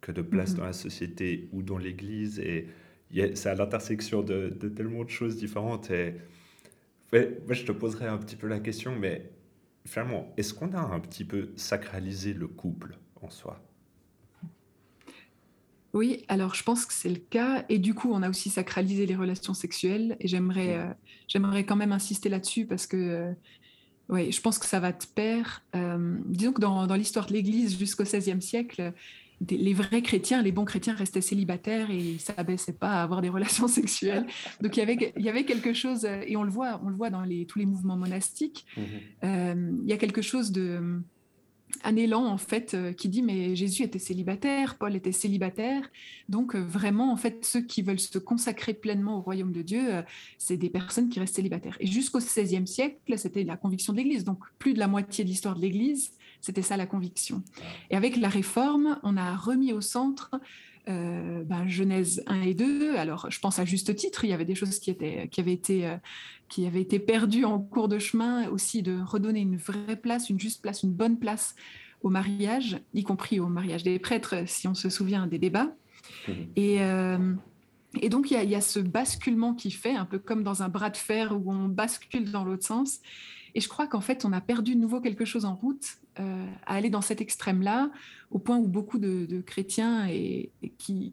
que 0.01 0.13
de 0.13 0.23
place 0.23 0.55
dans 0.55 0.65
la 0.65 0.73
société 0.73 1.49
ou 1.53 1.63
dans 1.63 1.79
l'église 1.79 2.39
et 2.39 2.69
c'est 3.13 3.47
à 3.47 3.55
l'intersection 3.55 4.23
de, 4.23 4.49
tellement 4.75 5.05
de 5.05 5.11
choses 5.11 5.37
différentes. 5.37 5.91
Et 5.91 6.15
moi, 7.13 7.55
je 7.55 7.65
te 7.65 7.73
poserai 7.73 8.07
un 8.07 8.19
petit 8.19 8.37
peu 8.37 8.47
la 8.47 8.61
question, 8.61 8.97
mais 8.97 9.31
finalement, 9.85 10.33
est-ce 10.37 10.55
qu'on 10.55 10.73
a 10.73 10.81
un 10.81 11.01
petit 11.01 11.25
peu 11.25 11.51
sacralisé 11.57 12.35
le 12.35 12.49
couple 12.49 12.99
en 13.23 13.31
soi? 13.31 13.63
Oui, 15.97 16.25
alors 16.29 16.55
je 16.55 16.63
pense 16.63 16.85
que 16.85 16.93
c'est 16.93 17.09
le 17.09 17.17
cas. 17.17 17.65
Et 17.71 17.79
du 17.79 17.95
coup, 17.95 18.11
on 18.13 18.23
a 18.23 18.29
aussi 18.29 18.51
sacralisé 18.51 19.07
les 19.07 19.17
relations 19.17 19.55
sexuelles. 19.55 20.17
Et 20.21 20.29
j'aimerais, 20.29 20.77
euh, 20.77 20.93
j'aimerais 21.27 21.65
quand 21.65 21.77
même 21.77 21.93
insister 21.93 22.29
là-dessus 22.29 22.67
parce 22.67 22.87
que 22.87 22.97
euh, 24.11 24.31
je 24.31 24.41
pense 24.43 24.59
que 24.59 24.67
ça 24.67 24.79
va 24.79 24.93
te 24.93 25.07
pair. 25.07 25.63
Euh, 25.75 26.19
disons 26.27 26.53
que 26.53 26.61
dans, 26.61 26.87
dans 26.87 26.97
l'histoire 26.97 27.25
de 27.25 27.33
l'Église 27.33 27.79
jusqu'au 27.79 28.05
XVIe 28.05 28.43
siècle, 28.43 28.93
les 29.51 29.75
vrais 29.75 30.03
chrétiens, 30.03 30.43
les 30.43 30.53
bons 30.53 30.65
chrétiens 30.65 30.95
restaient 30.95 31.21
célibataires 31.21 31.91
et 31.91 31.99
ils 31.99 32.21
s'abaissaient 32.21 32.73
pas 32.73 32.93
à 32.93 33.03
avoir 33.03 33.21
des 33.21 33.29
relations 33.37 33.69
sexuelles. 33.69 34.27
Donc 34.61 34.77
il 34.77 34.81
y 34.81 34.83
avait, 34.83 35.13
il 35.17 35.25
y 35.25 35.29
avait 35.29 35.45
quelque 35.45 35.73
chose, 35.73 36.05
euh, 36.05 36.23
et 36.27 36.37
on 36.37 36.43
le 36.43 36.51
voit, 36.51 36.81
on 36.85 36.89
le 36.89 36.97
voit 36.97 37.11
dans 37.11 37.23
les, 37.23 37.47
tous 37.47 37.59
les 37.59 37.67
mouvements 37.67 37.97
monastiques, 37.97 38.67
mhm. 38.77 38.85
euh, 39.25 39.73
il 39.83 39.89
y 39.89 39.93
a 39.93 39.97
quelque 39.97 40.23
chose 40.23 40.53
de 40.53 41.01
un 41.85 41.97
élan 41.97 42.25
en 42.25 42.39
fait 42.39 42.73
euh, 42.73 42.93
qui 42.93 43.09
dit 43.09 43.23
mais 43.23 43.55
Jésus 43.55 43.83
était 43.83 43.99
célibataire, 43.99 44.79
Paul 44.79 44.97
était 44.97 45.13
célibataire, 45.13 45.91
donc 46.29 46.57
vraiment 46.57 47.13
en 47.13 47.17
fait 47.17 47.45
ceux 47.45 47.61
qui 47.61 47.83
veulent 47.83 48.01
se 48.01 48.19
consacrer 48.19 48.73
pleinement 48.73 49.19
au 49.19 49.21
royaume 49.21 49.53
de 49.53 49.63
Dieu, 49.63 49.83
c'est 50.39 50.57
des 50.57 50.71
personnes 50.71 51.11
qui 51.11 51.21
restent 51.21 51.35
célibataires. 51.35 51.77
Et 51.81 51.87
jusqu'au 51.87 52.21
XVIe 52.21 52.67
siècle, 52.67 53.19
c'était 53.19 53.45
la 53.45 53.57
conviction 53.57 53.93
de 53.93 53.99
l'Église, 53.99 54.25
donc 54.25 54.39
plus 54.59 54.73
de 54.73 54.79
la 54.79 54.89
moitié 54.89 55.25
de 55.25 55.29
l'histoire 55.29 55.55
de 55.55 55.61
l'Église 55.61 56.13
c'était 56.41 56.63
ça 56.63 56.77
la 56.77 56.87
conviction. 56.87 57.43
Et 57.91 57.97
avec 57.97 58.17
la 58.17 58.29
réforme, 58.29 58.99
on 59.03 59.17
a 59.17 59.37
remis 59.37 59.73
au 59.73 59.81
centre 59.81 60.31
euh, 60.89 61.43
ben, 61.43 61.67
Genèse 61.67 62.23
1 62.29 62.43
et 62.43 62.55
2. 62.55 62.97
Alors, 62.97 63.29
je 63.29 63.41
pense 63.41 63.59
à 63.59 63.65
juste 63.65 63.95
titre, 63.97 64.25
il 64.25 64.31
y 64.31 64.33
avait 64.33 64.45
des 64.45 64.55
choses 64.55 64.79
qui, 64.79 64.91
étaient, 64.91 65.29
qui, 65.33 65.41
avaient 65.41 65.53
été, 65.53 65.87
euh, 65.87 65.97
qui 66.49 66.65
avaient 66.65 66.81
été 66.81 67.01
perdues 67.01 67.45
en 67.45 67.59
cours 67.59 67.89
de 67.89 67.99
chemin, 67.99 68.49
aussi 68.51 68.83
de 68.83 69.01
redonner 69.01 69.41
une 69.41 69.57
vraie 69.57 69.97
place, 69.97 70.31
une 70.31 70.39
juste 70.39 70.63
place, 70.63 70.85
une 70.85 70.93
bonne 70.93 71.19
place 71.19 71.57
au 72.03 72.09
mariage, 72.09 72.79
y 72.95 73.03
compris 73.03 73.41
au 73.41 73.49
mariage 73.49 73.83
des 73.83 73.99
prêtres, 73.99 74.45
si 74.47 74.69
on 74.69 74.75
se 74.75 74.89
souvient 74.89 75.27
des 75.27 75.39
débats. 75.39 75.75
Mmh. 76.29 76.33
Et, 76.55 76.83
euh, 76.83 77.35
et 78.01 78.09
donc, 78.09 78.31
il 78.31 78.41
y, 78.41 78.47
y, 78.47 78.55
a, 78.55 78.61
ce 78.61 78.79
basculement 78.79 79.55
qui 79.55 79.73
fait, 79.73 79.97
un 79.97 80.05
peu 80.05 80.21
comme 80.21 80.45
dans 80.45 80.63
un 80.63 80.69
bras 80.69 80.91
de 80.91 80.97
fer 80.97 81.33
où 81.33 81.53
on 81.53 81.67
bascule 81.67 82.31
dans 82.31 82.45
l'autre 82.45 82.65
sens. 82.65 83.01
Et 83.57 83.61
je 83.61 83.69
crois 83.69 83.89
qu'en 83.89 84.01
fait, 84.01 84.25
on 84.25 84.33
a 84.33 84.41
perdu 84.41 84.77
de 84.77 84.81
nouveau 84.81 85.01
quelque 85.01 85.25
chose 85.25 85.47
en 85.47 85.57
route 85.57 85.99
euh, 86.19 86.47
à 86.67 86.75
aller 86.75 86.91
dans 86.91 87.01
cet 87.01 87.21
extrême-là, 87.21 87.91
au 88.31 88.39
point 88.39 88.57
où 88.57 88.67
beaucoup 88.67 88.99
de, 88.99 89.41
chrétiens 89.43 90.07
et, 90.09 90.51
qui, 90.79 91.13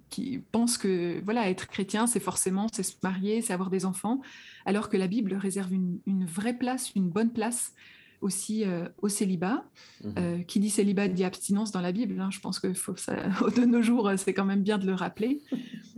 pensent 0.51 0.77
que 0.77 1.21
voilà, 1.23 1.49
être 1.49 1.67
chrétien, 1.67 2.07
c'est 2.07 2.19
forcément 2.19 2.67
c'est 2.71 2.83
se 2.83 2.93
marier, 3.03 3.41
c'est 3.41 3.53
avoir 3.53 3.69
des 3.69 3.85
enfants, 3.85 4.21
alors 4.65 4.89
que 4.89 4.97
la 4.97 5.07
Bible 5.07 5.33
réserve 5.35 5.73
une, 5.73 6.25
vraie 6.25 6.57
place, 6.57 6.93
une 6.95 7.09
bonne 7.09 7.31
place 7.31 7.73
aussi 8.21 8.63
euh, 8.63 8.87
au 9.01 9.09
célibat. 9.09 9.65
Mhm. 10.03 10.13
Euh, 10.17 10.39
qui 10.43 10.59
dit 10.59 10.69
célibat 10.69 11.09
dit 11.09 11.25
abstinence 11.25 11.71
dans 11.71 11.81
la 11.81 11.91
Bible. 11.91 12.19
Hein. 12.21 12.29
je 12.31 12.39
pense 12.39 12.59
que 12.59 12.73
faut 12.73 12.95
ça, 12.95 13.15
de 13.57 13.65
nos 13.65 13.81
jours, 13.81 14.09
c'est 14.17 14.33
quand 14.33 14.45
même 14.45 14.63
bien 14.63 14.77
de 14.77 14.85
le 14.85 14.93
rappeler. 14.93 15.41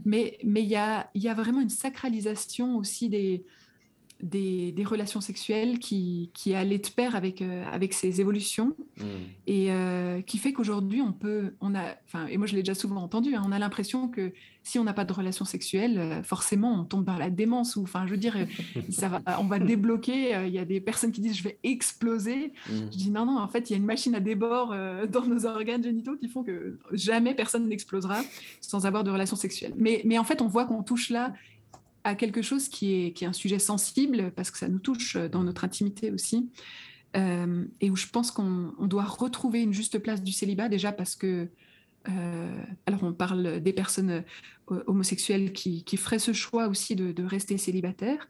Mais 0.04 0.40
il 0.44 0.58
y, 0.60 0.76
a, 0.76 1.10
y 1.14 1.28
a 1.28 1.34
vraiment 1.34 1.62
une 1.62 1.70
sacralisation 1.70 2.78
aussi 2.78 3.10
des, 3.10 3.46
des, 4.22 4.84
relations 4.86 5.22
sexuelles 5.22 5.80
qui, 5.80 6.30
qui 6.34 6.54
allaient 6.54 6.78
de 6.78 6.88
pair 6.88 7.16
avec, 7.16 7.42
euh, 7.42 7.64
avec 7.72 7.94
ces 7.94 8.22
évolutions 8.22 8.76
mm. 8.98 9.04
et 9.48 9.72
euh, 9.72 10.22
qui 10.22 10.38
fait 10.38 10.54
qu'aujourd'hui 10.54 11.02
on 11.02 11.12
peut, 11.12 11.54
on 11.60 11.76
a, 11.76 11.96
enfin, 12.06 12.28
et 12.28 12.38
moi 12.38 12.48
je 12.48 12.54
l'ai 12.54 12.62
déjà 12.62 12.76
souvent 12.76 13.02
entendu, 13.02 13.36
hein, 13.36 13.42
on 13.46 13.52
a 13.52 13.60
l'impression 13.60 14.08
que 14.08 14.32
si 14.64 14.80
on 14.80 14.84
n'a 14.84 14.94
pas 14.94 15.06
de 15.06 15.14
relations 15.14 15.46
sexuelles, 15.46 16.00
euh, 16.00 16.24
forcément 16.24 16.80
on 16.80 16.84
tombe 16.86 17.04
dans 17.04 17.18
la 17.18 17.30
démence 17.30 17.76
ou, 17.76 17.84
enfin, 17.84 18.06
je 18.06 18.12
veux 18.12 18.18
dire, 18.18 18.38
ça 18.90 19.10
va, 19.10 19.22
on 19.40 19.46
va 19.46 19.60
débloquer. 19.60 20.46
Il 20.48 20.54
y 20.54 20.60
a 20.60 20.66
des 20.66 20.82
personnes 20.82 21.12
qui 21.12 21.22
disent 21.22 21.38
je 21.38 21.44
vais 21.44 21.60
exploser. 21.64 22.54
Mm. 22.70 22.74
Je 22.92 22.98
dis 22.98 23.12
non 23.12 23.26
non, 23.26 23.40
en 23.40 23.48
fait 23.48 23.70
il 23.70 23.74
y 23.74 23.76
a 23.76 23.78
une 23.78 23.86
machine 23.86 24.16
à 24.16 24.20
débord 24.20 24.76
dans 25.10 25.26
nos 25.26 25.46
organes 25.46 25.84
génitaux 25.84 26.16
qui 26.16 26.28
font 26.28 26.44
que 26.44 26.80
jamais 26.92 27.34
personne 27.34 27.68
n'explosera 27.68 28.22
sans 28.62 28.86
avoir 28.86 29.04
de 29.04 29.12
relations 29.12 29.36
sexuelles. 29.36 29.74
Mais, 29.78 30.02
mais 30.06 30.18
en 30.18 30.24
fait 30.24 30.42
on 30.42 30.48
voit 30.48 30.66
qu'on 30.66 30.84
touche 30.84 31.10
là 31.10 31.34
à 32.06 32.14
quelque 32.14 32.44
chose 32.44 32.70
qui 32.70 32.94
est, 32.94 33.14
qui 33.14 33.26
est 33.26 33.28
un 33.28 33.34
sujet 33.34 33.60
sensible, 33.60 34.32
parce 34.36 34.52
que 34.52 34.60
ça 34.60 34.70
nous 34.70 34.80
touche 34.80 35.18
dans 35.18 35.44
notre 35.44 35.66
intimité 35.66 36.12
aussi, 36.12 36.50
euh, 37.18 37.66
et 37.82 37.90
où 37.90 37.96
je 37.96 38.08
pense 38.08 38.30
qu'on 38.30 38.74
doit 38.82 39.04
retrouver 39.04 39.62
une 39.62 39.74
juste 39.74 39.98
place 40.00 40.22
du 40.22 40.32
célibat, 40.32 40.70
déjà 40.70 40.92
parce 40.92 41.16
que, 41.16 41.50
euh, 42.10 42.64
alors 42.86 43.04
on 43.04 43.12
parle 43.12 43.60
des 43.60 43.74
personnes 43.74 44.24
euh, 44.72 44.84
homosexuelles 44.86 45.52
qui, 45.52 45.84
qui, 45.84 45.98
feraient 45.98 46.20
ce 46.20 46.32
choix 46.32 46.68
aussi 46.68 46.96
de, 46.96 47.24
rester 47.24 47.58
célibataires, 47.58 48.30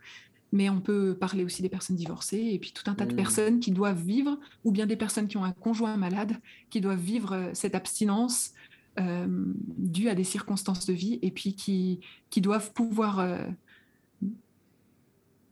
mais 0.54 0.70
on 0.70 0.80
peut 0.80 1.18
parler 1.20 1.44
aussi 1.44 1.62
des 1.62 1.70
personnes 1.70 1.98
divorcées, 1.98 2.52
et 2.54 2.60
puis 2.60 2.72
tout 2.72 2.90
un 2.90 2.96
tas 2.96 3.06
de 3.06 3.14
mmh. 3.14 3.18
personnes 3.18 3.60
qui 3.60 3.72
doivent 3.72 4.02
vivre, 4.02 4.40
ou 4.64 4.72
bien 4.72 4.86
des 4.86 4.96
personnes 4.96 5.28
qui 5.28 5.36
ont 5.36 5.44
un 5.44 5.52
conjoint 5.52 5.98
malade, 5.98 6.38
qui 6.70 6.80
doivent 6.80 7.02
vivre 7.02 7.52
cette 7.54 7.76
abstinence. 7.76 8.54
due 8.98 10.08
à 10.08 10.16
des 10.16 10.24
circonstances 10.24 10.86
de 10.86 10.94
vie 10.94 11.20
et 11.22 11.30
puis 11.30 11.54
qui, 11.54 12.00
qui 12.30 12.40
doivent 12.40 12.72
pouvoir 12.72 13.20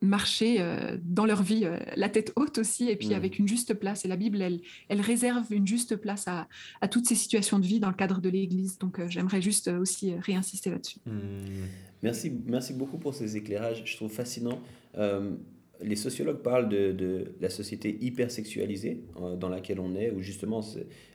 marcher 0.04 0.58
euh, 0.60 0.98
dans 1.04 1.26
leur 1.26 1.42
vie 1.42 1.62
euh, 1.64 1.78
la 1.96 2.10
tête 2.10 2.34
haute 2.36 2.58
aussi 2.58 2.90
et 2.90 2.96
puis 2.96 3.10
mm. 3.10 3.14
avec 3.14 3.40
une 3.40 3.48
juste 3.48 3.74
place. 3.74 4.06
Et 4.06 4.08
la 4.08 4.18
Bible, 4.18 4.42
elle, 4.42 4.60
elle 4.90 5.02
réserve 5.02 5.46
une 5.52 5.66
juste 5.66 5.96
place 5.96 6.28
à, 6.28 6.48
toutes 6.90 7.08
ces 7.08 7.16
situations 7.16 7.58
de 7.58 7.66
vie 7.66 7.80
dans 7.80 7.88
le 7.88 7.96
cadre 7.96 8.22
de 8.22 8.30
l'Église. 8.30 8.78
Donc 8.78 9.00
euh, 9.00 9.08
j'aimerais 9.08 9.42
juste 9.42 9.70
aussi 9.70 10.14
réinsister 10.16 10.70
là-dessus. 10.70 11.00
Mm. 11.06 11.12
Merci, 12.04 12.34
merci 12.46 12.74
beaucoup 12.74 12.98
pour 12.98 13.16
ces 13.16 13.38
éclairages. 13.38 13.82
Je 13.86 13.96
trouve 13.96 14.12
fascinant. 14.12 14.60
les 15.82 15.96
sociologues 15.96 16.42
parlent 16.42 16.68
de, 16.68 17.34
la 17.40 17.50
société 17.50 17.98
hypersexualisée 18.02 19.06
dans 19.40 19.48
laquelle 19.48 19.80
on 19.80 19.96
est, 19.96 20.12
où 20.12 20.22
justement 20.22 20.62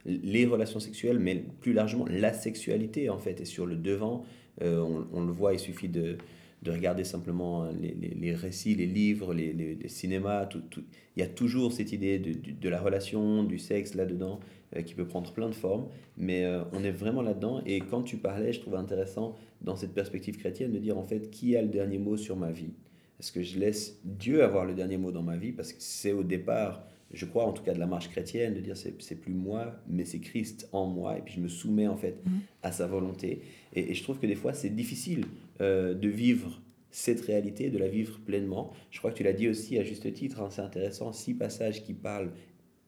les 0.07 0.47
relations 0.47 0.81
sexuelles, 0.81 1.19
mais 1.19 1.45
plus 1.61 1.75
largement 1.75 2.07
la 2.09 2.33
sexualité 2.33 3.11
en 3.11 3.19
fait 3.19 3.39
est 3.43 3.45
sur 3.45 3.67
le 3.67 3.77
devant. 3.77 4.25
on 4.63 5.21
le 5.21 5.31
voit, 5.33 5.53
il 5.53 5.59
suffit 5.59 5.91
de 5.91 6.17
de 6.63 6.73
regarder 6.73 7.05
simplement 7.05 7.65
euh, 7.65 7.73
les, 7.81 7.95
les, 7.95 8.35
récits, 8.35 8.75
les 8.75 8.87
livres, 8.87 9.33
les, 9.33 9.53
les 9.53 9.89
cinémas. 9.89 10.47
Tout, 10.47 10.63
tout. 10.71 10.83
Il 11.17 11.21
y 11.21 11.23
a 11.23 11.29
toujours 11.29 11.73
cette 11.73 11.93
idée 11.93 12.19
de, 12.19 12.33
de, 12.53 12.69
la 12.69 12.81
relation, 12.81 13.45
du 13.45 13.59
sexe 13.59 13.95
là-dedans, 13.95 14.41
euh, 14.77 14.83
qui 14.83 14.95
peut 14.95 15.07
prendre 15.07 15.33
plein 15.33 15.49
de 15.49 15.55
formes, 15.55 15.87
mais 16.17 16.45
euh, 16.45 16.65
on 16.73 16.83
est 16.83 16.91
vraiment 16.91 17.23
là-dedans. 17.23 17.63
Et 17.65 17.81
quand 17.81 18.03
tu 18.03 18.17
parlais, 18.17 18.53
je 18.53 18.61
trouvais 18.61 18.77
intéressant, 18.77 19.37
dans 19.61 19.77
cette 19.77 19.95
perspective 19.95 20.37
chrétienne, 20.37 20.73
de 20.73 20.79
dire 20.79 20.99
en 20.99 21.05
fait, 21.05 21.31
qui 21.31 21.57
a 21.57 21.63
le 21.63 21.69
dernier 21.69 21.99
mot 21.99 22.17
sur 22.17 22.37
ma 22.37 22.51
vie? 22.51 22.73
Est-ce 23.21 23.33
que 23.33 23.43
je 23.43 23.59
laisse 23.59 23.99
Dieu 24.05 24.45
avoir 24.45 24.65
le 24.65 24.75
dernier 24.75 24.97
mot 24.97 25.11
dans 25.11 25.23
ma 25.23 25.37
vie? 25.37 25.53
Parce 25.53 25.73
que 25.73 25.81
c'est 25.81 26.13
au 26.13 26.23
départ 26.23 26.85
je 27.13 27.25
crois 27.25 27.45
en 27.45 27.53
tout 27.53 27.63
cas 27.63 27.73
de 27.73 27.79
la 27.79 27.87
marche 27.87 28.09
chrétienne, 28.11 28.55
de 28.55 28.61
dire 28.61 28.77
c'est, 28.77 29.01
c'est 29.01 29.15
plus 29.15 29.33
moi, 29.33 29.75
mais 29.89 30.05
c'est 30.05 30.19
Christ 30.19 30.69
en 30.73 30.87
moi, 30.87 31.19
et 31.19 31.23
puis 31.23 31.35
je 31.35 31.41
me 31.41 31.49
soumets 31.49 31.87
en 31.87 31.97
fait 31.97 32.21
mhm. 32.25 32.41
à 32.63 32.73
sa 32.73 32.87
volonté. 32.87 33.43
Et, 33.75 33.95
je 33.95 34.03
trouve 34.03 34.19
que 34.19 34.27
des 34.27 34.35
fois 34.35 34.53
c'est 34.53 34.71
difficile 34.71 35.25
euh, 35.61 35.95
de 35.95 36.09
vivre 36.09 36.61
cette 36.91 37.21
réalité, 37.21 37.71
de 37.71 37.79
la 37.79 37.89
vivre 37.89 38.19
pleinement. 38.21 38.73
Je 38.91 38.99
crois 38.99 39.11
que 39.11 39.17
tu 39.17 39.23
l'as 39.23 39.33
dit 39.33 39.49
aussi 39.49 39.79
à 39.79 39.85
juste 39.85 40.13
titre, 40.13 40.41
hein, 40.41 40.49
c'est 40.51 40.63
intéressant, 40.63 41.13
six 41.13 41.35
passages 41.35 41.83
qui 41.83 41.95
parlent 41.95 42.31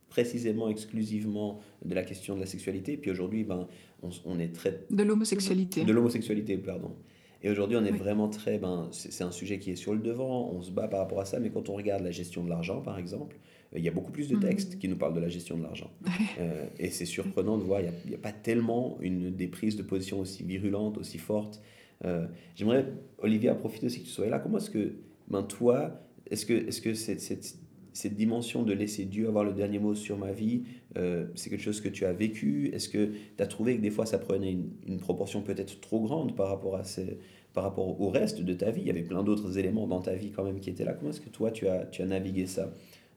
précisément, 0.09 0.69
exclusivement 0.69 1.61
de 1.85 1.95
la 1.95 2.03
question 2.03 2.35
de 2.35 2.41
la 2.41 2.47
sexualité. 2.47 2.97
Puis 2.97 3.11
aujourd'hui, 3.11 3.45
ben, 3.45 3.69
on, 4.03 4.39
est 4.39 4.53
très... 4.53 4.85
De 4.91 5.03
l'homosexualité. 5.03 5.85
De 5.85 5.93
l'homosexualité, 5.93 6.57
pardon. 6.59 6.97
Et 7.43 7.51
aujourd'hui, 7.51 7.77
on 7.77 7.85
est 7.85 7.93
vraiment 7.93 8.29
très... 8.29 8.59
Ben, 8.59 8.89
c'est 8.91 9.25
un 9.25 9.31
sujet 9.31 9.59
qui 9.59 9.71
est 9.71 9.77
sur 9.77 9.95
le 9.95 10.01
devant, 10.01 10.51
on 10.51 10.61
se 10.61 10.71
bat 10.71 10.89
par 10.89 11.01
rapport 11.01 11.21
à 11.21 11.25
ça, 11.25 11.39
mais 11.39 11.51
quand 11.51 11.69
on 11.69 11.75
regarde 11.75 12.03
la 12.03 12.11
gestion 12.11 12.45
de 12.45 12.51
l'argent, 12.51 12.83
par 12.83 12.99
exemple, 12.99 13.37
il 13.75 13.85
y 13.85 13.89
a 13.89 13.93
beaucoup 13.93 14.11
plus 14.11 14.29
de 14.29 14.35
mhm. 14.35 14.43
textes 14.43 14.79
qui 14.79 14.89
nous 14.89 14.97
parlent 14.97 15.15
de 15.15 15.21
la 15.21 15.29
gestion 15.29 15.57
de 15.57 15.63
l'argent. 15.63 15.91
Euh, 16.39 16.67
et 16.79 16.91
c'est 16.91 17.07
surprenant 17.07 17.59
de 17.59 17.65
voir, 17.65 17.81
il 17.81 17.91
n'y 18.09 18.15
a, 18.15 18.19
a, 18.19 18.21
pas 18.21 18.33
tellement 18.33 18.97
une, 19.01 19.31
des 19.31 19.49
prises 19.49 19.77
de 19.77 19.83
position 19.83 20.21
aussi 20.21 20.43
virulentes, 20.43 20.97
aussi 20.97 21.19
fortes. 21.19 21.61
Euh, 22.05 22.27
j'aimerais, 22.55 22.87
Olivier, 23.19 23.53
profiter 23.55 23.87
aussi 23.87 24.01
que 24.01 24.07
tu 24.07 24.13
sois 24.13 24.29
là. 24.29 24.39
Comment 24.39 24.59
est-ce 24.59 24.71
que, 24.71 24.95
ben, 25.29 25.43
toi, 25.43 26.01
est-ce 26.31 26.47
que, 26.47 26.55
est 26.55 26.71
-ce 26.71 26.81
que 26.81 26.95
cette, 26.95 27.21
cette, 27.21 27.57
cette, 27.93 28.15
dimension 28.15 28.63
de 28.63 28.73
laisser 28.73 29.05
Dieu 29.05 29.29
avoir 29.29 29.45
le 29.45 29.53
dernier 29.53 29.79
mot 29.79 29.95
sur 29.95 30.17
ma 30.17 30.33
vie, 30.33 30.63
euh, 30.97 31.27
c'est 31.35 31.51
quelque 31.51 31.63
chose 31.63 31.81
que 31.81 31.89
tu 31.89 32.05
as 32.07 32.13
vécu? 32.13 32.71
Est-ce 32.73 32.89
que 32.89 33.13
tu 33.37 33.43
as 33.43 33.47
trouvé 33.47 33.77
que 33.77 33.83
des 33.83 33.91
fois 33.91 34.07
ça 34.07 34.19
prenait 34.19 34.57
une, 34.87 34.99
proportion 34.99 35.43
peut-être 35.43 35.81
trop 35.81 36.01
grande 36.01 36.35
par 36.37 36.49
rapport, 36.49 36.77
à 36.77 36.85
ces, 36.85 37.19
par 37.53 37.65
rapport 37.65 38.01
au 38.01 38.09
reste 38.09 38.41
de 38.41 38.55
ta 38.55 38.71
vie? 38.71 38.83
Il 38.83 38.87
y 38.87 38.91
avait 38.91 39.03
plein 39.03 39.23
d'autres 39.23 39.59
éléments 39.59 39.87
dans 39.87 40.01
ta 40.01 40.15
vie 40.15 40.31
quand 40.31 40.45
même 40.45 40.61
qui 40.61 40.71
étaient 40.71 40.85
là. 40.85 40.95
Comment 40.95 41.11
est-ce 41.11 41.21
que 41.21 41.31
toi, 41.31 41.51
tu 41.51 41.69
as, 41.69 41.87
tu 41.87 42.03
as 42.03 42.07
navigué 42.07 42.47
ça 42.47 42.73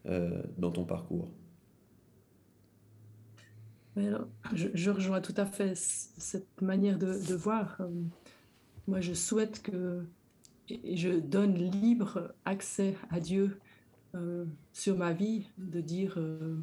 euh, 0.08 0.42
dans 0.58 0.72
ton 0.72 0.84
parcours? 0.86 1.30
Je, 4.56 4.90
rejoins 4.90 5.22
tout 5.22 5.36
à 5.38 5.46
fait 5.46 5.76
cette 5.76 6.62
manière 6.62 6.98
de, 6.98 7.14
de 7.28 7.36
voir. 7.36 7.80
Moi, 8.88 9.02
je 9.02 9.14
souhaite 9.14 9.62
que 9.62 10.04
et 10.70 10.96
je 10.96 11.10
donne 11.10 11.56
libre 11.56 12.34
accès 12.46 12.96
à 13.10 13.20
Dieu 13.20 13.60
euh, 14.16 14.46
sur 14.72 14.98
ma 14.98 15.14
vie, 15.14 15.48
de 15.58 15.82
dire 15.82 16.16
euh, 16.18 16.58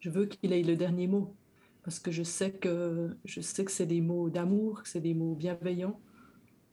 je 0.00 0.10
veux 0.10 0.26
qu'il 0.26 0.52
ait 0.52 0.62
le 0.62 0.76
dernier 0.76 1.06
mot, 1.06 1.34
parce 1.82 1.98
que 1.98 2.10
je 2.10 2.22
sais 2.22 2.52
que 2.52 3.16
je 3.24 3.40
sais 3.40 3.64
que 3.64 3.72
c'est 3.72 3.86
des 3.86 4.00
mots 4.00 4.30
d'amour, 4.30 4.82
que 4.82 4.88
c'est 4.88 5.00
des 5.00 5.14
mots 5.14 5.34
bienveillants 5.34 5.98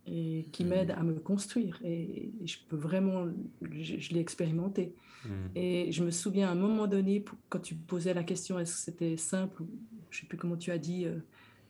et 0.06 0.48
qui 0.52 0.64
mm. 0.64 0.68
m'aident 0.68 0.92
à 0.92 1.04
me 1.04 1.14
construire. 1.20 1.80
Et, 1.84 2.32
je 2.46 2.58
peux 2.68 2.76
vraiment, 2.76 3.28
je, 3.72 4.14
l'ai 4.14 4.20
expérimenté. 4.20 4.94
Mm. 5.26 5.30
Et 5.56 5.92
je 5.92 6.04
me 6.04 6.12
souviens 6.12 6.50
à 6.50 6.52
un 6.52 6.56
moment 6.56 6.88
donné, 6.88 7.24
quand 7.50 7.60
tu 7.60 7.76
posais 7.76 8.14
la 8.14 8.24
question, 8.24 8.60
est-ce 8.60 8.74
que 8.74 8.80
c'était 8.80 9.18
simple, 9.18 9.64
je 10.10 10.18
ne 10.18 10.22
sais 10.22 10.28
plus 10.28 10.38
comment 10.38 10.58
tu 10.58 10.72
as 10.72 10.78
dit. 10.78 11.06
Euh, 11.06 11.20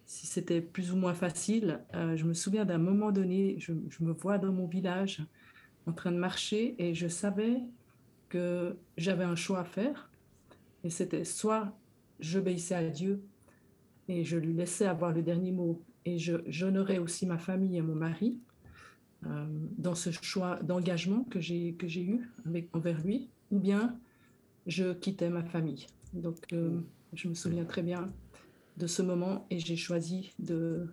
si 0.10 0.26
c'était 0.26 0.60
plus 0.60 0.92
ou 0.92 0.96
moins 0.96 1.14
facile. 1.14 1.82
je 1.94 2.26
me 2.26 2.34
souviens 2.34 2.66
d'un 2.66 2.80
moment 2.80 3.12
donné, 3.12 3.58
je, 3.60 3.74
me 4.00 4.12
vois 4.12 4.40
dans 4.40 4.52
mon 4.52 4.66
village 4.66 5.22
en 5.86 5.94
train 5.94 6.12
de 6.12 6.18
marcher 6.18 6.74
et 6.80 6.96
je 6.96 7.08
savais 7.08 7.62
que 8.28 8.76
j'avais 8.98 9.24
un 9.24 9.36
choix 9.36 9.60
à 9.60 9.64
faire. 9.66 10.10
Et 10.84 10.90
c'était 10.90 11.26
soit 11.26 11.78
j'obéissais 12.20 12.74
à 12.74 12.90
Dieu 12.90 13.22
et 14.08 14.24
je 14.24 14.36
lui 14.36 14.54
laissais 14.54 14.88
avoir 14.88 15.12
le 15.12 15.22
dernier 15.22 15.52
mot 15.52 15.80
et 16.06 16.18
j'honorais 16.18 16.98
aussi 16.98 17.28
ma 17.28 17.38
famille 17.38 17.78
et 17.78 17.84
mon 17.84 17.94
mari 17.94 18.40
euh, 19.28 19.46
dans 19.78 19.94
ce 19.94 20.10
choix 20.10 20.56
d'engagement 20.64 21.24
que 21.26 21.40
j'ai 21.40 21.78
eu 22.00 22.32
envers 22.74 23.00
lui, 23.06 23.30
ou 23.52 23.60
bien 23.60 23.96
je 24.66 24.92
quittais 24.92 25.30
ma 25.30 25.44
famille. 25.44 25.86
Donc 26.14 26.38
euh, 26.52 26.80
je 27.14 27.28
me 27.28 27.36
souviens 27.36 27.66
très 27.66 27.84
bien 27.84 28.12
de 28.78 28.88
ce 28.88 29.02
moment 29.02 29.46
et 29.50 29.60
j'ai 29.60 29.76
choisi 29.76 30.34
de, 30.40 30.88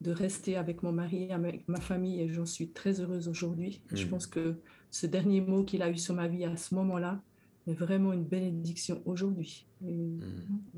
de 0.00 0.10
rester 0.10 0.56
avec 0.56 0.82
mon 0.82 0.92
mari, 0.92 1.30
avec 1.32 1.66
ma 1.68 1.80
famille 1.80 2.20
et 2.20 2.28
j'en 2.28 2.46
suis 2.46 2.68
très 2.68 3.00
heureuse 3.00 3.28
aujourd'hui. 3.28 3.80
Je 3.92 4.06
mmh. 4.06 4.08
pense 4.08 4.26
que 4.26 4.56
ce 4.90 5.06
dernier 5.06 5.40
mot 5.40 5.64
qu'il 5.64 5.82
a 5.82 5.90
eu 5.90 5.98
sur 5.98 6.14
ma 6.14 6.28
vie 6.28 6.44
à 6.44 6.56
ce 6.56 6.74
moment-là 6.74 7.20
est 7.66 7.74
vraiment 7.74 8.12
une 8.12 8.24
bénédiction 8.24 9.02
aujourd'hui. 9.04 9.66
Et 9.86 9.94
mm. 9.94 10.20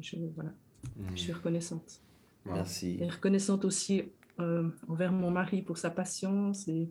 je, 0.01 0.17
voilà, 0.35 0.51
mm. 0.97 1.11
je 1.15 1.21
suis 1.21 1.33
reconnaissante. 1.33 2.03
Merci. 2.47 2.99
Et 3.01 3.09
reconnaissante 3.09 3.65
aussi 3.65 4.03
euh, 4.41 4.69
envers 4.89 5.13
mon 5.13 5.31
mari 5.31 5.63
pour 5.63 5.79
sa 5.79 5.91
patience 5.91 6.67
et 6.69 6.91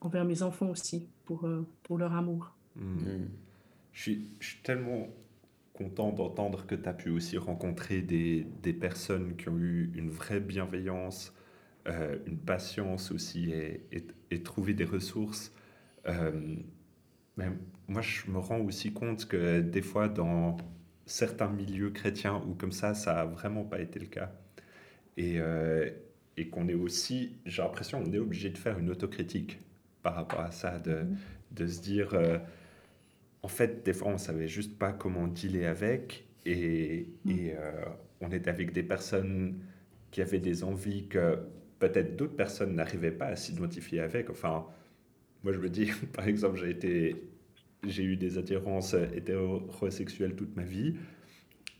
envers 0.00 0.24
mes 0.24 0.42
enfants 0.42 0.68
aussi 0.68 1.08
pour, 1.24 1.46
euh, 1.46 1.66
pour 1.82 1.98
leur 1.98 2.12
amour. 2.14 2.54
Mm. 2.76 3.26
Je, 3.92 4.00
suis, 4.00 4.28
je, 4.40 4.48
suis, 4.48 4.62
tellement 4.62 5.08
content 5.80 6.12
d'entendre 6.12 6.66
que 6.66 6.74
tu 6.74 6.88
as 6.88 6.92
pu 6.92 7.10
aussi 7.10 7.38
rencontrer 7.38 8.02
des, 8.02 8.46
des, 8.62 8.72
personnes 8.72 9.36
qui 9.36 9.48
ont 9.48 9.58
eu 9.58 9.90
une 9.94 10.10
vraie 10.10 10.40
bienveillance, 10.40 11.34
euh, 11.88 12.18
une 12.26 12.38
patience 12.38 13.10
aussi 13.10 13.50
et, 13.50 13.86
et, 13.92 14.06
et 14.30 14.42
trouver 14.42 14.74
des 14.74 14.84
ressources 14.84 15.52
euh, 16.06 16.56
mais 17.36 17.46
moi, 17.88 18.02
je 18.02 18.30
me 18.30 18.38
rends 18.38 18.60
aussi 18.60 18.92
compte 18.92 19.26
que 19.26 19.60
des 19.60 19.82
fois, 19.82 20.08
dans 20.08 20.56
certains 21.06 21.48
milieux 21.48 21.90
chrétiens 21.90 22.42
ou 22.46 22.54
comme 22.54 22.72
ça, 22.72 22.94
ça 22.94 23.20
a 23.20 23.24
vraiment 23.24 23.64
pas 23.64 23.80
été 23.80 23.98
le 23.98 24.06
cas. 24.06 24.32
Et, 25.16 25.40
euh, 25.40 25.90
et 26.36 26.48
qu'on 26.48 26.68
est 26.68 26.74
aussi, 26.74 27.36
j'ai 27.46 27.62
l'impression, 27.62 28.02
on 28.04 28.12
est 28.12 28.18
obligé 28.18 28.50
de 28.50 28.58
faire 28.58 28.78
une 28.78 28.90
autocritique 28.90 29.58
par 30.02 30.14
rapport 30.14 30.40
à 30.40 30.50
ça, 30.50 30.78
de, 30.78 31.02
mhm. 31.02 31.16
de 31.52 31.66
se 31.66 31.80
dire, 31.80 32.14
en 33.42 33.48
fait, 33.48 33.84
des 33.84 33.92
fois, 33.92 34.08
on 34.08 34.18
savait 34.18 34.48
juste 34.48 34.78
pas 34.78 34.92
comment 34.92 35.26
dealer 35.26 35.66
avec, 35.66 36.26
et, 36.46 37.06
mhm. 37.24 37.32
et 37.32 37.54
on 38.20 38.30
était 38.30 38.50
avec 38.50 38.72
des 38.72 38.82
personnes 38.82 39.60
qui 40.10 40.22
avaient 40.22 40.40
des 40.40 40.64
envies 40.64 41.06
que 41.08 41.38
peut-être 41.78 42.16
d'autres 42.16 42.36
personnes 42.36 42.74
n'arrivaient 42.74 43.10
pas 43.10 43.26
à 43.26 43.36
s'identifier 43.36 44.00
avec. 44.00 44.30
Enfin, 44.30 44.66
moi, 45.42 45.52
je 45.52 45.58
me 45.58 45.68
dis, 45.68 45.90
par 46.12 46.28
exemple, 46.28 46.58
j'ai 46.58 46.70
été, 46.70 47.16
j'ai 47.86 48.04
eu 48.04 48.16
des 48.16 48.38
attirances 48.38 48.94
hétérosexuelles 48.94 50.36
toute 50.36 50.54
ma 50.56 50.64
vie. 50.64 50.96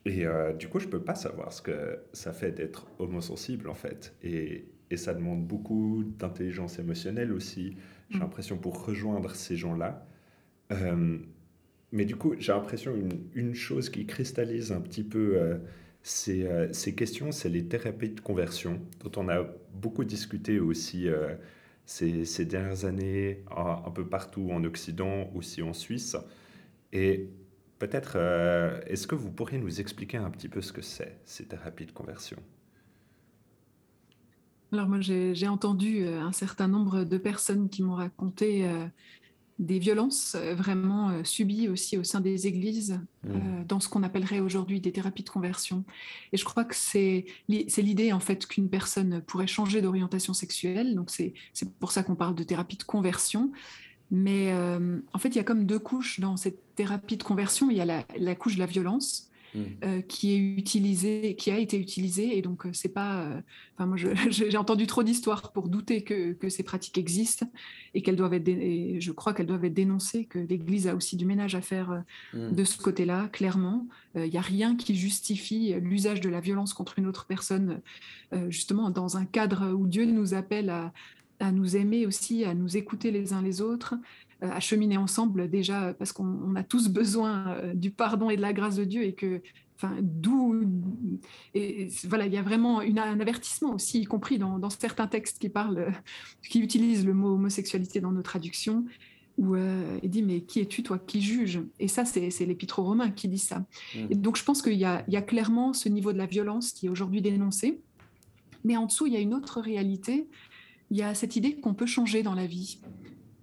Et 0.07 0.27
euh, 0.27 0.55
du 0.55 0.69
coup, 0.69 0.79
je 0.79 0.89
peux 0.89 1.03
pas 1.03 1.15
savoir 1.15 1.53
ce 1.53 1.61
que 1.61 1.99
ça 2.13 2.33
fait 2.33 2.53
d'être 2.53 2.87
homosensible, 2.99 3.69
en 3.69 3.75
fait. 3.75 4.15
Et, 4.23 4.65
et 4.91 4.97
ça 4.97 5.13
demande 5.13 5.47
beaucoup 5.47 6.05
d'intelligence 6.05 6.79
émotionnelle 6.79 7.33
aussi, 7.33 7.77
j'ai 8.09 8.17
mm. 8.17 8.21
l'impression, 8.21 8.57
pour 8.57 8.85
rejoindre 8.85 9.35
ces 9.35 9.57
gens-là. 9.57 10.07
Euh, 10.73 11.19
mais 11.93 12.05
du 12.05 12.17
coup, 12.17 12.35
j'ai 12.39 12.53
l'impression 12.53 12.95
une, 12.95 13.21
une 13.35 13.55
chose 13.55 13.91
qui 13.91 14.07
cristallise 14.07 14.73
un 14.73 14.81
petit 14.81 15.05
peu 15.05 15.37
euh, 15.37 15.59
ces, 16.03 16.49
ces, 16.73 16.95
questions, 16.95 17.33
c'est 17.33 17.49
les 17.49 17.67
thérapies 17.67 18.11
de 18.11 18.21
conversion, 18.21 18.81
dont 19.05 19.21
on 19.21 19.29
a 19.29 19.45
beaucoup 19.75 20.05
discuté 20.05 20.59
aussi 20.59 21.09
ces, 21.85 22.45
dernières 22.45 22.85
années 22.85 23.43
un, 23.55 23.91
peu 23.91 24.07
partout 24.07 24.49
en 24.53 24.65
Occident, 24.65 25.31
aussi 25.35 25.61
en 25.61 25.73
Suisse. 25.73 26.17
Et 26.93 27.29
peut-être, 27.81 28.13
euh, 28.17 28.81
est-ce 28.87 29.09
que 29.09 29.17
vous 29.17 29.31
pourriez 29.31 29.59
nous 29.59 29.81
expliquer 29.81 30.19
un 30.19 30.31
petit 30.31 30.49
peu 30.49 30.61
ce 30.61 30.73
que 30.73 30.83
c'est, 30.83 31.19
ces 31.25 31.47
thérapies 31.47 31.87
de 31.87 31.93
conversion? 31.93 32.37
Alors 34.73 34.89
moi, 34.89 35.01
j'ai 35.01 35.49
entendu 35.49 36.05
euh, 36.05 36.21
un 36.21 36.31
certain 36.31 36.69
nombre 36.69 37.03
de 37.03 37.19
personnes 37.19 37.69
qui 37.69 37.83
m'ont 37.83 37.97
raconté 37.97 38.69
euh, 38.69 38.87
des 39.61 39.79
violences 39.79 40.37
euh, 40.37 40.55
vraiment 40.55 41.11
euh, 41.11 41.23
subies 41.23 41.69
aussi 41.69 41.99
au 41.99 42.03
sein 42.03 42.21
des 42.21 42.47
églises, 42.47 42.99
mmh. 43.25 43.29
euh, 43.29 43.65
dans 43.69 43.79
ce 43.79 43.89
qu'on 43.89 44.03
appellerait 44.03 44.41
aujourd'hui 44.41 44.81
des 44.81 44.91
thérapies 44.91 45.23
de 45.23 45.29
conversion. 45.29 45.85
Et 46.33 46.39
je 46.39 46.45
crois 46.45 46.65
que 46.65 46.75
c'est 46.75 47.27
l'idée 47.49 48.13
en 48.13 48.21
fait 48.21 48.47
qu'une 48.47 48.71
personne 48.71 49.21
pourrait 49.21 49.47
changer 49.47 49.83
d'orientation 49.83 50.33
sexuelle. 50.33 50.95
Donc 50.95 51.11
c'est 51.11 51.35
pour 51.79 51.93
ça 51.93 52.03
qu'on 52.03 52.17
parle 52.17 52.35
de 52.35 52.43
thérapie 52.43 52.79
de 52.79 52.83
conversion. 52.83 53.53
Mais 54.13 54.53
en 55.13 55.19
fait, 55.21 55.29
il 55.29 55.37
y 55.37 55.39
a 55.39 55.45
comme 55.45 55.67
deux 55.67 55.79
couches 55.79 56.19
dans 56.19 56.37
cette 56.37 56.75
thérapie 56.75 57.17
de 57.17 57.23
conversion. 57.23 57.71
Il 57.71 57.77
y 57.77 57.81
a 57.81 57.85
la, 57.85 58.05
la 58.19 58.35
couche 58.35 58.55
de 58.55 58.59
la 58.59 58.67
violence 58.67 59.30
Mm. 59.55 59.63
Euh, 59.85 60.01
qui 60.03 60.33
est 60.33 60.39
utilisé, 60.39 61.35
qui 61.35 61.51
a 61.51 61.59
été 61.59 61.77
utilisé. 61.79 62.37
Et 62.37 62.43
donc, 62.43 62.67
euh, 62.67 62.71
c'est 62.73 62.89
pas. 62.89 63.23
Euh, 63.23 63.41
enfin, 63.75 63.87
moi, 63.87 63.97
j'ai 64.31 64.57
entendu 64.57 64.87
trop 64.87 65.03
d'histoires 65.03 65.53
pour 65.53 65.69
douter 65.69 66.03
que, 66.03 66.33
que, 66.33 66.49
ces 66.49 66.63
pratiques 66.63 66.99
existent 66.99 67.51
et 67.95 68.03
qu'elles 68.03 68.17
doivent 68.17 68.35
être. 68.35 68.49
Et 68.49 69.01
je 69.01 69.13
crois 69.13 69.35
qu'elles 69.35 69.47
doivent 69.47 69.65
être 69.65 69.75
dénoncées, 69.75 70.25
que 70.25 70.39
l'Église 70.39 70.87
a 70.87 70.95
aussi 70.95 71.17
du 71.17 71.27
ménage 71.27 71.55
à 71.55 71.61
faire 71.61 72.05
mm. 72.33 72.53
de 72.53 72.65
ce 72.65 72.79
côté-là, 72.79 73.29
clairement. 73.29 73.87
Il 74.17 74.31
n'y 74.31 74.39
a 74.39 74.43
rien 74.43 74.75
qui 74.75 74.97
justifie 74.97 75.73
l'usage 75.81 76.21
de 76.21 76.29
la 76.29 76.41
violence 76.41 76.75
contre 76.75 76.99
une 76.99 77.07
autre 77.07 77.27
personne, 77.27 77.81
justement, 78.49 78.91
dans 78.91 79.17
un 79.17 79.25
cadre 79.25 79.73
où 79.73 79.87
Dieu 79.87 80.05
nous 80.05 80.35
appelle 80.35 80.69
à, 80.69 80.93
à 81.39 81.53
nous 81.53 81.77
aimer 81.77 82.07
aussi, 82.07 82.45
à 82.45 82.55
nous 82.55 82.77
écouter 82.77 83.13
les 83.13 83.33
uns 83.33 83.41
les 83.41 83.61
autres, 83.61 83.95
à 84.43 84.61
cheminer 84.61 84.97
ensemble 84.97 85.51
déjà 85.51 85.95
parce 85.95 86.13
qu'on 86.13 86.55
a 86.55 86.63
tous 86.63 86.89
besoin 86.89 87.49
euh, 87.49 87.75
du 87.75 87.91
pardon 87.91 88.31
et 88.31 88.37
de 88.37 88.43
la 88.43 88.53
grâce 88.53 88.77
de 88.77 88.85
Dieu 88.85 89.03
et 89.03 89.15
que 89.15 89.43
enfin 89.77 89.97
d'où 90.01 90.63
et, 91.55 91.89
voilà 92.09 92.27
il 92.27 92.33
y 92.33 92.37
a 92.37 92.43
vraiment 92.43 92.83
une, 92.83 92.99
un 92.99 93.21
avertissement 93.21 93.75
aussi 93.75 94.01
y 94.01 94.05
compris 94.05 94.39
dans, 94.39 94.71
certains 94.71 95.07
textes 95.07 95.39
qui 95.39 95.49
parlent 95.49 95.93
qui 96.49 96.61
utilisent 96.61 97.05
le 97.05 97.15
mot 97.15 97.35
homosexualité 97.35 98.01
dans 98.01 98.13
nos 98.13 98.23
traductions 98.23 98.85
où 99.39 99.55
euh, 99.55 99.99
il 100.03 100.11
dit 100.11 100.23
mais 100.23 100.43
qui 100.43 100.61
es-tu 100.61 100.83
toi 100.83 100.99
qui 100.99 101.21
juge 101.21 101.61
et 101.79 101.89
ça 101.89 102.05
c'est 102.05 102.31
l'épître 102.47 102.79
aux 102.79 102.85
Romains 102.85 103.11
qui 103.11 103.29
dit 103.29 103.39
ça. 103.39 103.61
Mmh. 103.95 103.99
et 104.11 104.15
donc 104.15 104.37
je 104.37 104.45
pense 104.45 104.63
qu'il 104.63 104.75
y, 104.75 104.79
y, 104.79 104.85
a 105.17 105.23
clairement 105.23 105.73
ce 105.73 105.89
niveau 105.89 106.13
de 106.13 106.19
la 106.19 106.27
violence 106.27 106.73
qui 106.73 106.87
est 106.87 106.91
aujourd'hui 106.91 107.23
dénoncé. 107.23 107.81
Mais 108.65 108.77
en 108.77 108.87
dessous 108.87 109.07
il 109.07 109.15
y 109.15 109.17
a 109.17 109.21
une 109.21 109.35
autre 109.35 109.61
réalité. 109.61 110.29
Il 110.91 110.99
y 110.99 111.03
a 111.03 111.15
cette 111.15 111.37
idée 111.37 111.55
qu'on 111.55 111.73
peut 111.73 111.87
changer 111.87 112.25
dans 112.25 112.35
la 112.35 112.47
vie 112.47 112.81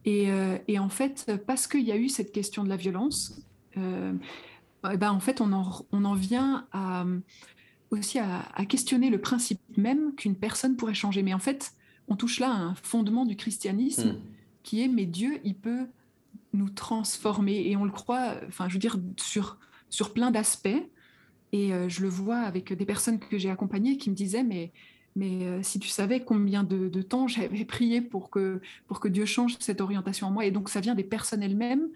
Et, 0.09 0.29
et 0.69 0.79
en 0.79 0.87
fait, 0.87 1.29
parce 1.45 1.67
qu'il 1.67 1.83
y 1.83 1.91
a 1.91 1.97
eu 1.97 2.07
cette 2.07 2.31
question 2.31 2.63
de 2.63 2.69
la 2.69 2.77
violence, 2.77 3.41
eh 3.75 4.97
ben, 4.97 5.11
en 5.11 5.19
fait, 5.19 5.41
on 5.41 5.51
en, 5.51 5.85
on 5.91 6.05
en 6.05 6.13
vient 6.13 6.65
à, 6.71 7.05
aussi 7.91 8.19
à, 8.19 8.65
questionner 8.67 9.09
le 9.09 9.19
principe 9.19 9.59
même 9.77 10.15
qu'une 10.15 10.35
personne 10.35 10.75
pourrait 10.75 10.93
changer. 10.93 11.23
Mais 11.23 11.33
en 11.33 11.39
fait, 11.39 11.73
on 12.07 12.15
touche 12.15 12.39
là 12.39 12.51
à 12.51 12.57
un 12.57 12.75
fondement 12.75 13.25
du 13.25 13.35
christianisme 13.35 14.13
hmm. 14.13 14.21
qui 14.63 14.81
est, 14.81 14.87
mais 14.87 15.05
Dieu, 15.05 15.39
il 15.43 15.55
peut 15.55 15.87
nous 16.53 16.69
transformer. 16.69 17.69
Et 17.69 17.75
on 17.75 17.85
le 17.85 17.91
croit, 17.91 18.35
enfin, 18.47 18.67
je 18.67 18.73
veux 18.73 18.79
dire, 18.79 18.97
sur, 19.17 19.57
sur 19.89 20.13
plein 20.13 20.31
d'aspects. 20.31 20.69
Et 21.53 21.73
euh, 21.73 21.87
je 21.87 22.01
le 22.01 22.09
vois 22.09 22.39
avec 22.39 22.73
des 22.73 22.85
personnes 22.85 23.19
que 23.19 23.37
j'ai 23.37 23.49
accompagnées 23.49 23.97
qui 23.97 24.09
me 24.09 24.15
disaient, 24.15 24.43
mais, 24.43 24.71
mais 25.17 25.45
euh, 25.47 25.63
si 25.63 25.79
tu 25.79 25.89
savais 25.89 26.23
combien 26.23 26.63
de, 26.63 27.01
temps 27.01 27.27
j'avais 27.27 27.65
prié 27.65 28.01
pour 28.01 28.29
que, 28.29 28.61
pour 28.87 28.99
que 28.99 29.07
Dieu 29.07 29.25
change 29.25 29.57
cette 29.59 29.81
orientation 29.81 30.27
en 30.27 30.31
moi. 30.31 30.45
Et 30.45 30.51
donc, 30.51 30.69
ça 30.69 30.79
vient 30.79 30.95
des 30.95 31.03
personnes 31.03 31.43
elles-mêmes 31.43 31.89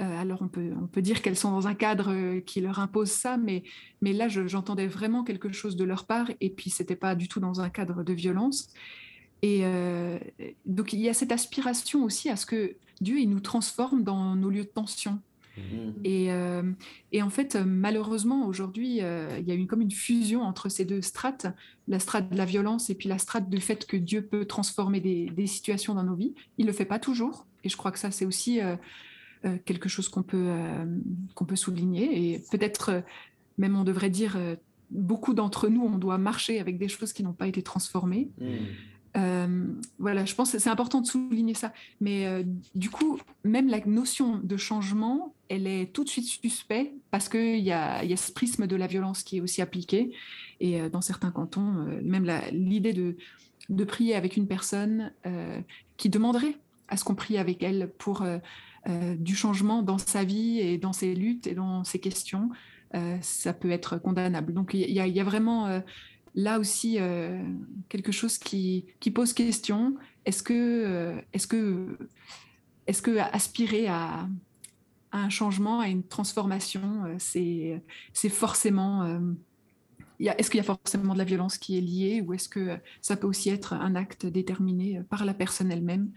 euh, 0.00 0.20
alors 0.22 0.40
on 0.40 0.48
peut, 0.48 0.70
on 0.80 0.86
peut 0.86 1.02
dire 1.02 1.20
qu'elles 1.20 1.36
sont 1.36 1.50
dans 1.50 1.68
un 1.68 1.74
cadre 1.74 2.14
euh, 2.14 2.40
qui 2.40 2.62
leur 2.62 2.78
impose 2.78 3.10
ça, 3.10 3.36
mais, 3.36 3.62
mais 4.00 4.14
là 4.14 4.26
j'entendais 4.26 4.86
vraiment 4.86 5.22
quelque 5.22 5.52
chose 5.52 5.76
de 5.76 5.84
leur 5.84 6.06
part, 6.06 6.30
et 6.40 6.48
puis 6.48 6.70
c'était 6.70 6.96
pas 6.96 7.14
du 7.14 7.28
tout 7.28 7.40
dans 7.40 7.60
un 7.60 7.68
cadre 7.68 8.02
de 8.02 8.12
violence. 8.14 8.68
Et 9.42 9.64
donc 10.64 10.94
il 10.94 11.00
y 11.00 11.10
a 11.10 11.14
cette 11.14 11.32
aspiration 11.32 12.04
aussi 12.04 12.30
à 12.30 12.36
ce 12.36 12.46
que 12.46 12.76
Dieu 13.02 13.18
il 13.18 13.28
nous 13.28 13.40
transforme 13.40 14.02
dans 14.02 14.34
nos 14.34 14.48
lieux 14.48 14.62
de 14.62 14.68
tension. 14.68 15.20
Mmh. 15.56 15.90
Et, 16.04 16.28
et, 17.12 17.22
en 17.22 17.30
fait, 17.30 17.56
malheureusement, 17.56 18.46
aujourd'hui, 18.46 18.98
il 18.98 19.44
y 19.46 19.50
a 19.50 19.54
eu 19.54 19.66
comme 19.66 19.82
une 19.82 19.90
fusion 19.90 20.42
entre 20.42 20.68
ces 20.68 20.84
deux 20.84 21.02
strates, 21.02 21.46
la 21.88 21.98
strate 21.98 22.30
de 22.30 22.36
la 22.36 22.44
violence 22.44 22.88
et 22.90 22.94
puis 22.94 23.08
la 23.08 23.18
strate 23.18 23.50
du 23.50 23.60
fait 23.60 23.86
que 23.86 23.96
Dieu 23.96 24.22
peut 24.22 24.46
transformer 24.46 25.00
des, 25.00 25.26
des 25.26 25.46
situations 25.46 25.94
dans 25.94 26.04
nos 26.04 26.14
vies. 26.14 26.34
Il 26.58 26.66
le 26.66 26.72
fait 26.72 26.86
pas 26.86 26.98
toujours, 26.98 27.46
et 27.64 27.68
je 27.68 27.76
crois 27.76 27.92
que 27.92 27.98
ça, 27.98 28.10
c'est 28.10 28.24
aussi 28.24 28.60
euh, 29.44 29.58
quelque 29.64 29.88
chose 29.88 30.08
qu'on 30.08 30.22
peut, 30.22 30.46
euh, 30.50 30.84
qu'on 31.34 31.44
peut 31.44 31.56
souligner. 31.56 32.34
Et 32.34 32.44
peut-être, 32.52 32.90
euh, 32.90 33.00
même 33.58 33.74
on 33.74 33.82
devrait 33.82 34.10
dire, 34.10 34.38
beaucoup 34.90 35.34
d'entre 35.34 35.68
nous, 35.68 35.82
on 35.82 35.98
doit 35.98 36.16
marcher 36.16 36.60
avec 36.60 36.78
des 36.78 36.86
choses 36.86 37.12
qui 37.12 37.24
n'ont 37.24 37.32
pas 37.32 37.48
été 37.48 37.60
transformées. 37.60 38.30
Mmh. 38.38 38.46
Voilà, 39.14 40.24
je 40.24 40.34
pense 40.34 40.52
que 40.52 40.58
c'est 40.58 40.70
important 40.70 41.00
de 41.00 41.06
souligner 41.06 41.54
ça. 41.54 41.72
Mais 42.00 42.44
du 42.74 42.90
coup, 42.90 43.18
même 43.44 43.68
la 43.68 43.80
notion 43.84 44.40
de 44.42 44.56
changement, 44.56 45.34
elle 45.48 45.66
est 45.66 45.92
tout 45.92 46.04
de 46.04 46.08
suite 46.08 46.26
suspecte 46.26 46.94
parce 47.10 47.28
qu'il 47.28 47.60
y 47.60 47.72
a, 47.72 48.02
ce 48.16 48.32
prisme 48.32 48.66
de 48.66 48.76
la 48.76 48.86
violence 48.86 49.22
qui 49.22 49.38
est 49.38 49.40
aussi 49.40 49.60
appliqué. 49.60 50.12
Et 50.60 50.88
dans 50.88 51.02
certains 51.02 51.30
cantons, 51.30 51.86
même 52.02 52.30
l'idée 52.52 52.92
de, 52.94 53.84
prier 53.84 54.14
avec 54.14 54.36
une 54.36 54.46
personne 54.46 55.12
qui 55.96 56.08
demanderait 56.08 56.56
à 56.88 56.96
ce 56.96 57.04
qu'on 57.04 57.14
prie 57.14 57.36
avec 57.36 57.62
elle 57.62 57.90
pour 57.98 58.24
euh, 58.88 59.14
du 59.14 59.36
changement 59.36 59.80
dans 59.80 59.98
sa 59.98 60.24
vie 60.24 60.58
et 60.58 60.76
dans 60.76 60.92
ses 60.92 61.14
luttes 61.14 61.46
et 61.46 61.54
dans 61.54 61.84
ses 61.84 62.00
questions, 62.00 62.50
euh, 62.96 63.16
ça 63.20 63.52
peut 63.52 63.70
être 63.70 63.96
condamnable. 63.96 64.52
Donc 64.52 64.74
il 64.74 64.90
y, 64.90 65.20
a 65.20 65.24
vraiment 65.24 65.68
euh, 65.68 65.78
là 66.34 66.58
aussi 66.58 66.98
quelque 67.88 68.12
chose 68.12 68.38
qui, 68.38 68.86
qui, 69.00 69.10
pose 69.10 69.32
question. 69.32 69.96
Est-ce 70.24 70.42
que, 70.42 71.14
est-ce 71.32 71.46
que, 71.46 71.98
est-ce 72.86 73.02
que 73.02 73.18
aspirer 73.18 73.86
à, 73.88 74.28
à, 75.10 75.18
un 75.18 75.28
changement, 75.28 75.80
à 75.80 75.88
une 75.88 76.02
transformation, 76.02 77.04
c'est, 77.18 77.82
c'est 78.12 78.28
forcément 78.28 79.20
est-ce 80.18 80.50
qu'il 80.50 80.58
y 80.58 80.60
a 80.60 80.64
forcément 80.64 81.14
de 81.14 81.18
la 81.18 81.24
violence 81.24 81.58
qui 81.58 81.76
est 81.76 81.80
liée 81.80 82.20
ou 82.20 82.32
est-ce 82.34 82.48
que 82.48 82.78
ça 83.00 83.16
peut 83.16 83.26
aussi 83.26 83.50
être 83.50 83.72
un 83.72 83.94
acte 83.94 84.26
déterminé 84.26 85.02
par 85.10 85.24
la 85.24 85.34
personne 85.34 85.70
elle-même 85.70 86.12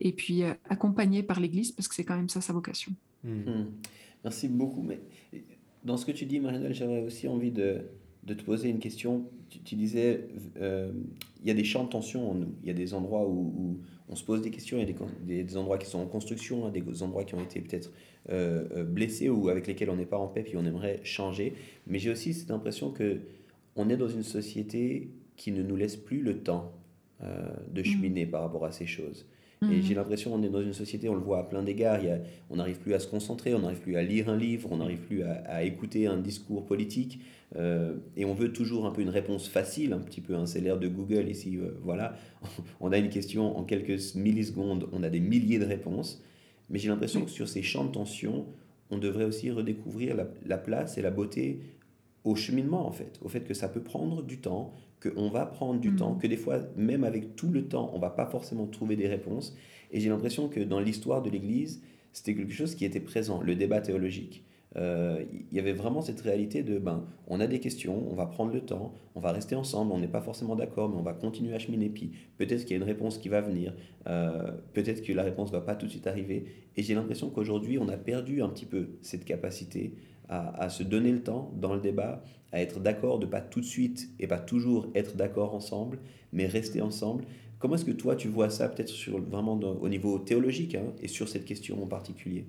et 0.00 0.12
puis 0.12 0.42
euh, 0.42 0.54
accompagné 0.68 1.22
par 1.22 1.40
l'Église, 1.40 1.72
parce 1.72 1.88
que 1.88 1.94
c'est 1.94 2.04
quand 2.04 2.16
même 2.16 2.28
ça 2.28 2.40
sa 2.40 2.52
vocation. 2.52 2.92
Hmm. 3.22 3.42
Hmm. 3.42 3.66
Merci 4.24 4.48
beaucoup. 4.48 4.82
Mais 4.82 5.00
dans 5.84 5.96
ce 5.96 6.06
que 6.06 6.12
tu 6.12 6.24
dis, 6.24 6.40
Marinelle, 6.40 6.74
j'aurais 6.74 7.02
aussi 7.02 7.28
envie 7.28 7.50
de, 7.50 7.82
de, 8.24 8.34
te 8.34 8.42
poser 8.42 8.68
une 8.68 8.78
question. 8.78 9.24
Tu, 9.64 9.74
disais, 9.74 10.28
euh, 10.60 10.92
il 11.42 11.48
y 11.48 11.50
a 11.50 11.54
des 11.54 11.64
champs 11.64 11.84
de 11.84 11.88
tension 11.88 12.30
en 12.30 12.34
nous. 12.34 12.54
Il 12.62 12.68
y 12.68 12.70
a 12.70 12.74
des 12.74 12.94
endroits 12.94 13.28
où, 13.28 13.78
on 14.08 14.16
se 14.16 14.24
pose 14.24 14.42
des 14.42 14.50
questions, 14.50 14.76
il 14.76 14.88
y 14.88 14.90
a 14.90 14.92
des, 15.24 15.44
des, 15.44 15.56
endroits 15.56 15.78
qui 15.78 15.86
sont 15.86 16.00
en 16.00 16.06
construction, 16.06 16.66
hein, 16.66 16.72
des 16.72 17.02
endroits 17.02 17.22
qui 17.22 17.36
ont 17.36 17.42
été 17.42 17.60
peut-être 17.60 17.92
euh, 18.30 18.82
blessés 18.82 19.28
ou 19.28 19.48
avec 19.48 19.68
lesquels 19.68 19.88
on 19.88 19.96
n'est 19.96 20.06
pas 20.06 20.18
en 20.18 20.26
paix, 20.26 20.42
puis 20.42 20.56
on 20.56 20.64
aimerait 20.64 21.00
changer. 21.04 21.54
Mais 21.86 22.00
j'ai 22.00 22.10
aussi 22.10 22.34
cette 22.34 22.50
impression 22.50 22.90
que 22.90 23.20
on 23.76 23.88
est 23.88 23.96
dans 23.96 24.08
une 24.08 24.24
société 24.24 25.10
qui 25.36 25.52
ne 25.52 25.62
nous 25.62 25.76
laisse 25.76 25.96
plus 25.96 26.22
le 26.22 26.38
temps 26.42 26.72
de 27.22 27.82
hmm. 27.82 27.84
cheminer 27.84 28.26
par 28.26 28.42
rapport 28.42 28.64
à 28.64 28.72
ces 28.72 28.86
choses. 28.86 29.26
Et 29.62 29.66
mhm. 29.66 29.82
j'ai 29.82 29.94
l'impression 29.94 30.30
qu'on 30.30 30.42
est 30.42 30.48
dans 30.48 30.62
une 30.62 30.72
société, 30.72 31.10
on 31.10 31.14
le 31.14 31.20
voit 31.20 31.38
à 31.38 31.42
plein 31.42 31.62
d'égards, 31.62 32.00
on 32.48 32.56
n'arrive 32.56 32.78
plus 32.78 32.94
à 32.94 32.98
se 32.98 33.06
concentrer, 33.06 33.54
on 33.54 33.58
n'arrive 33.58 33.80
plus 33.80 33.96
à 33.96 34.02
lire 34.02 34.30
un 34.30 34.36
livre, 34.36 34.70
on 34.72 34.78
n'arrive 34.78 35.00
plus 35.00 35.22
à, 35.22 35.62
écouter 35.64 36.06
un 36.06 36.16
discours 36.16 36.64
politique. 36.64 37.20
Euh, 37.56 37.96
et 38.16 38.24
on 38.24 38.32
veut 38.32 38.52
toujours 38.52 38.86
un 38.86 38.90
peu 38.90 39.02
une 39.02 39.10
réponse 39.10 39.48
facile, 39.48 39.92
un 39.92 39.98
petit 39.98 40.20
peu, 40.20 40.34
hein, 40.34 40.46
c'est 40.46 40.60
l'ère 40.60 40.78
de 40.78 40.88
Google 40.88 41.28
ici, 41.28 41.58
euh, 41.58 41.72
voilà. 41.82 42.16
on 42.80 42.90
a 42.92 42.96
une 42.96 43.10
question 43.10 43.58
en 43.58 43.64
quelques 43.64 44.14
millisecondes, 44.14 44.88
on 44.92 45.02
a 45.02 45.10
des 45.10 45.20
milliers 45.20 45.58
de 45.58 45.66
réponses. 45.66 46.22
Mais 46.70 46.78
j'ai 46.78 46.88
l'impression 46.88 47.24
que 47.24 47.30
sur 47.30 47.48
ces 47.48 47.62
champs 47.62 47.84
de 47.84 47.90
tension, 47.90 48.46
on 48.90 48.98
devrait 48.98 49.24
aussi 49.24 49.50
redécouvrir 49.50 50.14
la, 50.14 50.26
la 50.46 50.56
place 50.56 50.96
et 50.96 51.02
la 51.02 51.10
beauté 51.10 51.60
au 52.24 52.34
cheminement 52.34 52.86
en 52.86 52.92
fait, 52.92 53.18
au 53.22 53.28
fait 53.28 53.40
que 53.40 53.54
ça 53.54 53.68
peut 53.68 53.82
prendre 53.82 54.22
du 54.22 54.38
temps, 54.38 54.72
qu'on 55.02 55.28
va 55.28 55.46
prendre 55.46 55.80
du 55.80 55.94
temps, 55.94 56.14
mm. 56.14 56.18
que 56.18 56.26
des 56.26 56.36
fois, 56.36 56.60
même 56.76 57.04
avec 57.04 57.36
tout 57.36 57.48
le 57.48 57.66
temps, 57.66 57.90
on 57.94 57.98
va 57.98 58.10
pas 58.10 58.26
forcément 58.26 58.66
trouver 58.66 58.96
des 58.96 59.08
réponses. 59.08 59.56
Et 59.90 60.00
j'ai 60.00 60.08
l'impression 60.08 60.48
que 60.48 60.60
dans 60.60 60.80
l'histoire 60.80 61.22
de 61.22 61.30
l'Église, 61.30 61.82
c'était 62.12 62.34
quelque 62.34 62.52
chose 62.52 62.74
qui 62.74 62.84
était 62.84 63.00
présent, 63.00 63.40
le 63.42 63.54
débat 63.54 63.80
théologique. 63.80 64.44
Euh, 64.76 65.24
il 65.32 65.56
y 65.56 65.58
avait 65.58 65.72
vraiment 65.72 66.00
cette 66.00 66.20
réalité 66.20 66.62
de, 66.62 66.78
ben, 66.78 67.04
on 67.26 67.40
a 67.40 67.46
des 67.48 67.58
questions, 67.58 68.06
on 68.08 68.14
va 68.14 68.26
prendre 68.26 68.52
le 68.52 68.60
temps, 68.60 68.94
on 69.16 69.20
va 69.20 69.32
rester 69.32 69.56
ensemble, 69.56 69.90
on 69.92 69.98
n'est 69.98 70.08
pas 70.08 70.20
forcément 70.20 70.54
d'accord, 70.54 70.88
mais 70.88 70.96
on 70.96 71.02
va 71.02 71.12
continuer 71.12 71.54
à 71.54 71.58
cheminer, 71.58 71.88
puis 71.88 72.12
peut-être 72.38 72.62
qu'il 72.62 72.70
y 72.70 72.74
a 72.74 72.76
une 72.76 72.88
réponse 72.88 73.18
qui 73.18 73.28
va 73.28 73.40
venir, 73.40 73.74
euh, 74.06 74.52
peut-être 74.72 75.02
que 75.02 75.12
la 75.12 75.24
réponse 75.24 75.50
va 75.50 75.60
pas 75.60 75.74
tout 75.74 75.86
de 75.86 75.90
suite 75.90 76.06
arriver. 76.06 76.44
Et 76.76 76.82
j'ai 76.82 76.94
l'impression 76.94 77.30
qu'aujourd'hui, 77.30 77.78
on 77.78 77.88
a 77.88 77.96
perdu 77.96 78.42
un 78.42 78.48
petit 78.48 78.66
peu 78.66 78.90
cette 79.02 79.24
capacité 79.24 79.94
à, 80.30 80.68
se 80.68 80.82
donner 80.84 81.10
le 81.10 81.22
temps 81.22 81.52
dans 81.56 81.74
le 81.74 81.80
débat, 81.80 82.22
à 82.52 82.60
être 82.60 82.78
d'accord, 82.78 83.18
de 83.18 83.26
pas 83.26 83.40
tout 83.40 83.60
de 83.60 83.64
suite 83.64 84.10
et 84.20 84.26
pas 84.26 84.38
toujours 84.38 84.86
être 84.94 85.16
d'accord 85.16 85.54
ensemble, 85.54 85.98
mais 86.32 86.46
rester 86.46 86.80
ensemble. 86.80 87.24
Comment 87.58 87.74
est-ce 87.74 87.84
que 87.84 87.90
toi 87.90 88.16
tu 88.16 88.28
vois 88.28 88.48
ça 88.48 88.68
peut-être 88.68 88.88
sur 88.88 89.20
vraiment 89.20 89.54
au 89.54 89.88
niveau 89.88 90.18
théologique 90.18 90.76
hein, 90.76 90.92
et 91.02 91.08
sur 91.08 91.28
cette 91.28 91.44
question 91.44 91.82
en 91.82 91.86
particulier? 91.86 92.46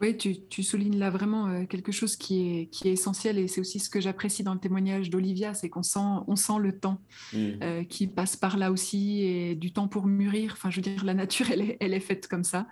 Oui, 0.00 0.16
tu, 0.16 0.62
soulignes 0.62 0.96
là 0.96 1.10
vraiment 1.10 1.48
euh, 1.48 1.64
quelque 1.64 1.90
chose 1.90 2.14
qui 2.14 2.60
est, 2.60 2.66
qui 2.66 2.88
est 2.88 2.92
essentiel 2.92 3.36
et 3.36 3.48
c'est 3.48 3.60
aussi 3.60 3.80
ce 3.80 3.90
que 3.90 4.00
j'apprécie 4.00 4.44
dans 4.44 4.54
le 4.54 4.60
témoignage 4.60 5.10
d'Olivia, 5.10 5.54
c'est 5.54 5.68
qu'on 5.68 5.82
sent, 5.82 5.98
on 6.28 6.36
sent 6.36 6.60
le 6.60 6.78
temps 6.78 7.00
mmh. 7.32 7.38
euh, 7.62 7.84
qui 7.84 8.06
passe 8.06 8.36
par 8.36 8.58
là 8.58 8.70
aussi 8.70 9.22
et 9.22 9.56
du 9.56 9.72
temps 9.72 9.88
pour 9.88 10.06
mûrir. 10.06 10.52
Enfin, 10.52 10.70
je 10.70 10.76
veux 10.76 10.82
dire, 10.82 11.04
la 11.04 11.14
nature, 11.14 11.50
elle 11.50 11.62
est, 11.62 11.76
elle 11.80 11.94
est 11.94 12.00
faite 12.00 12.28
comme 12.28 12.44
ça. 12.44 12.68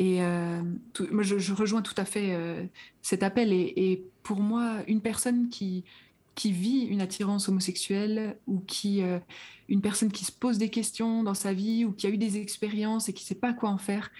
Et 0.00 0.22
euh, 0.22 0.62
moi, 1.10 1.22
je, 1.22 1.52
rejoins 1.52 1.82
tout 1.82 1.94
à 1.98 2.06
fait 2.06 2.28
euh, 2.30 2.64
cet 3.02 3.22
appel. 3.22 3.52
Et, 3.52 4.02
pour 4.22 4.40
moi, 4.40 4.78
une 4.88 5.02
personne 5.02 5.50
qui, 5.50 5.84
vit 6.42 6.86
une 6.86 7.02
attirance 7.02 7.50
homosexuelle 7.50 8.38
ou 8.46 8.60
qui, 8.60 9.02
euh, 9.02 9.18
une 9.68 9.82
personne 9.82 10.10
qui 10.10 10.24
se 10.24 10.32
pose 10.32 10.56
des 10.56 10.70
questions 10.70 11.22
dans 11.22 11.34
sa 11.34 11.52
vie 11.52 11.84
ou 11.84 11.92
qui 11.92 12.06
a 12.06 12.10
eu 12.10 12.16
des 12.16 12.38
expériences 12.38 13.10
et 13.10 13.12
qui 13.12 13.24
ne 13.24 13.26
sait 13.26 13.34
pas 13.34 13.52
quoi 13.52 13.68
en 13.68 13.76
faire, 13.76 14.10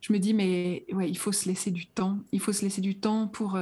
je 0.00 0.12
me 0.12 0.18
dis, 0.18 0.34
mais 0.34 0.84
il 0.88 1.16
faut 1.16 1.30
se 1.30 1.48
laisser 1.48 1.70
du 1.70 1.86
temps. 1.86 2.18
Il 2.32 2.40
faut 2.40 2.52
se 2.52 2.62
laisser 2.62 2.80
du 2.80 2.96
temps 2.96 3.28
pour 3.28 3.56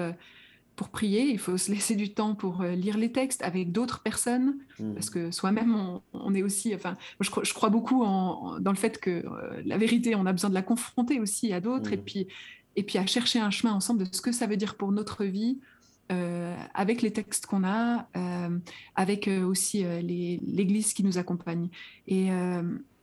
pour 0.76 0.90
prier, 0.90 1.30
il 1.30 1.38
faut 1.38 1.56
se 1.56 1.72
laisser 1.72 1.96
du 1.96 2.12
temps 2.12 2.34
pour 2.34 2.60
euh, 2.60 2.74
lire 2.74 2.98
les 2.98 3.10
textes 3.10 3.42
avec 3.42 3.72
d'autres 3.72 4.02
personnes, 4.02 4.58
mmh. 4.78 4.94
parce 4.94 5.08
que 5.08 5.30
soi-même, 5.30 5.74
on, 6.12 6.34
est 6.34 6.42
aussi, 6.42 6.74
enfin, 6.74 6.96
je, 7.20 7.30
je 7.42 7.54
crois 7.54 7.70
beaucoup 7.70 8.04
en, 8.04 8.60
dans 8.60 8.72
le 8.72 8.76
fait 8.76 9.00
que 9.00 9.10
euh, 9.10 9.62
la 9.64 9.78
vérité, 9.78 10.14
on 10.14 10.26
a 10.26 10.32
besoin 10.32 10.50
de 10.50 10.54
la 10.54 10.62
confronter 10.62 11.18
aussi 11.18 11.52
à 11.54 11.60
d'autres, 11.60 11.94
et, 11.94 11.96
mmh. 11.96 12.04
puis, 12.04 12.28
et 12.76 12.82
puis 12.82 12.98
à 12.98 13.06
chercher 13.06 13.40
un 13.40 13.50
chemin 13.50 13.72
ensemble 13.72 14.04
de 14.04 14.14
ce 14.14 14.20
que 14.20 14.32
ça 14.32 14.46
veut 14.46 14.58
dire 14.58 14.76
pour 14.76 14.92
notre 14.92 15.24
vie, 15.24 15.58
euh, 16.12 16.54
avec 16.74 17.00
les 17.00 17.10
textes 17.10 17.46
qu'on 17.46 17.64
a, 17.64 18.06
avec 18.94 19.28
aussi 19.28 19.82
l'Église 19.82 20.92
qui 20.92 21.02
nous 21.02 21.18
accompagne. 21.18 21.68
Et 22.06 22.28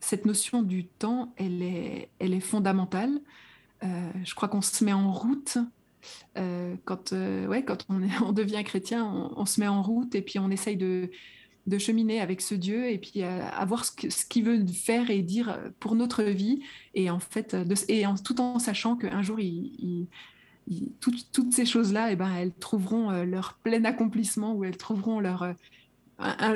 cette 0.00 0.24
notion 0.24 0.62
du 0.62 0.86
temps, 0.86 1.34
elle 1.36 1.60
est, 1.60 2.08
elle 2.18 2.32
est 2.32 2.40
fondamentale. 2.40 3.20
je 3.82 4.34
crois 4.34 4.48
qu'on 4.48 4.62
se 4.62 4.82
met 4.84 4.94
en 4.94 5.12
route 5.12 5.58
quand, 6.84 7.12
euh, 7.12 7.46
ouais, 7.46 7.64
quand 7.64 7.86
on, 7.88 8.00
on, 8.26 8.32
devient 8.32 8.62
chrétien, 8.64 9.04
on, 9.36 9.46
se 9.46 9.60
met 9.60 9.68
en 9.68 9.82
route 9.82 10.14
et 10.14 10.22
puis 10.22 10.38
on 10.38 10.50
essaye 10.50 10.76
de, 10.76 11.10
de 11.66 11.78
cheminer 11.78 12.20
avec 12.20 12.40
ce 12.40 12.54
Dieu 12.54 12.90
et 12.90 12.98
puis 12.98 13.22
euh, 13.22 13.40
à, 13.46 13.64
voir 13.64 13.84
ce 13.84 14.24
qu'il 14.26 14.44
veut 14.44 14.64
faire 14.66 15.10
et 15.10 15.22
dire 15.22 15.58
pour 15.80 15.94
notre 15.94 16.22
vie. 16.24 16.62
Et 16.94 17.10
en 17.10 17.20
fait, 17.20 17.54
de, 17.54 17.74
et 17.88 18.06
en, 18.06 18.16
tout 18.16 18.40
en 18.40 18.58
sachant 18.58 18.96
qu'un 18.96 19.22
jour, 19.22 19.40
il, 19.40 20.06
toutes 21.00 21.52
ces 21.52 21.66
choses-là, 21.66 22.10
eh 22.10 22.16
ben, 22.16 22.32
elles 22.34 22.54
trouveront 22.54 23.10
leur 23.24 23.58
plein 23.62 23.84
accomplissement 23.84 24.54
ou 24.54 24.64
elles 24.64 24.78
trouveront 24.78 25.20
leur. 25.20 25.54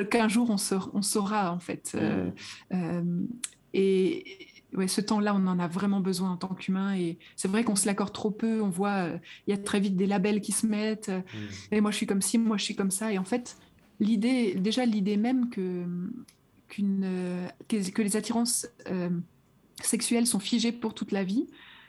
qu'un 0.09 0.27
jour, 0.27 0.49
on, 0.49 0.55
on, 0.93 1.01
saura, 1.03 1.53
en 1.53 1.59
fait. 1.59 1.95
Mmh. 2.71 3.27
et 3.75 4.48
ouais, 4.73 4.87
ce 4.87 5.01
temps-là, 5.01 5.33
on 5.35 5.47
en 5.47 5.59
a 5.59 5.67
vraiment 5.67 5.99
besoin 5.99 6.31
en 6.31 6.37
tant 6.37 6.53
qu'humain. 6.53 6.95
Et 6.95 7.17
c'est 7.35 7.47
vrai 7.47 7.63
qu'on 7.63 7.75
se 7.75 7.85
l'accorde 7.85 8.13
trop 8.13 8.31
peu. 8.31 8.61
On 8.61 8.69
voit, 8.69 9.05
euh, 9.05 9.17
il 9.47 9.51
y 9.51 9.53
a 9.53 9.57
très 9.57 9.79
vite 9.79 9.95
des 9.95 10.07
labels 10.07 10.41
qui 10.41 10.51
se 10.51 10.65
mettent. 10.65 11.09
Euh, 11.09 11.19
mm. 11.19 11.73
Et 11.73 11.81
moi, 11.81 11.91
je 11.91 11.97
suis 11.97 12.05
comme 12.05 12.21
ci, 12.21 12.37
moi, 12.37 12.57
je 12.57 12.63
suis 12.63 12.75
comme 12.75 12.91
ça. 12.91 13.11
Et 13.11 13.17
en 13.17 13.23
fait, 13.23 13.57
l'idée, 13.99 14.55
déjà, 14.55 14.85
l'idée 14.85 15.17
même 15.17 15.49
que, 15.49 15.85
qu'une, 16.67 17.03
euh, 17.03 17.47
que, 17.67 18.01
les 18.01 18.15
attirances 18.15 18.67
sexuelles 19.81 20.27
sont 20.27 20.39
figées 20.39 20.71
pour 20.71 20.93
toute 20.93 21.11
la 21.11 21.23
vie. 21.23 21.47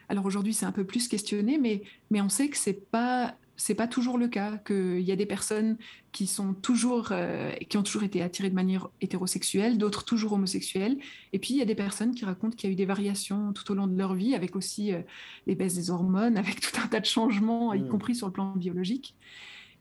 Alors 0.08 0.26
aujourd'hui, 0.26 0.54
c'est 0.54 0.66
un 0.66 0.72
peu 0.72 0.84
plus 0.84 1.06
questionné, 1.06 1.58
mais, 1.58 1.82
mais 2.10 2.20
on 2.20 2.28
sait 2.28 2.48
que 2.48 2.56
c'est 2.56 2.90
pas 2.90 3.36
c'est 3.60 3.74
pas 3.74 3.86
toujours 3.86 4.16
le 4.16 4.26
cas, 4.26 4.56
qu'il 4.56 5.02
y 5.02 5.12
a 5.12 5.16
des 5.16 5.26
personnes 5.26 5.76
qui 6.12 6.26
sont 6.26 6.54
toujours, 6.54 7.08
euh, 7.10 7.52
qui 7.68 7.76
ont 7.76 7.82
toujours 7.82 8.04
été 8.04 8.22
attirées 8.22 8.48
de 8.48 8.54
manière 8.54 8.88
hétérosexuelle, 9.02 9.76
d'autres 9.76 10.06
toujours 10.06 10.32
homosexuelles, 10.32 10.96
et 11.34 11.38
puis 11.38 11.52
il 11.52 11.56
y 11.58 11.62
a 11.62 11.66
des 11.66 11.74
personnes 11.74 12.14
qui 12.14 12.24
racontent 12.24 12.56
qu'il 12.56 12.70
y 12.70 12.70
a 12.70 12.72
eu 12.72 12.76
des 12.76 12.86
variations 12.86 13.52
tout 13.52 13.70
au 13.70 13.74
long 13.74 13.86
de 13.86 13.94
leur 13.98 14.14
vie, 14.14 14.34
avec 14.34 14.56
aussi 14.56 14.94
euh, 14.94 15.02
les 15.46 15.54
baisses 15.54 15.74
des 15.74 15.90
hormones, 15.90 16.36
avec 16.38 16.58
tout 16.58 16.80
un 16.82 16.86
tas 16.86 17.00
de 17.00 17.04
changements, 17.04 17.74
y 17.74 17.82
mm. 17.82 17.88
compris 17.88 18.14
sur 18.14 18.28
le 18.28 18.32
plan 18.32 18.56
biologique, 18.56 19.14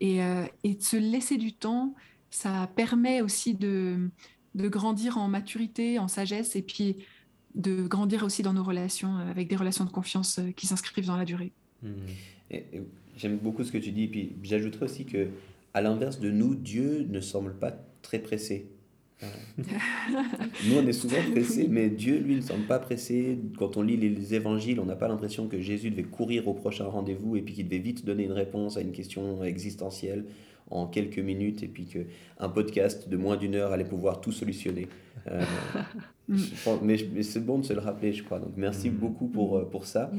et, 0.02 0.22
euh, 0.24 0.44
et, 0.66 0.76
de 0.76 0.84
se 0.84 0.98
laisser 0.98 1.38
du 1.38 1.54
temps, 1.54 1.96
ça 2.32 2.70
permet 2.76 3.22
aussi 3.22 3.54
de, 3.54 4.10
de 4.56 4.68
grandir 4.68 5.18
en 5.18 5.30
maturité, 5.30 6.00
en 6.00 6.10
sagesse, 6.10 6.58
et 6.58 6.64
puis 6.64 6.98
de 7.56 7.88
grandir 7.88 8.24
aussi 8.26 8.44
dans 8.44 8.54
nos 8.54 8.64
relations, 8.64 9.16
avec 9.20 9.48
des 9.48 9.56
relations 9.56 9.86
de 9.86 9.90
confiance 9.90 10.42
qui 10.58 10.68
s'inscrivent 10.68 11.08
dans 11.08 11.16
la 11.16 11.26
durée. 11.26 11.54
Mm. 11.82 11.88
Et, 12.52 12.66
J'aime 13.20 13.38
beaucoup 13.38 13.64
ce 13.64 13.72
que 13.72 13.78
tu 13.78 13.92
dis. 13.92 14.08
Puis 14.08 14.32
j'ajouterais 14.44 14.86
aussi 14.86 15.06
que, 15.06 15.28
à 15.74 15.82
l'inverse 15.82 16.20
de 16.20 16.32
nous, 16.32 16.56
Dieu 16.56 17.06
ne 17.10 17.20
semble 17.20 17.54
pas 17.54 17.74
très 18.02 18.20
pressé. 18.20 18.68
nous, 19.58 20.78
on 20.78 20.88
est 20.88 20.94
souvent 20.94 21.22
pressé, 21.32 21.68
mais 21.70 21.90
Dieu, 21.90 22.20
lui, 22.20 22.38
ne 22.38 22.42
semble 22.42 22.64
pas 22.64 22.80
pressé. 22.80 23.38
Quand 23.58 23.76
on 23.76 23.82
lit 23.82 23.98
les 23.98 24.34
évangiles, 24.34 24.80
on 24.80 24.86
n'a 24.86 24.96
pas 24.96 25.10
l'impression 25.10 25.48
que 25.48 25.60
Jésus 25.60 25.92
devait 25.92 26.04
courir 26.04 26.48
au 26.48 26.54
prochain 26.54 26.86
rendez-vous 26.86 27.36
et 27.36 27.42
puis 27.42 27.54
qu'il 27.54 27.66
devait 27.66 27.80
vite 27.80 28.06
donner 28.06 28.24
une 28.24 28.32
réponse 28.32 28.78
à 28.78 28.82
une 28.82 28.94
question 28.94 29.44
existentielle 29.44 30.24
en 30.72 30.88
quelques 30.88 31.20
minutes 31.20 31.64
et 31.64 31.68
puis 31.68 31.86
qu'un 31.86 32.50
podcast 32.50 33.10
de 33.10 33.18
moins 33.18 33.36
d'une 33.36 33.56
heure 33.56 33.74
allait 33.74 33.84
pouvoir 33.84 34.22
tout 34.22 34.32
solutionner. 34.32 34.88
Euh, 35.28 35.44
mais, 36.82 36.98
c'est 37.24 37.44
bon 37.44 37.60
de 37.60 37.66
se 37.66 37.74
le 37.74 37.80
rappeler, 37.80 38.14
je 38.14 38.24
crois. 38.24 38.40
Donc 38.40 38.54
merci 38.56 38.90
mm. 38.90 38.94
beaucoup 38.94 39.28
pour, 39.28 39.58
euh, 39.58 39.66
pour 39.70 39.86
ça. 39.86 40.10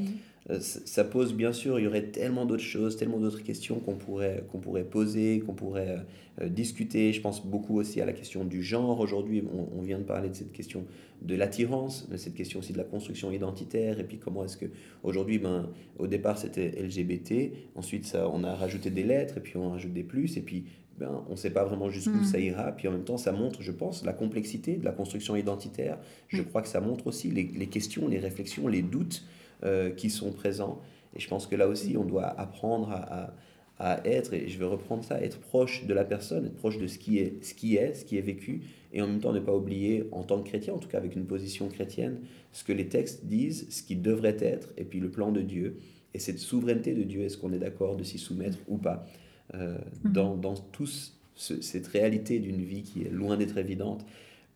Mm. 0.49 0.53
Euh, 0.53 0.59
ça 0.59 1.03
pose 1.03 1.33
bien 1.33 1.53
sûr, 1.53 1.79
il 1.79 1.83
y 1.83 1.87
aurait 1.87 2.07
tellement 2.07 2.45
d'autres 2.45 2.63
choses, 2.63 2.97
tellement 2.97 3.19
d'autres 3.19 3.43
questions 3.43 3.79
qu'on 3.79 3.95
pourrait, 3.95 4.43
qu'on 4.51 4.59
pourrait 4.59 4.83
poser, 4.83 5.39
qu'on 5.39 5.53
pourrait 5.53 5.99
euh, 6.41 6.49
discuter. 6.49 7.13
Je 7.13 7.21
pense 7.21 7.45
beaucoup 7.45 7.77
aussi 7.77 8.01
à 8.01 8.05
la 8.05 8.13
question 8.13 8.45
du 8.45 8.63
genre. 8.63 8.99
Aujourd'hui, 8.99 9.43
on, 9.75 9.81
vient 9.81 9.99
de 9.99 10.03
parler 10.03 10.29
de 10.29 10.35
cette 10.35 10.51
question 10.51 10.85
de 11.21 11.35
l'attirance, 11.35 12.09
de 12.09 12.17
cette 12.17 12.33
question 12.33 12.59
aussi 12.59 12.73
de 12.73 12.77
la 12.77 12.83
construction 12.83 13.31
identitaire. 13.31 13.99
Et 13.99 14.03
puis 14.03 14.17
comment 14.17 14.45
est-ce 14.45 14.57
que 14.57 14.65
aujourd'hui, 15.03 15.39
ben, 15.39 15.69
au 15.97 16.07
départ 16.07 16.37
c'était 16.37 16.69
LGBT, 16.69 17.51
ensuite 17.75 18.05
ça, 18.05 18.29
on 18.29 18.43
a 18.43 18.55
rajouté 18.55 18.89
des 18.89 19.03
lettres, 19.03 19.37
et 19.37 19.41
puis 19.41 19.57
on 19.57 19.71
rajoute 19.71 19.93
des 19.93 20.03
plus, 20.03 20.37
et 20.37 20.41
puis 20.41 20.65
ben, 20.97 21.23
on 21.27 21.31
ne 21.31 21.35
sait 21.35 21.49
pas 21.49 21.63
vraiment 21.63 21.89
jusqu'où 21.89 22.17
hmm. 22.17 22.25
ça 22.25 22.39
ira. 22.39 22.71
Puis 22.71 22.87
en 22.87 22.91
même 22.91 23.03
temps, 23.03 23.17
ça 23.17 23.31
montre, 23.31 23.61
je 23.61 23.71
pense, 23.71 24.05
la 24.05 24.13
complexité 24.13 24.77
de 24.77 24.85
la 24.85 24.91
construction 24.91 25.35
identitaire. 25.35 25.97
Je 26.27 26.41
crois 26.43 26.61
que 26.61 26.67
ça 26.67 26.79
montre 26.81 27.07
aussi 27.07 27.29
les, 27.31 27.43
les 27.43 27.67
questions, 27.67 28.07
les 28.07 28.19
réflexions, 28.19 28.67
les 28.67 28.81
doutes 28.81 29.23
euh, 29.63 29.91
qui 29.91 30.09
sont 30.09 30.31
présents. 30.31 30.81
Et 31.15 31.19
je 31.19 31.27
pense 31.27 31.47
que 31.47 31.55
là 31.55 31.67
aussi, 31.67 31.97
on 31.97 32.05
doit 32.05 32.25
apprendre 32.25 32.89
à, 32.91 33.33
à, 33.77 34.05
être, 34.07 34.33
et 34.33 34.47
je 34.47 34.57
vais 34.57 34.65
reprendre 34.65 35.03
ça, 35.03 35.21
être 35.21 35.39
proche 35.39 35.85
de 35.85 35.93
la 35.93 36.05
personne, 36.05 36.45
être 36.45 36.55
proche 36.55 36.77
de 36.77 36.87
ce 36.87 36.97
qui 36.97 37.17
est, 37.17 37.43
ce 37.43 37.53
qui 37.53 37.75
est, 37.75 37.93
ce 37.93 38.05
qui 38.05 38.17
est 38.17 38.21
vécu, 38.21 38.61
et 38.93 39.01
en 39.01 39.07
même 39.07 39.19
temps 39.19 39.33
ne 39.33 39.39
pas 39.39 39.55
oublier, 39.55 40.07
en 40.11 40.23
tant 40.23 40.41
que 40.41 40.47
chrétien, 40.47 40.73
en 40.73 40.77
tout 40.77 40.87
cas 40.87 40.97
avec 40.97 41.15
une 41.15 41.25
position 41.25 41.67
chrétienne, 41.67 42.19
ce 42.51 42.63
que 42.63 42.73
les 42.73 42.87
textes 42.87 43.25
disent, 43.25 43.67
ce 43.69 43.83
qui 43.83 43.95
devrait 43.95 44.37
être, 44.39 44.69
et 44.77 44.83
puis 44.83 44.99
le 44.99 45.09
plan 45.09 45.31
de 45.31 45.41
Dieu. 45.41 45.77
Et 46.13 46.19
cette 46.19 46.39
souveraineté 46.39 46.93
de 46.93 47.03
Dieu, 47.03 47.21
est-ce 47.21 47.37
qu'on 47.37 47.53
est, 47.53 47.59
d'accord 47.59 47.95
de 47.95 48.03
s'y 48.03 48.17
soumettre 48.17 48.57
ou 48.67 48.77
pas 48.77 49.05
euh, 49.53 49.77
mhm. 50.03 50.11
dans, 50.11 50.37
dans 50.37 50.55
tous 50.55 51.17
cette 51.35 51.87
réalité 51.87 52.39
d'une 52.39 52.63
vie 52.63 52.83
qui 52.83 53.01
est 53.01 53.09
loin 53.09 53.37
d'être 53.37 53.57
évidente. 53.57 54.05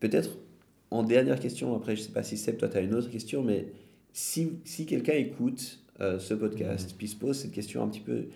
Peut-être 0.00 0.38
en 0.90 1.02
dernière 1.02 1.40
question, 1.40 1.74
après 1.74 1.96
je 1.96 2.02
ne 2.02 2.06
sais 2.06 2.12
pas 2.12 2.22
si 2.22 2.36
Seb, 2.36 2.58
toi 2.58 2.68
tu 2.68 2.76
as 2.76 2.80
une 2.80 2.94
autre 2.94 3.10
question, 3.10 3.42
mais 3.42 3.66
si, 4.16 4.52
si 4.64 4.86
quelqu'un 4.86 5.12
écoute 5.12 5.78
euh, 6.00 6.18
ce 6.18 6.32
podcast, 6.32 6.94
puis 6.96 7.06
se 7.06 7.16
pose 7.16 7.38
cette 7.38 7.52
question 7.52 7.82
un 7.82 7.88
petit 7.88 8.00
peu, 8.00 8.28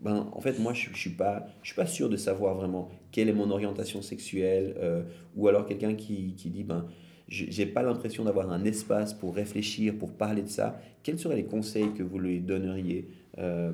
ben, 0.00 0.28
en 0.32 0.40
fait, 0.40 0.58
moi, 0.58 0.72
je 0.72 0.90
ne 0.90 0.96
suis, 0.96 1.10
pas, 1.10 1.46
je 1.62 1.68
suis 1.68 1.76
pas 1.76 1.86
sûr 1.86 2.08
de 2.08 2.16
savoir 2.16 2.56
vraiment 2.56 2.90
quelle 3.12 3.28
est 3.28 3.32
mon 3.32 3.48
orientation 3.52 4.02
sexuelle, 4.02 4.74
euh, 4.78 5.04
ou 5.36 5.46
alors 5.46 5.64
quelqu'un 5.64 5.94
qui, 5.94 6.34
qui 6.34 6.50
dit, 6.50 6.64
ben, 6.64 6.88
j'ai 7.28 7.66
pas 7.66 7.84
l'impression 7.84 8.24
d'avoir 8.24 8.50
un 8.50 8.64
espace 8.64 9.14
pour 9.14 9.36
réfléchir, 9.36 9.96
pour 9.96 10.12
parler 10.12 10.42
de 10.42 10.48
ça. 10.48 10.80
Quels 11.04 11.20
seraient 11.20 11.36
les 11.36 11.44
conseils 11.44 11.94
que 11.94 12.02
vous 12.02 12.18
lui 12.18 12.40
donneriez 12.40 13.08
euh, 13.38 13.72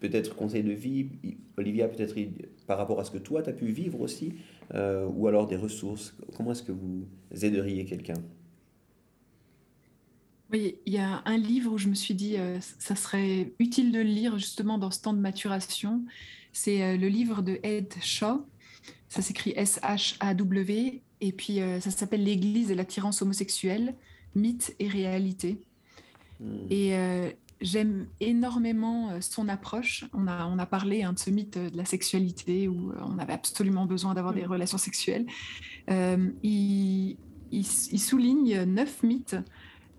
Peut-être 0.00 0.34
conseils 0.34 0.64
de 0.64 0.72
vie, 0.72 1.10
Olivia, 1.58 1.88
peut-être 1.88 2.14
par 2.66 2.78
rapport 2.78 3.00
à 3.00 3.04
ce 3.04 3.10
que 3.10 3.18
toi, 3.18 3.42
tu 3.42 3.50
as 3.50 3.52
pu 3.52 3.66
vivre 3.66 4.00
aussi, 4.00 4.34
ou 4.74 5.26
alors 5.26 5.46
des 5.46 5.56
ressources? 5.56 6.16
Comment 6.36 6.52
est-ce 6.52 6.62
que 6.62 6.72
vous 6.72 7.06
aideriez 7.42 7.84
quelqu'un? 7.84 8.16
Oui, 10.52 10.76
il 10.86 10.92
y 10.92 10.98
a 10.98 11.22
un 11.24 11.36
livre 11.36 11.72
où 11.72 11.78
je 11.78 11.88
me 11.88 11.94
suis 11.94 12.14
dit, 12.14 12.36
euh, 12.36 12.58
ça 12.78 12.94
serait 12.94 13.52
utile 13.58 13.90
de 13.90 13.98
le 13.98 14.04
lire 14.04 14.38
justement 14.38 14.78
dans 14.78 14.90
ce 14.92 15.00
temps 15.00 15.12
de 15.12 15.18
maturation. 15.18 16.04
C'est 16.52 16.82
euh, 16.82 16.96
le 16.96 17.08
livre 17.08 17.42
de 17.42 17.58
Ed 17.64 17.92
Shaw. 18.00 18.46
Ça 19.08 19.22
s'écrit 19.22 19.52
S-H-A-W. 19.56 21.02
Et 21.20 21.32
puis 21.32 21.60
euh, 21.60 21.80
ça 21.80 21.90
s'appelle 21.90 22.22
L'Église 22.22 22.70
et 22.70 22.76
l'attirance 22.76 23.22
homosexuelle, 23.22 23.96
mythe 24.34 24.74
et 24.78 24.86
réalité. 24.86 25.60
Hmm. 26.38 26.66
Et 26.70 26.92
j'aime 27.62 28.06
énormément 28.20 29.20
son 29.20 29.48
approche. 29.48 30.04
On 30.12 30.28
a, 30.28 30.46
on 30.46 30.58
a 30.58 30.66
parlé 30.66 31.02
hein, 31.02 31.14
de 31.14 31.18
ce 31.18 31.30
mythe 31.30 31.58
de 31.58 31.76
la 31.76 31.86
sexualité 31.86 32.68
où 32.68 32.92
on 33.00 33.18
avait 33.18 33.32
absolument 33.32 33.86
besoin 33.86 34.14
d'avoir 34.14 34.34
des 34.34 34.44
hmm. 34.44 34.50
relations 34.50 34.78
sexuelles. 34.78 35.26
Il, 35.88 37.16
il, 37.50 37.66
il, 37.92 38.00
souligne 38.00 38.64
neuf 38.64 39.02
mythes 39.02 39.36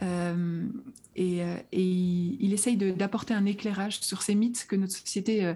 euh, 0.03 0.67
et, 1.15 1.43
euh, 1.43 1.57
et, 1.71 1.83
il 1.83 2.53
essaye 2.53 2.77
d'apporter 2.77 3.33
un 3.33 3.45
éclairage 3.45 3.99
sur 4.01 4.21
ces 4.21 4.35
mythes 4.35 4.65
que 4.67 4.75
notre 4.75 4.93
société, 4.93 5.45
euh, 5.45 5.53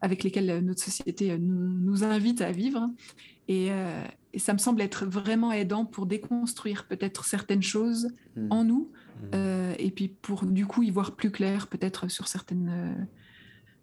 avec 0.00 0.22
lesquels 0.22 0.64
notre 0.64 0.82
société 0.82 1.36
nous, 1.38 2.04
invite 2.04 2.40
à 2.40 2.52
vivre. 2.52 2.90
Et, 3.48 3.68
et, 4.34 4.38
ça 4.38 4.52
me 4.52 4.58
semble 4.58 4.82
être 4.82 5.06
vraiment 5.06 5.52
aidant 5.52 5.84
pour 5.84 6.06
déconstruire 6.06 6.86
peut-être 6.86 7.24
certaines 7.24 7.62
choses 7.62 8.08
hmm. 8.36 8.46
en 8.50 8.64
nous, 8.64 8.90
hmm. 9.32 9.72
et 9.78 9.90
puis 9.90 10.08
pour 10.08 10.44
du 10.44 10.66
coup 10.66 10.82
y 10.82 10.90
voir 10.90 11.16
plus 11.16 11.30
clair 11.30 11.66
peut-être 11.66 12.08
sur 12.08 12.28
certaines... 12.28 13.08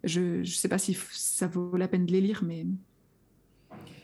je 0.04 0.38
ne 0.38 0.44
sais 0.44 0.68
pas 0.68 0.78
si 0.78 0.96
ça 1.10 1.48
vaut 1.48 1.76
la 1.76 1.88
peine 1.88 2.06
de 2.06 2.12
les 2.12 2.20
lire, 2.20 2.44
mais 2.44 2.64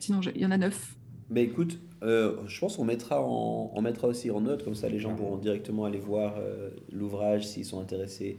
sinon 0.00 0.20
il 0.34 0.40
y 0.40 0.44
en 0.44 0.50
a 0.50 0.58
neuf. 0.58 0.96
Mais 1.32 1.44
écoute, 1.44 1.80
euh, 2.02 2.36
je 2.46 2.60
pense 2.60 2.76
qu'on 2.76 2.84
mettra, 2.84 3.22
en, 3.22 3.70
on 3.74 3.82
mettra 3.82 4.06
aussi 4.06 4.30
en 4.30 4.42
note, 4.42 4.64
comme 4.64 4.74
ça 4.74 4.88
les 4.88 4.98
gens 4.98 5.14
pourront 5.14 5.38
directement 5.38 5.86
aller 5.86 5.98
voir 5.98 6.34
euh, 6.36 6.70
l'ouvrage 6.92 7.48
s'ils 7.48 7.64
sont 7.64 7.80
intéressés. 7.80 8.38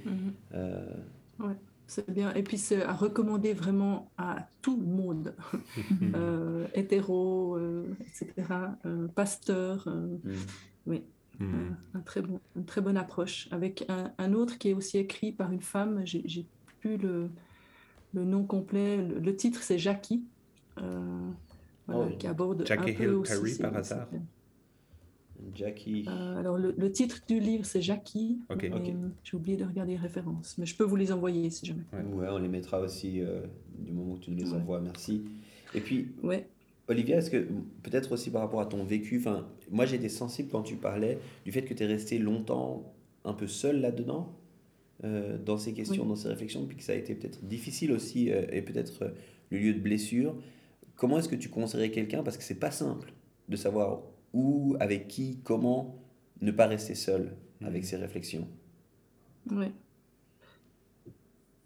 Euh, 0.54 0.86
ouais, 1.40 1.56
c'est 1.88 2.10
bien. 2.12 2.32
Et 2.36 2.44
puis 2.44 2.60
c'est 2.60 2.84
à 2.84 2.94
recommander 2.94 3.54
vraiment 3.54 4.12
à 4.18 4.48
tout 4.62 4.78
le 4.78 4.86
monde, 4.86 5.34
hétéro, 6.76 7.58
etc., 8.02 8.32
pasteur. 9.16 9.88
Mhm. 9.88 10.36
Oui, 10.86 11.04
mhm. 11.40 11.76
un 11.96 12.02
très 12.02 12.22
bon, 12.22 12.42
une 12.56 12.66
très 12.66 12.82
bonne 12.82 12.98
approche. 12.98 13.48
Avec 13.52 13.86
un, 13.90 14.12
un, 14.20 14.34
autre 14.34 14.60
qui 14.60 14.70
est 14.70 14.74
aussi 14.74 15.00
écrit 15.00 15.32
par 15.32 15.52
une 15.52 15.62
femme, 15.62 16.02
j'ai 16.06 16.46
plus 16.82 16.98
le, 16.98 17.30
le 18.14 18.24
nom 18.24 18.44
complet, 18.44 18.98
le, 18.98 19.36
titre 19.36 19.64
c'est 19.64 19.80
Jackie. 19.80 20.24
Oh, 21.88 22.06
qui 22.18 22.28
aborde 22.28 22.66
Jackie 22.66 22.92
un 22.92 23.22
peu 23.22 23.50
Hill 23.50 23.58
par 23.60 23.76
hasard 23.76 24.08
Jackie. 25.56 26.06
Euh, 26.08 26.40
alors, 26.40 26.58
le, 26.58 26.92
titre 26.92 27.22
du 27.28 27.40
livre, 27.40 27.66
c'est 27.66 27.82
Jackie. 27.82 28.40
Ok. 28.50 28.72
J'ai 29.24 29.36
oublié 29.36 29.58
de 29.58 29.66
regarder 29.66 29.94
les 29.94 29.98
références, 29.98 30.58
mais 30.58 30.66
je 30.66 30.76
peux 30.76 30.84
vous 30.84 30.96
les 30.96 31.12
envoyer 31.12 31.50
si 31.50 31.66
jamais. 31.66 31.84
Ouais, 32.14 32.28
on 32.30 32.38
les 32.38 32.48
mettra 32.48 32.80
aussi 32.80 33.22
euh, 33.22 33.42
du 33.78 33.92
moment 33.92 34.14
où 34.14 34.18
tu 34.18 34.32
nous 34.32 34.38
les 34.38 34.54
envoies. 34.54 34.80
Merci. 34.82 35.24
Et 35.76 35.82
puis, 35.82 36.12
ouais. 36.24 36.48
Olivia, 36.88 37.18
est-ce 37.18 37.30
que 37.30 37.48
peut-être 37.82 38.12
aussi 38.12 38.30
par 38.30 38.42
rapport 38.42 38.60
à 38.60 38.66
ton 38.66 38.84
vécu, 38.84 39.18
enfin, 39.18 39.48
moi 39.72 39.86
été 39.92 40.10
sensible 40.10 40.50
quand 40.52 40.64
tu 40.64 40.76
parlais 40.76 41.18
du 41.46 41.52
fait 41.52 41.64
que 41.64 41.74
tu 41.74 41.84
es 41.84 41.86
resté 41.86 42.20
longtemps 42.20 42.94
un 43.24 43.34
peu 43.34 43.48
seul 43.48 43.80
là-dedans, 43.80 44.36
euh, 45.06 45.38
dans 45.38 45.58
ces 45.58 45.74
questions, 45.74 46.06
dans 46.06 46.18
ces 46.18 46.28
réflexions, 46.28 46.66
puis 46.66 46.76
que 46.76 46.84
ça 46.84 46.92
a 46.92 46.96
été 46.96 47.16
peut-être 47.16 47.44
difficile 47.46 47.94
aussi 47.94 48.30
et 48.30 48.62
peut-être 48.62 49.14
le 49.50 49.60
lieu 49.60 49.74
de 49.74 49.80
blessure. 49.80 50.36
Comment 51.04 51.18
est-ce 51.18 51.28
que 51.28 51.36
tu 51.36 51.50
conseillerais 51.50 51.92
quelqu'un 51.92 52.24
Parce 52.24 52.38
que 52.38 52.44
c'est 52.44 52.62
pas 52.62 52.72
simple 52.72 53.12
de 53.50 53.58
savoir 53.58 54.04
où, 54.32 54.78
avec 54.80 55.10
qui, 55.10 55.42
comment 55.44 56.02
ne 56.40 56.50
pas 56.50 56.66
rester 56.66 56.96
seul 56.96 57.36
avec 57.60 57.84
ses 57.84 57.98
réflexions? 57.98 58.48
Oui. 59.52 59.66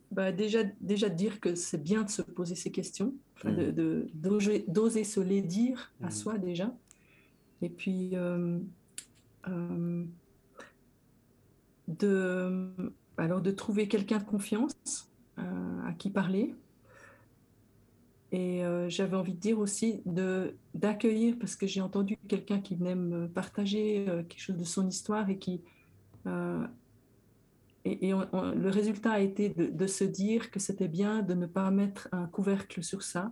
Bah 0.10 0.32
déjà, 0.32 0.64
déjà 0.82 1.10
dire 1.10 1.40
que 1.40 1.54
c'est 1.54 1.78
bien 1.78 2.02
de 2.02 2.10
se 2.10 2.24
poser 2.24 2.56
ces 2.56 2.72
questions, 2.72 3.14
mmh. 3.44 3.52
de, 3.74 4.08
d'oser, 4.16 5.04
se 5.04 5.20
les 5.20 5.44
dire 5.44 5.94
à 6.02 6.08
mmh. 6.08 6.12
soi 6.12 6.40
déjà. 6.40 6.76
Et 7.62 7.70
puis, 7.70 8.16
euh, 8.16 8.58
euh, 9.50 10.04
de, 11.88 12.72
alors 13.18 13.42
de 13.42 13.52
trouver 13.52 13.88
quelqu'un 13.88 14.18
de 14.18 14.24
confiance 14.24 15.12
à 15.38 15.94
qui 16.00 16.10
parler. 16.10 16.56
Et 18.32 18.62
j'avais 18.90 19.16
envie 19.16 19.34
de 19.34 19.40
dire 19.40 19.58
aussi 19.58 20.02
de 20.06 20.56
d'accueillir, 20.74 21.36
parce 21.40 21.56
que 21.56 21.66
j'ai 21.66 21.80
entendu 21.80 22.18
quelqu'un 22.28 22.60
qui 22.60 22.76
venait 22.76 22.96
me 22.96 23.28
partager 23.28 24.06
quelque 24.28 24.42
chose 24.42 24.58
de 24.58 24.66
son 24.66 24.88
histoire 24.88 25.30
et 25.30 25.38
qui 25.38 25.62
et, 27.88 28.12
le 28.12 28.70
résultat 28.70 29.12
a 29.12 29.20
été 29.20 29.50
de, 29.50 29.88
se 29.88 30.04
dire 30.04 30.52
que 30.52 30.60
c'était 30.60 30.88
bien 30.88 31.22
de 31.22 31.34
ne 31.34 31.46
pas 31.46 31.70
mettre 31.72 32.08
un 32.12 32.28
couvercle 32.28 32.84
sur 32.84 33.02
ça 33.02 33.32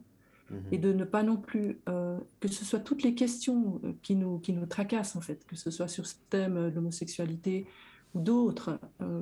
mhm. 0.50 0.58
et 0.72 0.78
de 0.78 0.93
ne 0.93 1.04
pas 1.04 1.24
non 1.24 1.38
plus 1.38 1.80
euh, 1.89 2.20
que 2.39 2.48
ce 2.48 2.66
soit 2.66 2.80
toutes 2.80 3.04
les 3.04 3.16
questions 3.16 3.82
euh, 3.84 3.93
qui 4.02 4.16
nous, 4.16 4.39
qui 4.39 4.54
nous 4.54 4.66
tracassent 4.66 5.16
en 5.16 5.22
fait, 5.22 5.46
que 5.46 5.56
ce 5.56 5.72
soit 5.72 5.88
sur 5.88 6.06
ce 6.06 6.16
thème 6.30 6.58
euh, 6.58 6.70
de 6.70 6.76
l'homosexualité 6.76 7.68
ou 8.14 8.22
d'autres, 8.22 8.80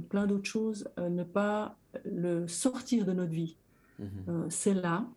plein 0.10 0.28
d'autres 0.28 0.46
choses, 0.46 0.88
ne 1.00 1.24
pas 1.24 1.76
le 2.06 2.48
sortir 2.48 3.08
de 3.08 3.12
notre 3.12 3.32
vie. 3.32 3.58
Mhm. 3.98 4.46
C'est 4.50 4.76
là, 4.76 5.08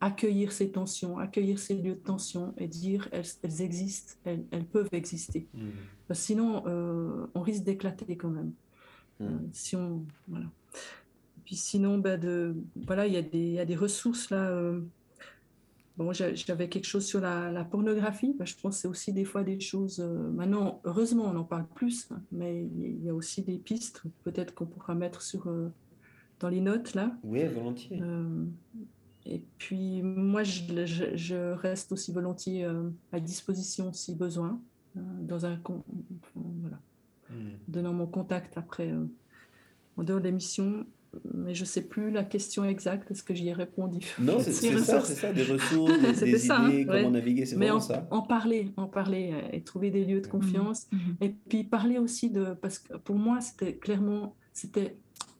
accueillir 0.00 0.52
ces 0.52 0.70
tensions, 0.70 1.18
accueillir 1.18 1.58
ces 1.58 1.74
lieux 1.74 1.94
de 1.94 2.00
tension 2.00 2.54
et 2.56 2.66
dire 2.66 3.08
elles, 3.12 3.24
elles 3.42 3.60
existent, 3.62 4.14
elles, 4.24 4.44
elles, 4.50 4.64
peuvent 4.64 4.88
exister. 4.92 5.46
Mhm. 5.54 6.14
sinon, 6.14 6.64
on 7.34 7.40
risque 7.40 7.64
d'éclater 7.64 8.16
quand 8.16 8.30
même. 8.30 8.52
Euh, 9.20 9.28
mm. 9.28 9.48
si 9.52 9.76
on, 9.76 10.04
voilà. 10.28 10.46
Puis 11.44 11.56
sinon, 11.56 11.98
bah 11.98 12.16
de, 12.16 12.56
voilà, 12.86 13.06
il 13.06 13.12
y, 13.12 13.16
a 13.16 13.22
des, 13.22 13.52
y 13.52 13.60
a 13.60 13.64
des 13.64 13.76
ressources 13.76 14.30
là. 14.30 14.48
Euh, 14.48 14.80
bon, 15.96 16.12
j'avais 16.12 16.68
quelque 16.68 16.86
chose 16.86 17.04
sur 17.04 17.20
la, 17.20 17.50
la 17.50 17.64
pornographie. 17.64 18.34
Bah, 18.38 18.44
je 18.44 18.54
pense 18.54 18.76
que 18.76 18.82
c'est 18.82 18.88
aussi 18.88 19.12
des 19.12 19.24
fois 19.24 19.44
des 19.44 19.60
choses. 19.60 20.00
Euh, 20.00 20.30
maintenant, 20.30 20.80
heureusement, 20.84 21.24
on 21.24 21.36
en 21.36 21.44
parle 21.44 21.66
plus, 21.74 22.08
hein, 22.10 22.22
mais 22.32 22.64
il 22.64 23.04
y 23.04 23.10
a 23.10 23.14
aussi 23.14 23.42
des 23.42 23.58
pistes, 23.58 24.02
peut-être 24.24 24.54
qu'on 24.54 24.66
pourra 24.66 24.94
mettre 24.94 25.22
sur, 25.22 25.52
dans 26.40 26.48
les 26.48 26.60
notes 26.60 26.94
là. 26.94 27.14
Oui, 27.22 27.44
volontiers. 27.46 28.00
Et 29.26 29.42
puis, 29.58 30.02
moi, 30.02 30.42
je, 30.42 30.84
je, 31.14 31.52
reste 31.52 31.92
aussi 31.92 32.12
volontiers 32.12 32.66
à 33.12 33.20
disposition 33.20 33.92
si 33.92 34.14
besoin, 34.14 34.60
dans 34.94 35.46
un. 35.46 35.58
Voilà. 36.34 36.78
Hmm. 37.30 37.56
donnant 37.68 37.92
mon 37.92 38.06
contact 38.06 38.56
après, 38.58 38.90
euh, 38.90 39.06
en 39.96 40.04
dehors 40.04 40.20
de 40.20 40.24
l'émission. 40.24 40.86
Mais 41.32 41.54
je 41.54 41.60
ne 41.60 41.66
sais 41.66 41.82
plus 41.82 42.10
la 42.10 42.24
question 42.24 42.64
exacte, 42.64 43.12
est-ce 43.12 43.22
que 43.22 43.34
j'y 43.34 43.48
ai 43.48 43.52
répondu? 43.52 44.04
Non, 44.18 44.38
c'est 44.40 44.52
ça, 44.52 45.00
c'est 45.00 45.14
ça, 45.14 45.32
des 45.32 45.44
ressources, 45.44 46.20
des, 46.20 46.50
hein, 46.50 46.68
idées, 46.68 46.86
comment 46.86 47.12
naviguer, 47.12 47.46
c'est 47.46 47.54
vraiment 47.54 47.76
en, 47.76 47.80
ça. 47.80 48.08
en 48.10 48.22
parler, 48.22 48.72
en 48.76 48.88
parler 48.88 49.30
euh, 49.32 49.48
et 49.52 49.62
trouver 49.62 49.90
des 49.90 50.04
lieux 50.04 50.20
de 50.20 50.26
confiance. 50.26 50.88
Hmm. 50.90 50.96
Hmm. 50.96 51.16
Et 51.20 51.28
puis 51.48 51.62
parler 51.62 51.98
aussi 51.98 52.30
de, 52.30 52.54
parce 52.60 52.80
que 52.80 52.96
pour 52.96 53.14
moi, 53.14 53.40
c'était 53.40 53.76
clairement, 53.76 54.34
c'était, 54.52 54.96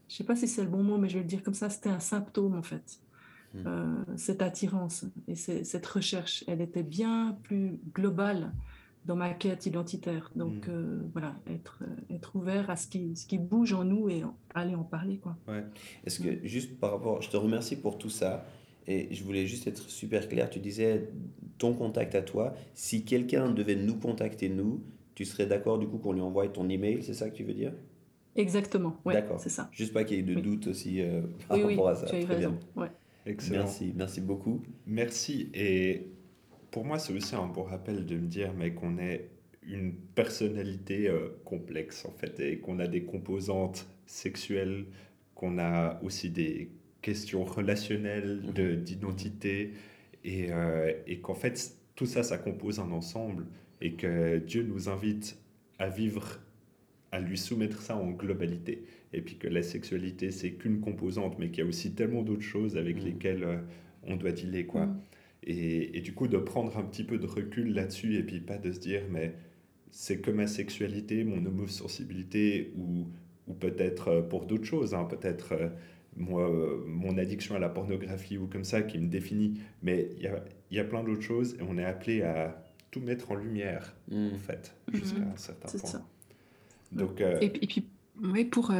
je 0.07 0.13
ne 0.13 0.17
sais 0.17 0.23
pas 0.23 0.37
si 0.37 0.47
c'est 0.47 0.63
le 0.63 0.69
bon 0.69 0.81
mot, 0.81 0.97
mais 0.97 1.09
je 1.09 1.15
vais 1.15 1.23
le 1.23 1.27
dire 1.27 1.43
comme 1.43 1.53
ça, 1.53 1.69
c'était 1.69 1.89
un 1.89 1.99
symptôme 1.99 2.55
en 2.55 2.63
fait. 2.63 3.01
Euh, 3.65 4.03
cette 4.17 4.41
attirance 4.41 5.05
et 5.27 5.35
cette 5.35 5.85
recherche, 5.85 6.43
elle 6.47 6.61
était 6.61 6.83
bien 6.83 7.37
plus 7.43 7.79
globale 7.93 8.51
dans 9.05 9.15
ma 9.15 9.33
quête 9.33 9.65
identitaire. 9.65 10.31
Donc 10.35 10.67
mm. 10.67 10.71
euh, 10.71 11.01
voilà, 11.13 11.35
être, 11.47 11.83
être 12.09 12.35
ouvert 12.35 12.69
à 12.69 12.75
ce 12.75 12.87
qui, 12.87 13.15
ce 13.15 13.25
qui 13.25 13.37
bouge 13.37 13.73
en 13.73 13.83
nous 13.83 14.09
et 14.09 14.23
aller 14.53 14.75
en 14.75 14.83
parler. 14.83 15.17
Quoi. 15.17 15.37
Ouais. 15.47 15.63
Est-ce 16.05 16.19
que 16.19 16.45
juste 16.45 16.79
par 16.79 16.91
rapport, 16.91 17.21
je 17.21 17.29
te 17.29 17.37
remercie 17.37 17.75
pour 17.75 17.97
tout 17.97 18.09
ça. 18.09 18.45
Et 18.87 19.07
je 19.11 19.23
voulais 19.23 19.47
juste 19.47 19.65
être 19.65 19.89
super 19.89 20.27
clair. 20.29 20.49
Tu 20.49 20.59
disais 20.59 21.09
ton 21.57 21.73
contact 21.73 22.13
à 22.13 22.21
toi. 22.21 22.53
Si 22.75 23.03
quelqu'un 23.03 23.49
devait 23.49 23.75
nous 23.75 23.95
contacter, 23.95 24.47
nous, 24.47 24.83
tu 25.15 25.25
serais 25.25 25.47
d'accord 25.47 25.79
du 25.79 25.87
coup 25.87 25.97
qu'on 25.97 26.13
lui 26.13 26.21
envoie 26.21 26.47
ton 26.49 26.69
email 26.69 27.01
C'est 27.01 27.13
ça 27.13 27.29
que 27.29 27.35
tu 27.35 27.43
veux 27.43 27.53
dire? 27.53 27.73
Exactement. 28.35 28.97
Ouais, 29.05 29.13
d'accord. 29.13 29.39
C'est 29.39 29.49
ça. 29.49 29.69
Juste 29.71 29.93
pas 29.93 30.03
qu'il 30.03 30.17
y 30.17 30.19
ait 30.19 30.35
de 30.35 30.39
doute 30.39 30.67
aussi 30.67 31.01
euh, 31.01 31.21
par 31.47 31.59
rapport 31.59 31.87
à 31.87 31.95
ça. 31.95 32.05
Tu 32.05 32.15
as 32.17 32.27
raison. 32.27 32.59
Ouais. 32.75 32.89
Excellent. 33.25 33.63
Merci, 33.63 33.93
merci 33.95 34.21
beaucoup. 34.21 34.61
Merci. 34.85 35.49
Et 35.53 36.07
pour 36.71 36.85
moi, 36.85 36.99
c'est 36.99 37.13
aussi 37.13 37.35
un 37.35 37.47
bon 37.47 37.63
rappel 37.63 38.05
de 38.05 38.15
me 38.15 38.27
dire 38.27 38.53
mais 38.53 38.73
qu'on 38.73 38.97
est 38.97 39.29
une 39.67 39.93
personnalité 39.93 41.07
euh, 41.07 41.29
complexe 41.43 42.05
en 42.05 42.11
fait 42.11 42.39
et 42.39 42.59
qu'on 42.59 42.79
a 42.79 42.87
des 42.87 43.03
composantes 43.03 43.87
sexuelles, 44.05 44.85
qu'on 45.33 45.57
a 45.57 45.99
aussi 46.03 46.29
des 46.29 46.69
questions 47.01 47.43
relationnelles 47.43 48.43
mhm. 48.45 48.75
d'identité 48.83 49.73
et, 50.23 50.51
euh, 50.51 50.91
et 51.07 51.19
qu'en 51.19 51.35
fait 51.35 51.75
tout 51.95 52.05
ça, 52.05 52.23
ça 52.23 52.37
compose 52.37 52.79
un 52.79 52.91
ensemble 52.91 53.47
et 53.81 53.93
que 53.93 54.37
Dieu 54.37 54.63
nous 54.63 54.89
invite 54.89 55.37
à 55.79 55.87
vivre, 55.89 56.39
à 57.15 57.19
lui 57.19 57.37
soumettre 57.37 57.81
ça 57.81 57.95
en 57.95 58.11
globalité. 58.11 58.83
Et 59.13 59.21
puis 59.21 59.37
que 59.37 59.47
la 59.47 59.63
sexualité, 59.63 60.31
c'est 60.31 60.51
qu'une 60.51 60.81
composante, 60.81 61.39
mais 61.39 61.49
qu'il 61.49 61.63
y 61.63 61.65
a 61.65 61.69
aussi 61.69 61.93
tellement 61.93 62.23
d'autres 62.23 62.41
choses 62.41 62.77
avec 62.77 62.97
mhm. 62.97 63.05
lesquelles 63.05 63.43
euh, 63.43 63.57
on 64.03 64.17
doit 64.17 64.31
dealer. 64.31 64.65
quoi. 64.65 64.85
Mhm. 64.85 64.99
Et, 65.47 66.01
du 66.01 66.13
coup, 66.13 66.27
de 66.27 66.37
prendre 66.37 66.75
un 66.77 66.83
petit 66.83 67.03
peu 67.03 67.19
de 67.19 67.27
recul 67.27 67.73
là-dessus 67.73 68.15
et 68.17 68.23
puis 68.23 68.39
pas 68.39 68.57
de 68.57 68.71
se 68.71 68.79
dire, 68.79 69.03
mais 69.11 69.35
c'est 69.91 70.19
que 70.19 70.31
ma 70.31 70.47
sexualité, 70.47 71.23
mon 71.23 71.45
homosensibilité 71.45 72.73
ou, 72.75 73.07
ou 73.47 73.53
peut-être 73.53 74.07
euh, 74.07 74.21
pour 74.23 74.45
d'autres 74.45 74.65
choses, 74.65 74.95
hein, 74.95 75.05
peut-être 75.05 75.53
euh, 75.53 75.69
moi, 76.15 76.49
euh, 76.49 76.83
mon 76.87 77.19
addiction 77.19 77.55
à 77.55 77.59
la 77.59 77.69
pornographie 77.69 78.39
ou 78.39 78.47
comme 78.47 78.63
ça 78.63 78.81
qui 78.81 78.97
me 78.97 79.07
définit. 79.07 79.61
Mais 79.83 80.09
il 80.17 80.23
y 80.23 80.27
a, 80.27 80.43
y 80.71 80.79
a, 80.79 80.83
plein 80.83 81.03
d'autres 81.03 81.21
choses 81.21 81.55
et 81.59 81.61
on 81.61 81.77
est 81.77 81.85
appelé 81.85 82.23
à 82.23 82.63
tout 82.89 83.01
mettre 83.01 83.31
en 83.31 83.35
lumière, 83.35 83.95
mmh. 84.09 84.29
en 84.33 84.37
fait, 84.37 84.73
jusqu'à 84.93 85.19
mmh. 85.19 85.31
un 85.33 85.37
certain 85.37 85.77
point. 85.77 85.89
Ça. 85.89 86.07
Donc, 86.95 87.21
et, 87.21 87.49
puis, 87.49 87.87
oui, 88.23 88.45
pour 88.45 88.71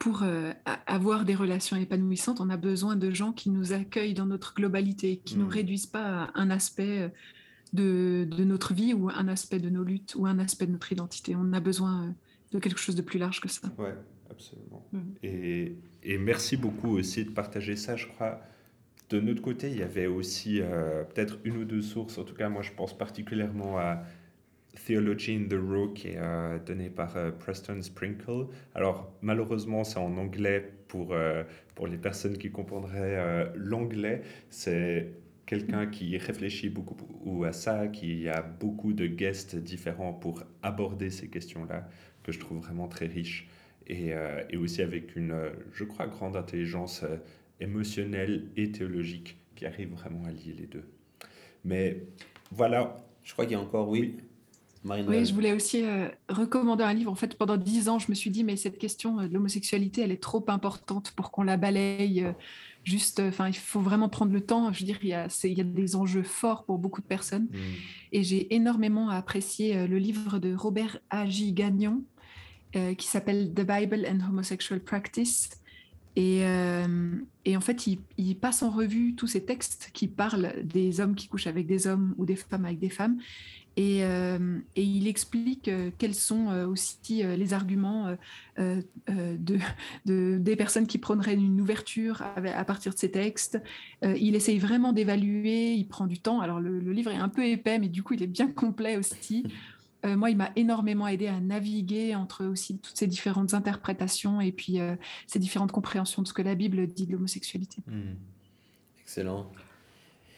pour 0.00 0.22
euh, 0.22 0.52
avoir 0.86 1.26
des 1.26 1.34
relations 1.34 1.76
épanouissantes, 1.76 2.40
on 2.40 2.48
a 2.48 2.56
besoin 2.56 2.96
de 2.96 3.10
gens 3.10 3.32
qui 3.32 3.50
nous 3.50 3.74
accueillent 3.74 4.14
dans 4.14 4.24
notre 4.24 4.54
globalité, 4.54 5.20
qui 5.26 5.36
ne 5.36 5.42
nous 5.42 5.46
mmh. 5.46 5.52
réduisent 5.52 5.86
pas 5.86 6.22
à 6.22 6.40
un 6.40 6.48
aspect 6.48 7.02
euh, 7.02 7.08
de, 7.74 8.44
notre 8.44 8.72
vie 8.72 8.94
ou 8.94 9.10
un 9.10 9.28
aspect 9.28 9.58
de 9.58 9.68
nos 9.68 9.84
luttes 9.84 10.14
ou 10.16 10.24
un 10.26 10.38
aspect 10.38 10.66
de 10.66 10.72
notre 10.72 10.90
identité. 10.90 11.36
On 11.36 11.52
a 11.52 11.60
besoin 11.60 12.04
euh, 12.04 12.10
de 12.52 12.58
quelque 12.58 12.80
chose 12.80 12.96
de 12.96 13.02
plus 13.02 13.18
large 13.18 13.42
que 13.42 13.48
ça. 13.48 13.68
Oui, 13.76 13.90
absolument. 14.30 14.86
Mmh. 14.90 14.98
Et, 15.22 15.76
et, 16.02 16.16
merci 16.16 16.56
beaucoup 16.56 16.96
aussi 16.96 17.26
de 17.26 17.30
partager 17.30 17.76
ça, 17.76 17.94
je 17.96 18.06
crois. 18.06 18.40
De 19.10 19.20
notre 19.20 19.42
côté, 19.42 19.70
il 19.70 19.76
y 19.76 19.82
avait 19.82 20.06
aussi 20.06 20.60
peut-être 21.12 21.40
une 21.42 21.56
ou 21.56 21.64
deux 21.64 21.82
sources, 21.82 22.16
en 22.16 22.22
tout 22.22 22.34
cas 22.34 22.48
moi 22.48 22.62
je 22.62 22.70
pense 22.70 22.96
particulièrement 22.96 23.76
à 23.76 24.04
Theology 24.74 25.36
in 25.36 25.48
the 25.48 25.58
Row 25.60 25.88
qui 25.88 26.08
est 26.08 26.18
euh, 26.18 26.58
donné 26.58 26.90
par 26.90 27.16
euh, 27.16 27.30
Preston 27.30 27.82
Sprinkle. 27.82 28.46
Alors 28.74 29.12
malheureusement 29.22 29.84
c'est 29.84 29.98
en 29.98 30.16
anglais 30.16 30.72
pour, 30.88 31.12
euh, 31.12 31.42
pour 31.74 31.86
les 31.86 31.98
personnes 31.98 32.38
qui 32.38 32.50
comprendraient 32.50 33.50
l'anglais. 33.56 34.22
C'est 34.48 35.12
quelqu'un 35.46 35.86
qui 35.86 36.16
réfléchit 36.18 36.68
beaucoup 36.68 37.44
à 37.44 37.52
ça, 37.52 37.88
qui 37.88 38.28
a 38.28 38.42
beaucoup 38.42 38.92
de 38.92 39.06
guests 39.06 39.56
différents 39.56 40.12
pour 40.12 40.44
aborder 40.62 41.10
ces 41.10 41.28
questions-là, 41.28 41.88
que 42.22 42.32
je 42.32 42.38
trouve 42.38 42.58
vraiment 42.58 42.88
très 42.88 43.06
riche. 43.06 43.48
Et, 43.86 44.12
et, 44.50 44.56
aussi 44.56 44.82
avec 44.82 45.16
une, 45.16 45.34
je 45.72 45.82
crois, 45.82 46.06
grande 46.06 46.36
intelligence 46.36 47.04
émotionnelle 47.58 48.46
et 48.56 48.70
théologique 48.70 49.36
qui 49.56 49.66
arrive 49.66 49.90
vraiment 49.90 50.24
à 50.26 50.30
lier 50.30 50.54
les 50.56 50.66
deux. 50.66 50.84
Mais 51.64 52.04
voilà. 52.52 52.96
Je 53.24 53.32
crois 53.32 53.46
qu'il 53.46 53.52
y 53.52 53.56
a 53.56 53.60
encore, 53.60 53.88
oui 53.88 54.00
oui, 54.00 54.16
je 54.84 55.34
voulais 55.34 55.52
aussi 55.52 55.84
euh, 55.84 56.08
recommander 56.28 56.84
un 56.84 56.94
livre. 56.94 57.10
En 57.10 57.14
fait, 57.14 57.36
pendant 57.36 57.56
dix 57.56 57.88
ans, 57.88 57.98
je 57.98 58.06
me 58.08 58.14
suis 58.14 58.30
dit, 58.30 58.44
mais 58.44 58.56
cette 58.56 58.78
question 58.78 59.20
euh, 59.20 59.28
de 59.28 59.34
l'homosexualité, 59.34 60.02
elle 60.02 60.12
est 60.12 60.22
trop 60.22 60.44
importante 60.48 61.12
pour 61.12 61.30
qu'on 61.30 61.42
la 61.42 61.56
balaye. 61.56 62.24
Euh, 62.24 62.32
juste, 62.82 63.20
enfin, 63.20 63.48
il 63.48 63.56
faut 63.56 63.80
vraiment 63.80 64.08
prendre 64.08 64.32
le 64.32 64.40
temps. 64.40 64.72
Je 64.72 64.80
veux 64.80 64.86
dire, 64.86 64.98
il 65.02 65.08
y 65.08 65.14
a, 65.14 65.28
il 65.44 65.52
y 65.52 65.60
a 65.60 65.64
des 65.64 65.96
enjeux 65.96 66.22
forts 66.22 66.64
pour 66.64 66.78
beaucoup 66.78 67.02
de 67.02 67.06
personnes. 67.06 67.48
Mm. 67.50 67.58
Et 68.12 68.22
j'ai 68.22 68.54
énormément 68.54 69.10
apprécié 69.10 69.86
le 69.86 69.98
livre 69.98 70.38
de 70.38 70.54
Robert 70.54 70.98
Agi 71.10 71.52
Gagnon, 71.52 72.02
qui 72.72 73.06
s'appelle 73.06 73.52
The 73.52 73.66
Bible 73.66 74.06
and 74.08 74.26
Homosexual 74.26 74.80
Practice. 74.80 75.50
Et, 76.16 76.40
et, 77.44 77.56
en 77.56 77.60
fait, 77.60 77.86
il, 77.86 77.98
il, 78.16 78.34
passe 78.36 78.62
en 78.62 78.70
revue 78.70 79.14
tous 79.14 79.26
ces 79.26 79.44
textes 79.44 79.90
qui 79.92 80.08
parlent 80.08 80.54
des 80.64 81.00
hommes 81.00 81.14
qui 81.14 81.28
couchent 81.28 81.46
avec 81.46 81.66
des 81.66 81.86
hommes 81.86 82.14
ou 82.16 82.24
des 82.24 82.36
femmes 82.36 82.64
avec 82.64 82.78
des 82.78 82.90
femmes. 82.90 83.18
Euh, 83.78 84.58
et, 84.76 84.82
il 84.82 85.06
explique 85.06 85.68
euh, 85.68 85.90
quels 85.96 86.14
sont 86.14 86.50
euh, 86.50 86.66
aussi 86.66 87.22
les 87.22 87.54
arguments 87.54 88.16
de, 88.58 90.38
des 90.38 90.56
personnes 90.56 90.86
qui 90.86 90.98
prendraient 90.98 91.34
une 91.34 91.60
ouverture 91.60 92.22
à, 92.36 92.64
partir 92.64 92.92
de 92.92 92.98
ces 92.98 93.10
textes. 93.10 93.60
il 94.02 94.34
essaye 94.34 94.58
vraiment 94.58 94.92
d'évaluer, 94.92 95.74
il 95.74 95.86
prend 95.88 96.06
du 96.06 96.18
temps. 96.18 96.40
Alors 96.40 96.60
le, 96.60 96.78
livre 96.92 97.10
est 97.10 97.16
un 97.16 97.28
peu 97.28 97.46
épais, 97.46 97.78
mais 97.78 97.88
du 97.88 98.02
coup 98.02 98.14
il 98.14 98.22
est 98.22 98.28
bien 98.28 98.50
complet 98.50 98.96
aussi. 98.96 99.44
moi, 100.04 100.30
il 100.30 100.36
m'a 100.36 100.50
énormément 100.56 101.06
aidé 101.06 101.26
à 101.26 101.40
naviguer 101.40 102.14
entre 102.14 102.46
aussi 102.46 102.78
toutes 102.78 102.96
ces 102.96 103.06
différentes 103.06 103.54
interprétations 103.54 104.40
et 104.40 104.52
puis 104.52 104.78
ces 105.26 105.38
différentes 105.38 105.72
compréhensions 105.72 106.22
de 106.22 106.28
ce 106.28 106.32
que 106.32 106.42
la 106.42 106.54
Bible 106.54 106.86
dit 106.86 107.06
de 107.06 107.12
l'homosexualité. 107.12 107.82
Mmh. 107.86 108.14
Excellent. 109.02 109.50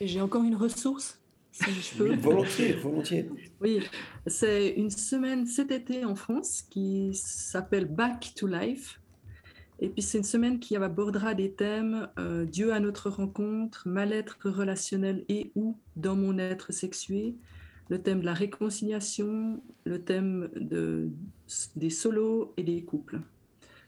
J'ai 0.01 0.21
encore 0.21 0.43
une 0.43 0.57
ressource 0.57 1.22
si 1.53 1.71
je 1.71 1.97
peux. 1.97 2.15
volontiers, 2.17 2.73
volontiers. 2.73 3.29
Oui, 3.61 3.81
c'est 4.27 4.71
une 4.71 4.91
semaine 4.91 5.47
cet 5.47 5.71
été 5.71 6.05
en 6.05 6.15
France 6.15 6.63
qui 6.63 7.11
s'appelle 7.15 7.85
Back 7.85 8.33
to 8.35 8.47
Life. 8.47 8.99
Et 9.81 9.89
puis 9.89 10.01
c'est 10.01 10.19
une 10.19 10.25
semaine 10.25 10.61
qui 10.61 10.77
abordera 10.77 11.35
des 11.35 11.53
thèmes 11.53 12.09
euh, 12.19 12.45
Dieu 12.45 12.73
à 12.73 12.81
notre 12.81 13.11
rencontre, 13.11 13.83
mal-être 13.87 14.39
relationnel 14.45 15.25
et 15.29 15.51
ou 15.57 15.77
dans 15.97 16.15
mon 16.15 16.39
être 16.39 16.73
sexué, 16.73 17.35
le 17.89 18.01
thème 18.01 18.21
de 18.21 18.25
la 18.25 18.33
réconciliation, 18.33 19.61
le 19.85 20.01
thème 20.01 20.51
de, 20.55 21.11
des 21.75 21.91
solos 21.91 22.55
et 22.57 22.63
des 22.63 22.85
couples. 22.85 23.21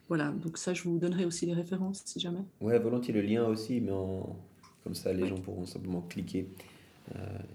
Voilà, 0.08 0.30
donc 0.30 0.58
ça 0.58 0.74
je 0.74 0.82
vous 0.82 0.98
donnerai 0.98 1.26
aussi 1.26 1.46
les 1.46 1.54
références 1.54 2.02
si 2.04 2.18
jamais. 2.18 2.42
Ouais, 2.60 2.78
volontiers 2.78 3.14
le 3.14 3.22
lien 3.22 3.46
aussi, 3.46 3.80
mais 3.80 3.92
comme 4.82 4.94
ça 4.94 5.12
les 5.12 5.28
gens 5.28 5.38
pourront 5.38 5.64
simplement 5.64 6.02
cliquer 6.02 6.48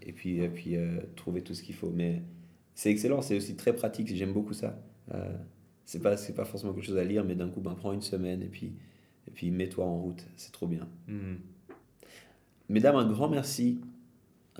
et 0.02 0.14
puis, 0.14 0.40
et 0.40 0.50
puis 0.50 0.76
euh, 0.76 1.00
trouver 1.16 1.42
tout 1.42 1.54
ce 1.54 1.64
qu'il 1.64 1.76
faut. 1.76 1.90
Mais 1.90 2.22
c'est 2.76 2.92
excellent, 2.92 3.22
c'est 3.22 3.36
aussi 3.36 3.56
très 3.56 3.74
pratique, 3.74 4.14
j'aime 4.16 4.34
beaucoup 4.34 4.54
ça 4.54 4.80
c'est 5.90 6.04
pas 6.04 6.18
c'est 6.18 6.34
pas 6.34 6.46
forcément 6.46 6.72
quelque 6.72 6.86
chose 6.86 7.00
à 7.00 7.04
lire 7.04 7.26
mais 7.26 7.34
d'un 7.34 7.50
coup 7.50 7.62
ben 7.62 7.74
prends 7.74 7.94
une 7.94 8.04
semaine 8.04 8.44
et 8.44 8.48
puis 8.48 8.74
et 9.28 9.32
puis 9.32 9.50
mets-toi 9.50 9.84
en 9.84 9.98
route 9.98 10.24
c'est 10.36 10.52
trop 10.52 10.68
bien 10.68 10.88
hmm. 11.08 11.38
mesdames 12.70 12.96
un 12.96 13.10
grand 13.12 13.28
merci 13.28 13.82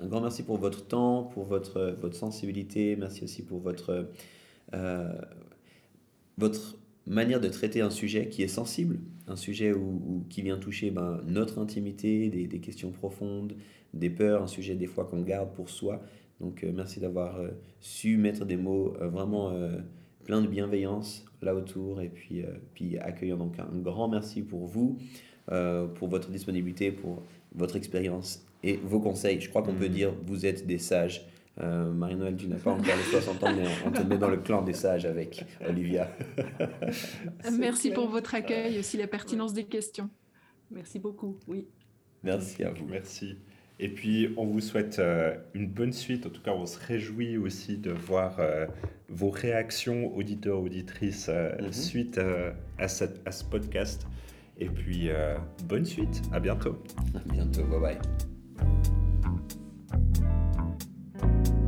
un 0.00 0.08
grand 0.08 0.22
merci 0.22 0.42
pour 0.42 0.56
votre 0.56 0.88
temps 0.88 1.22
pour 1.22 1.44
votre 1.44 1.96
votre 2.00 2.16
sensibilité 2.16 2.96
merci 2.96 3.22
aussi 3.22 3.44
pour 3.44 3.60
votre 3.60 4.08
euh, 4.74 5.20
votre 6.36 6.76
manière 7.06 7.40
de 7.40 7.48
traiter 7.48 7.80
un 7.80 7.90
sujet 7.90 8.28
qui 8.28 8.42
est 8.42 8.48
sensible 8.48 8.98
un 9.26 9.36
sujet 9.36 9.72
où, 9.72 10.24
qui 10.28 10.42
vient 10.42 10.58
toucher 10.58 10.90
ben, 10.90 11.20
notre 11.26 11.58
intimité 11.58 12.28
des, 12.28 12.46
des, 12.46 12.60
questions 12.60 12.90
profondes 12.90 13.54
des 13.94 14.10
peurs 14.10 14.42
un 14.42 14.46
sujet 14.46 14.74
des 14.74 14.86
fois 14.86 15.04
qu'on 15.04 15.22
garde 15.22 15.52
pour 15.54 15.70
soi 15.70 16.02
donc 16.40 16.64
euh, 16.64 16.72
merci 16.74 17.00
d'avoir 17.00 17.40
euh, 17.40 17.48
su 17.80 18.16
mettre 18.16 18.44
des 18.44 18.56
mots 18.56 18.94
vraiment 19.00 19.52
plein 20.24 20.42
de 20.42 20.46
bienveillance 20.46 21.24
là 21.42 21.54
autour 21.54 22.00
et 22.00 22.08
puis, 22.08 22.42
euh, 22.42 22.48
puis 22.74 22.98
accueillant. 22.98 23.36
Donc 23.36 23.58
un 23.58 23.78
grand 23.78 24.08
merci 24.08 24.42
pour 24.42 24.66
vous, 24.66 24.98
euh, 25.50 25.86
pour 25.86 26.08
votre 26.08 26.30
disponibilité, 26.30 26.92
pour 26.92 27.22
votre 27.54 27.76
expérience 27.76 28.44
et 28.62 28.76
vos 28.76 29.00
conseils. 29.00 29.40
Je 29.40 29.48
crois 29.48 29.62
qu'on 29.62 29.74
peut 29.74 29.88
mm. 29.88 29.92
dire 29.92 30.14
vous 30.26 30.46
êtes 30.46 30.66
des 30.66 30.78
sages. 30.78 31.26
Euh, 31.60 31.92
Marie-Noël, 31.92 32.36
tu 32.36 32.48
n'as 32.48 32.56
pas 32.56 32.70
encore 32.70 32.96
les 32.96 33.10
60 33.10 33.44
ans, 33.44 33.54
mais 33.54 33.64
on 33.84 33.90
te 33.90 34.02
met 34.02 34.16
dans 34.16 34.30
le 34.30 34.38
clan 34.38 34.62
des 34.62 34.72
sages 34.72 35.04
avec 35.04 35.44
Olivia. 35.66 36.08
Merci 37.58 37.90
pour 37.90 38.08
votre 38.08 38.34
accueil 38.34 38.76
et 38.76 38.78
aussi 38.78 38.96
la 38.96 39.06
pertinence 39.06 39.52
des 39.52 39.64
questions. 39.64 40.08
Merci 40.70 40.98
beaucoup, 40.98 41.38
oui. 41.48 41.66
Merci 42.22 42.64
à 42.64 42.70
vous. 42.70 42.86
Merci. 42.86 43.36
Et 43.78 43.88
puis, 43.88 44.32
on 44.36 44.46
vous 44.46 44.60
souhaite 44.60 44.98
euh, 44.98 45.34
une 45.54 45.66
bonne 45.66 45.92
suite. 45.92 46.26
En 46.26 46.30
tout 46.30 46.42
cas, 46.42 46.52
on 46.52 46.66
se 46.66 46.78
réjouit 46.78 47.36
aussi 47.38 47.76
de 47.76 47.90
voir 47.90 48.38
euh, 48.38 48.66
vos 49.08 49.30
réactions, 49.30 50.14
auditeurs, 50.14 50.60
auditrices, 50.60 51.28
mhm. 51.28 51.72
suite 51.72 52.20
à, 52.78 52.88
cette, 52.88 53.26
à, 53.26 53.32
ce 53.32 53.44
podcast. 53.44 54.06
Et 54.58 54.68
puis, 54.68 55.08
bonne 55.64 55.86
suite. 55.86 56.22
À 56.32 56.40
bientôt. 56.40 56.82
À 57.14 57.32
bientôt. 57.32 57.64
Bye 57.64 57.80
bye. 57.80 59.09
you 61.22 61.59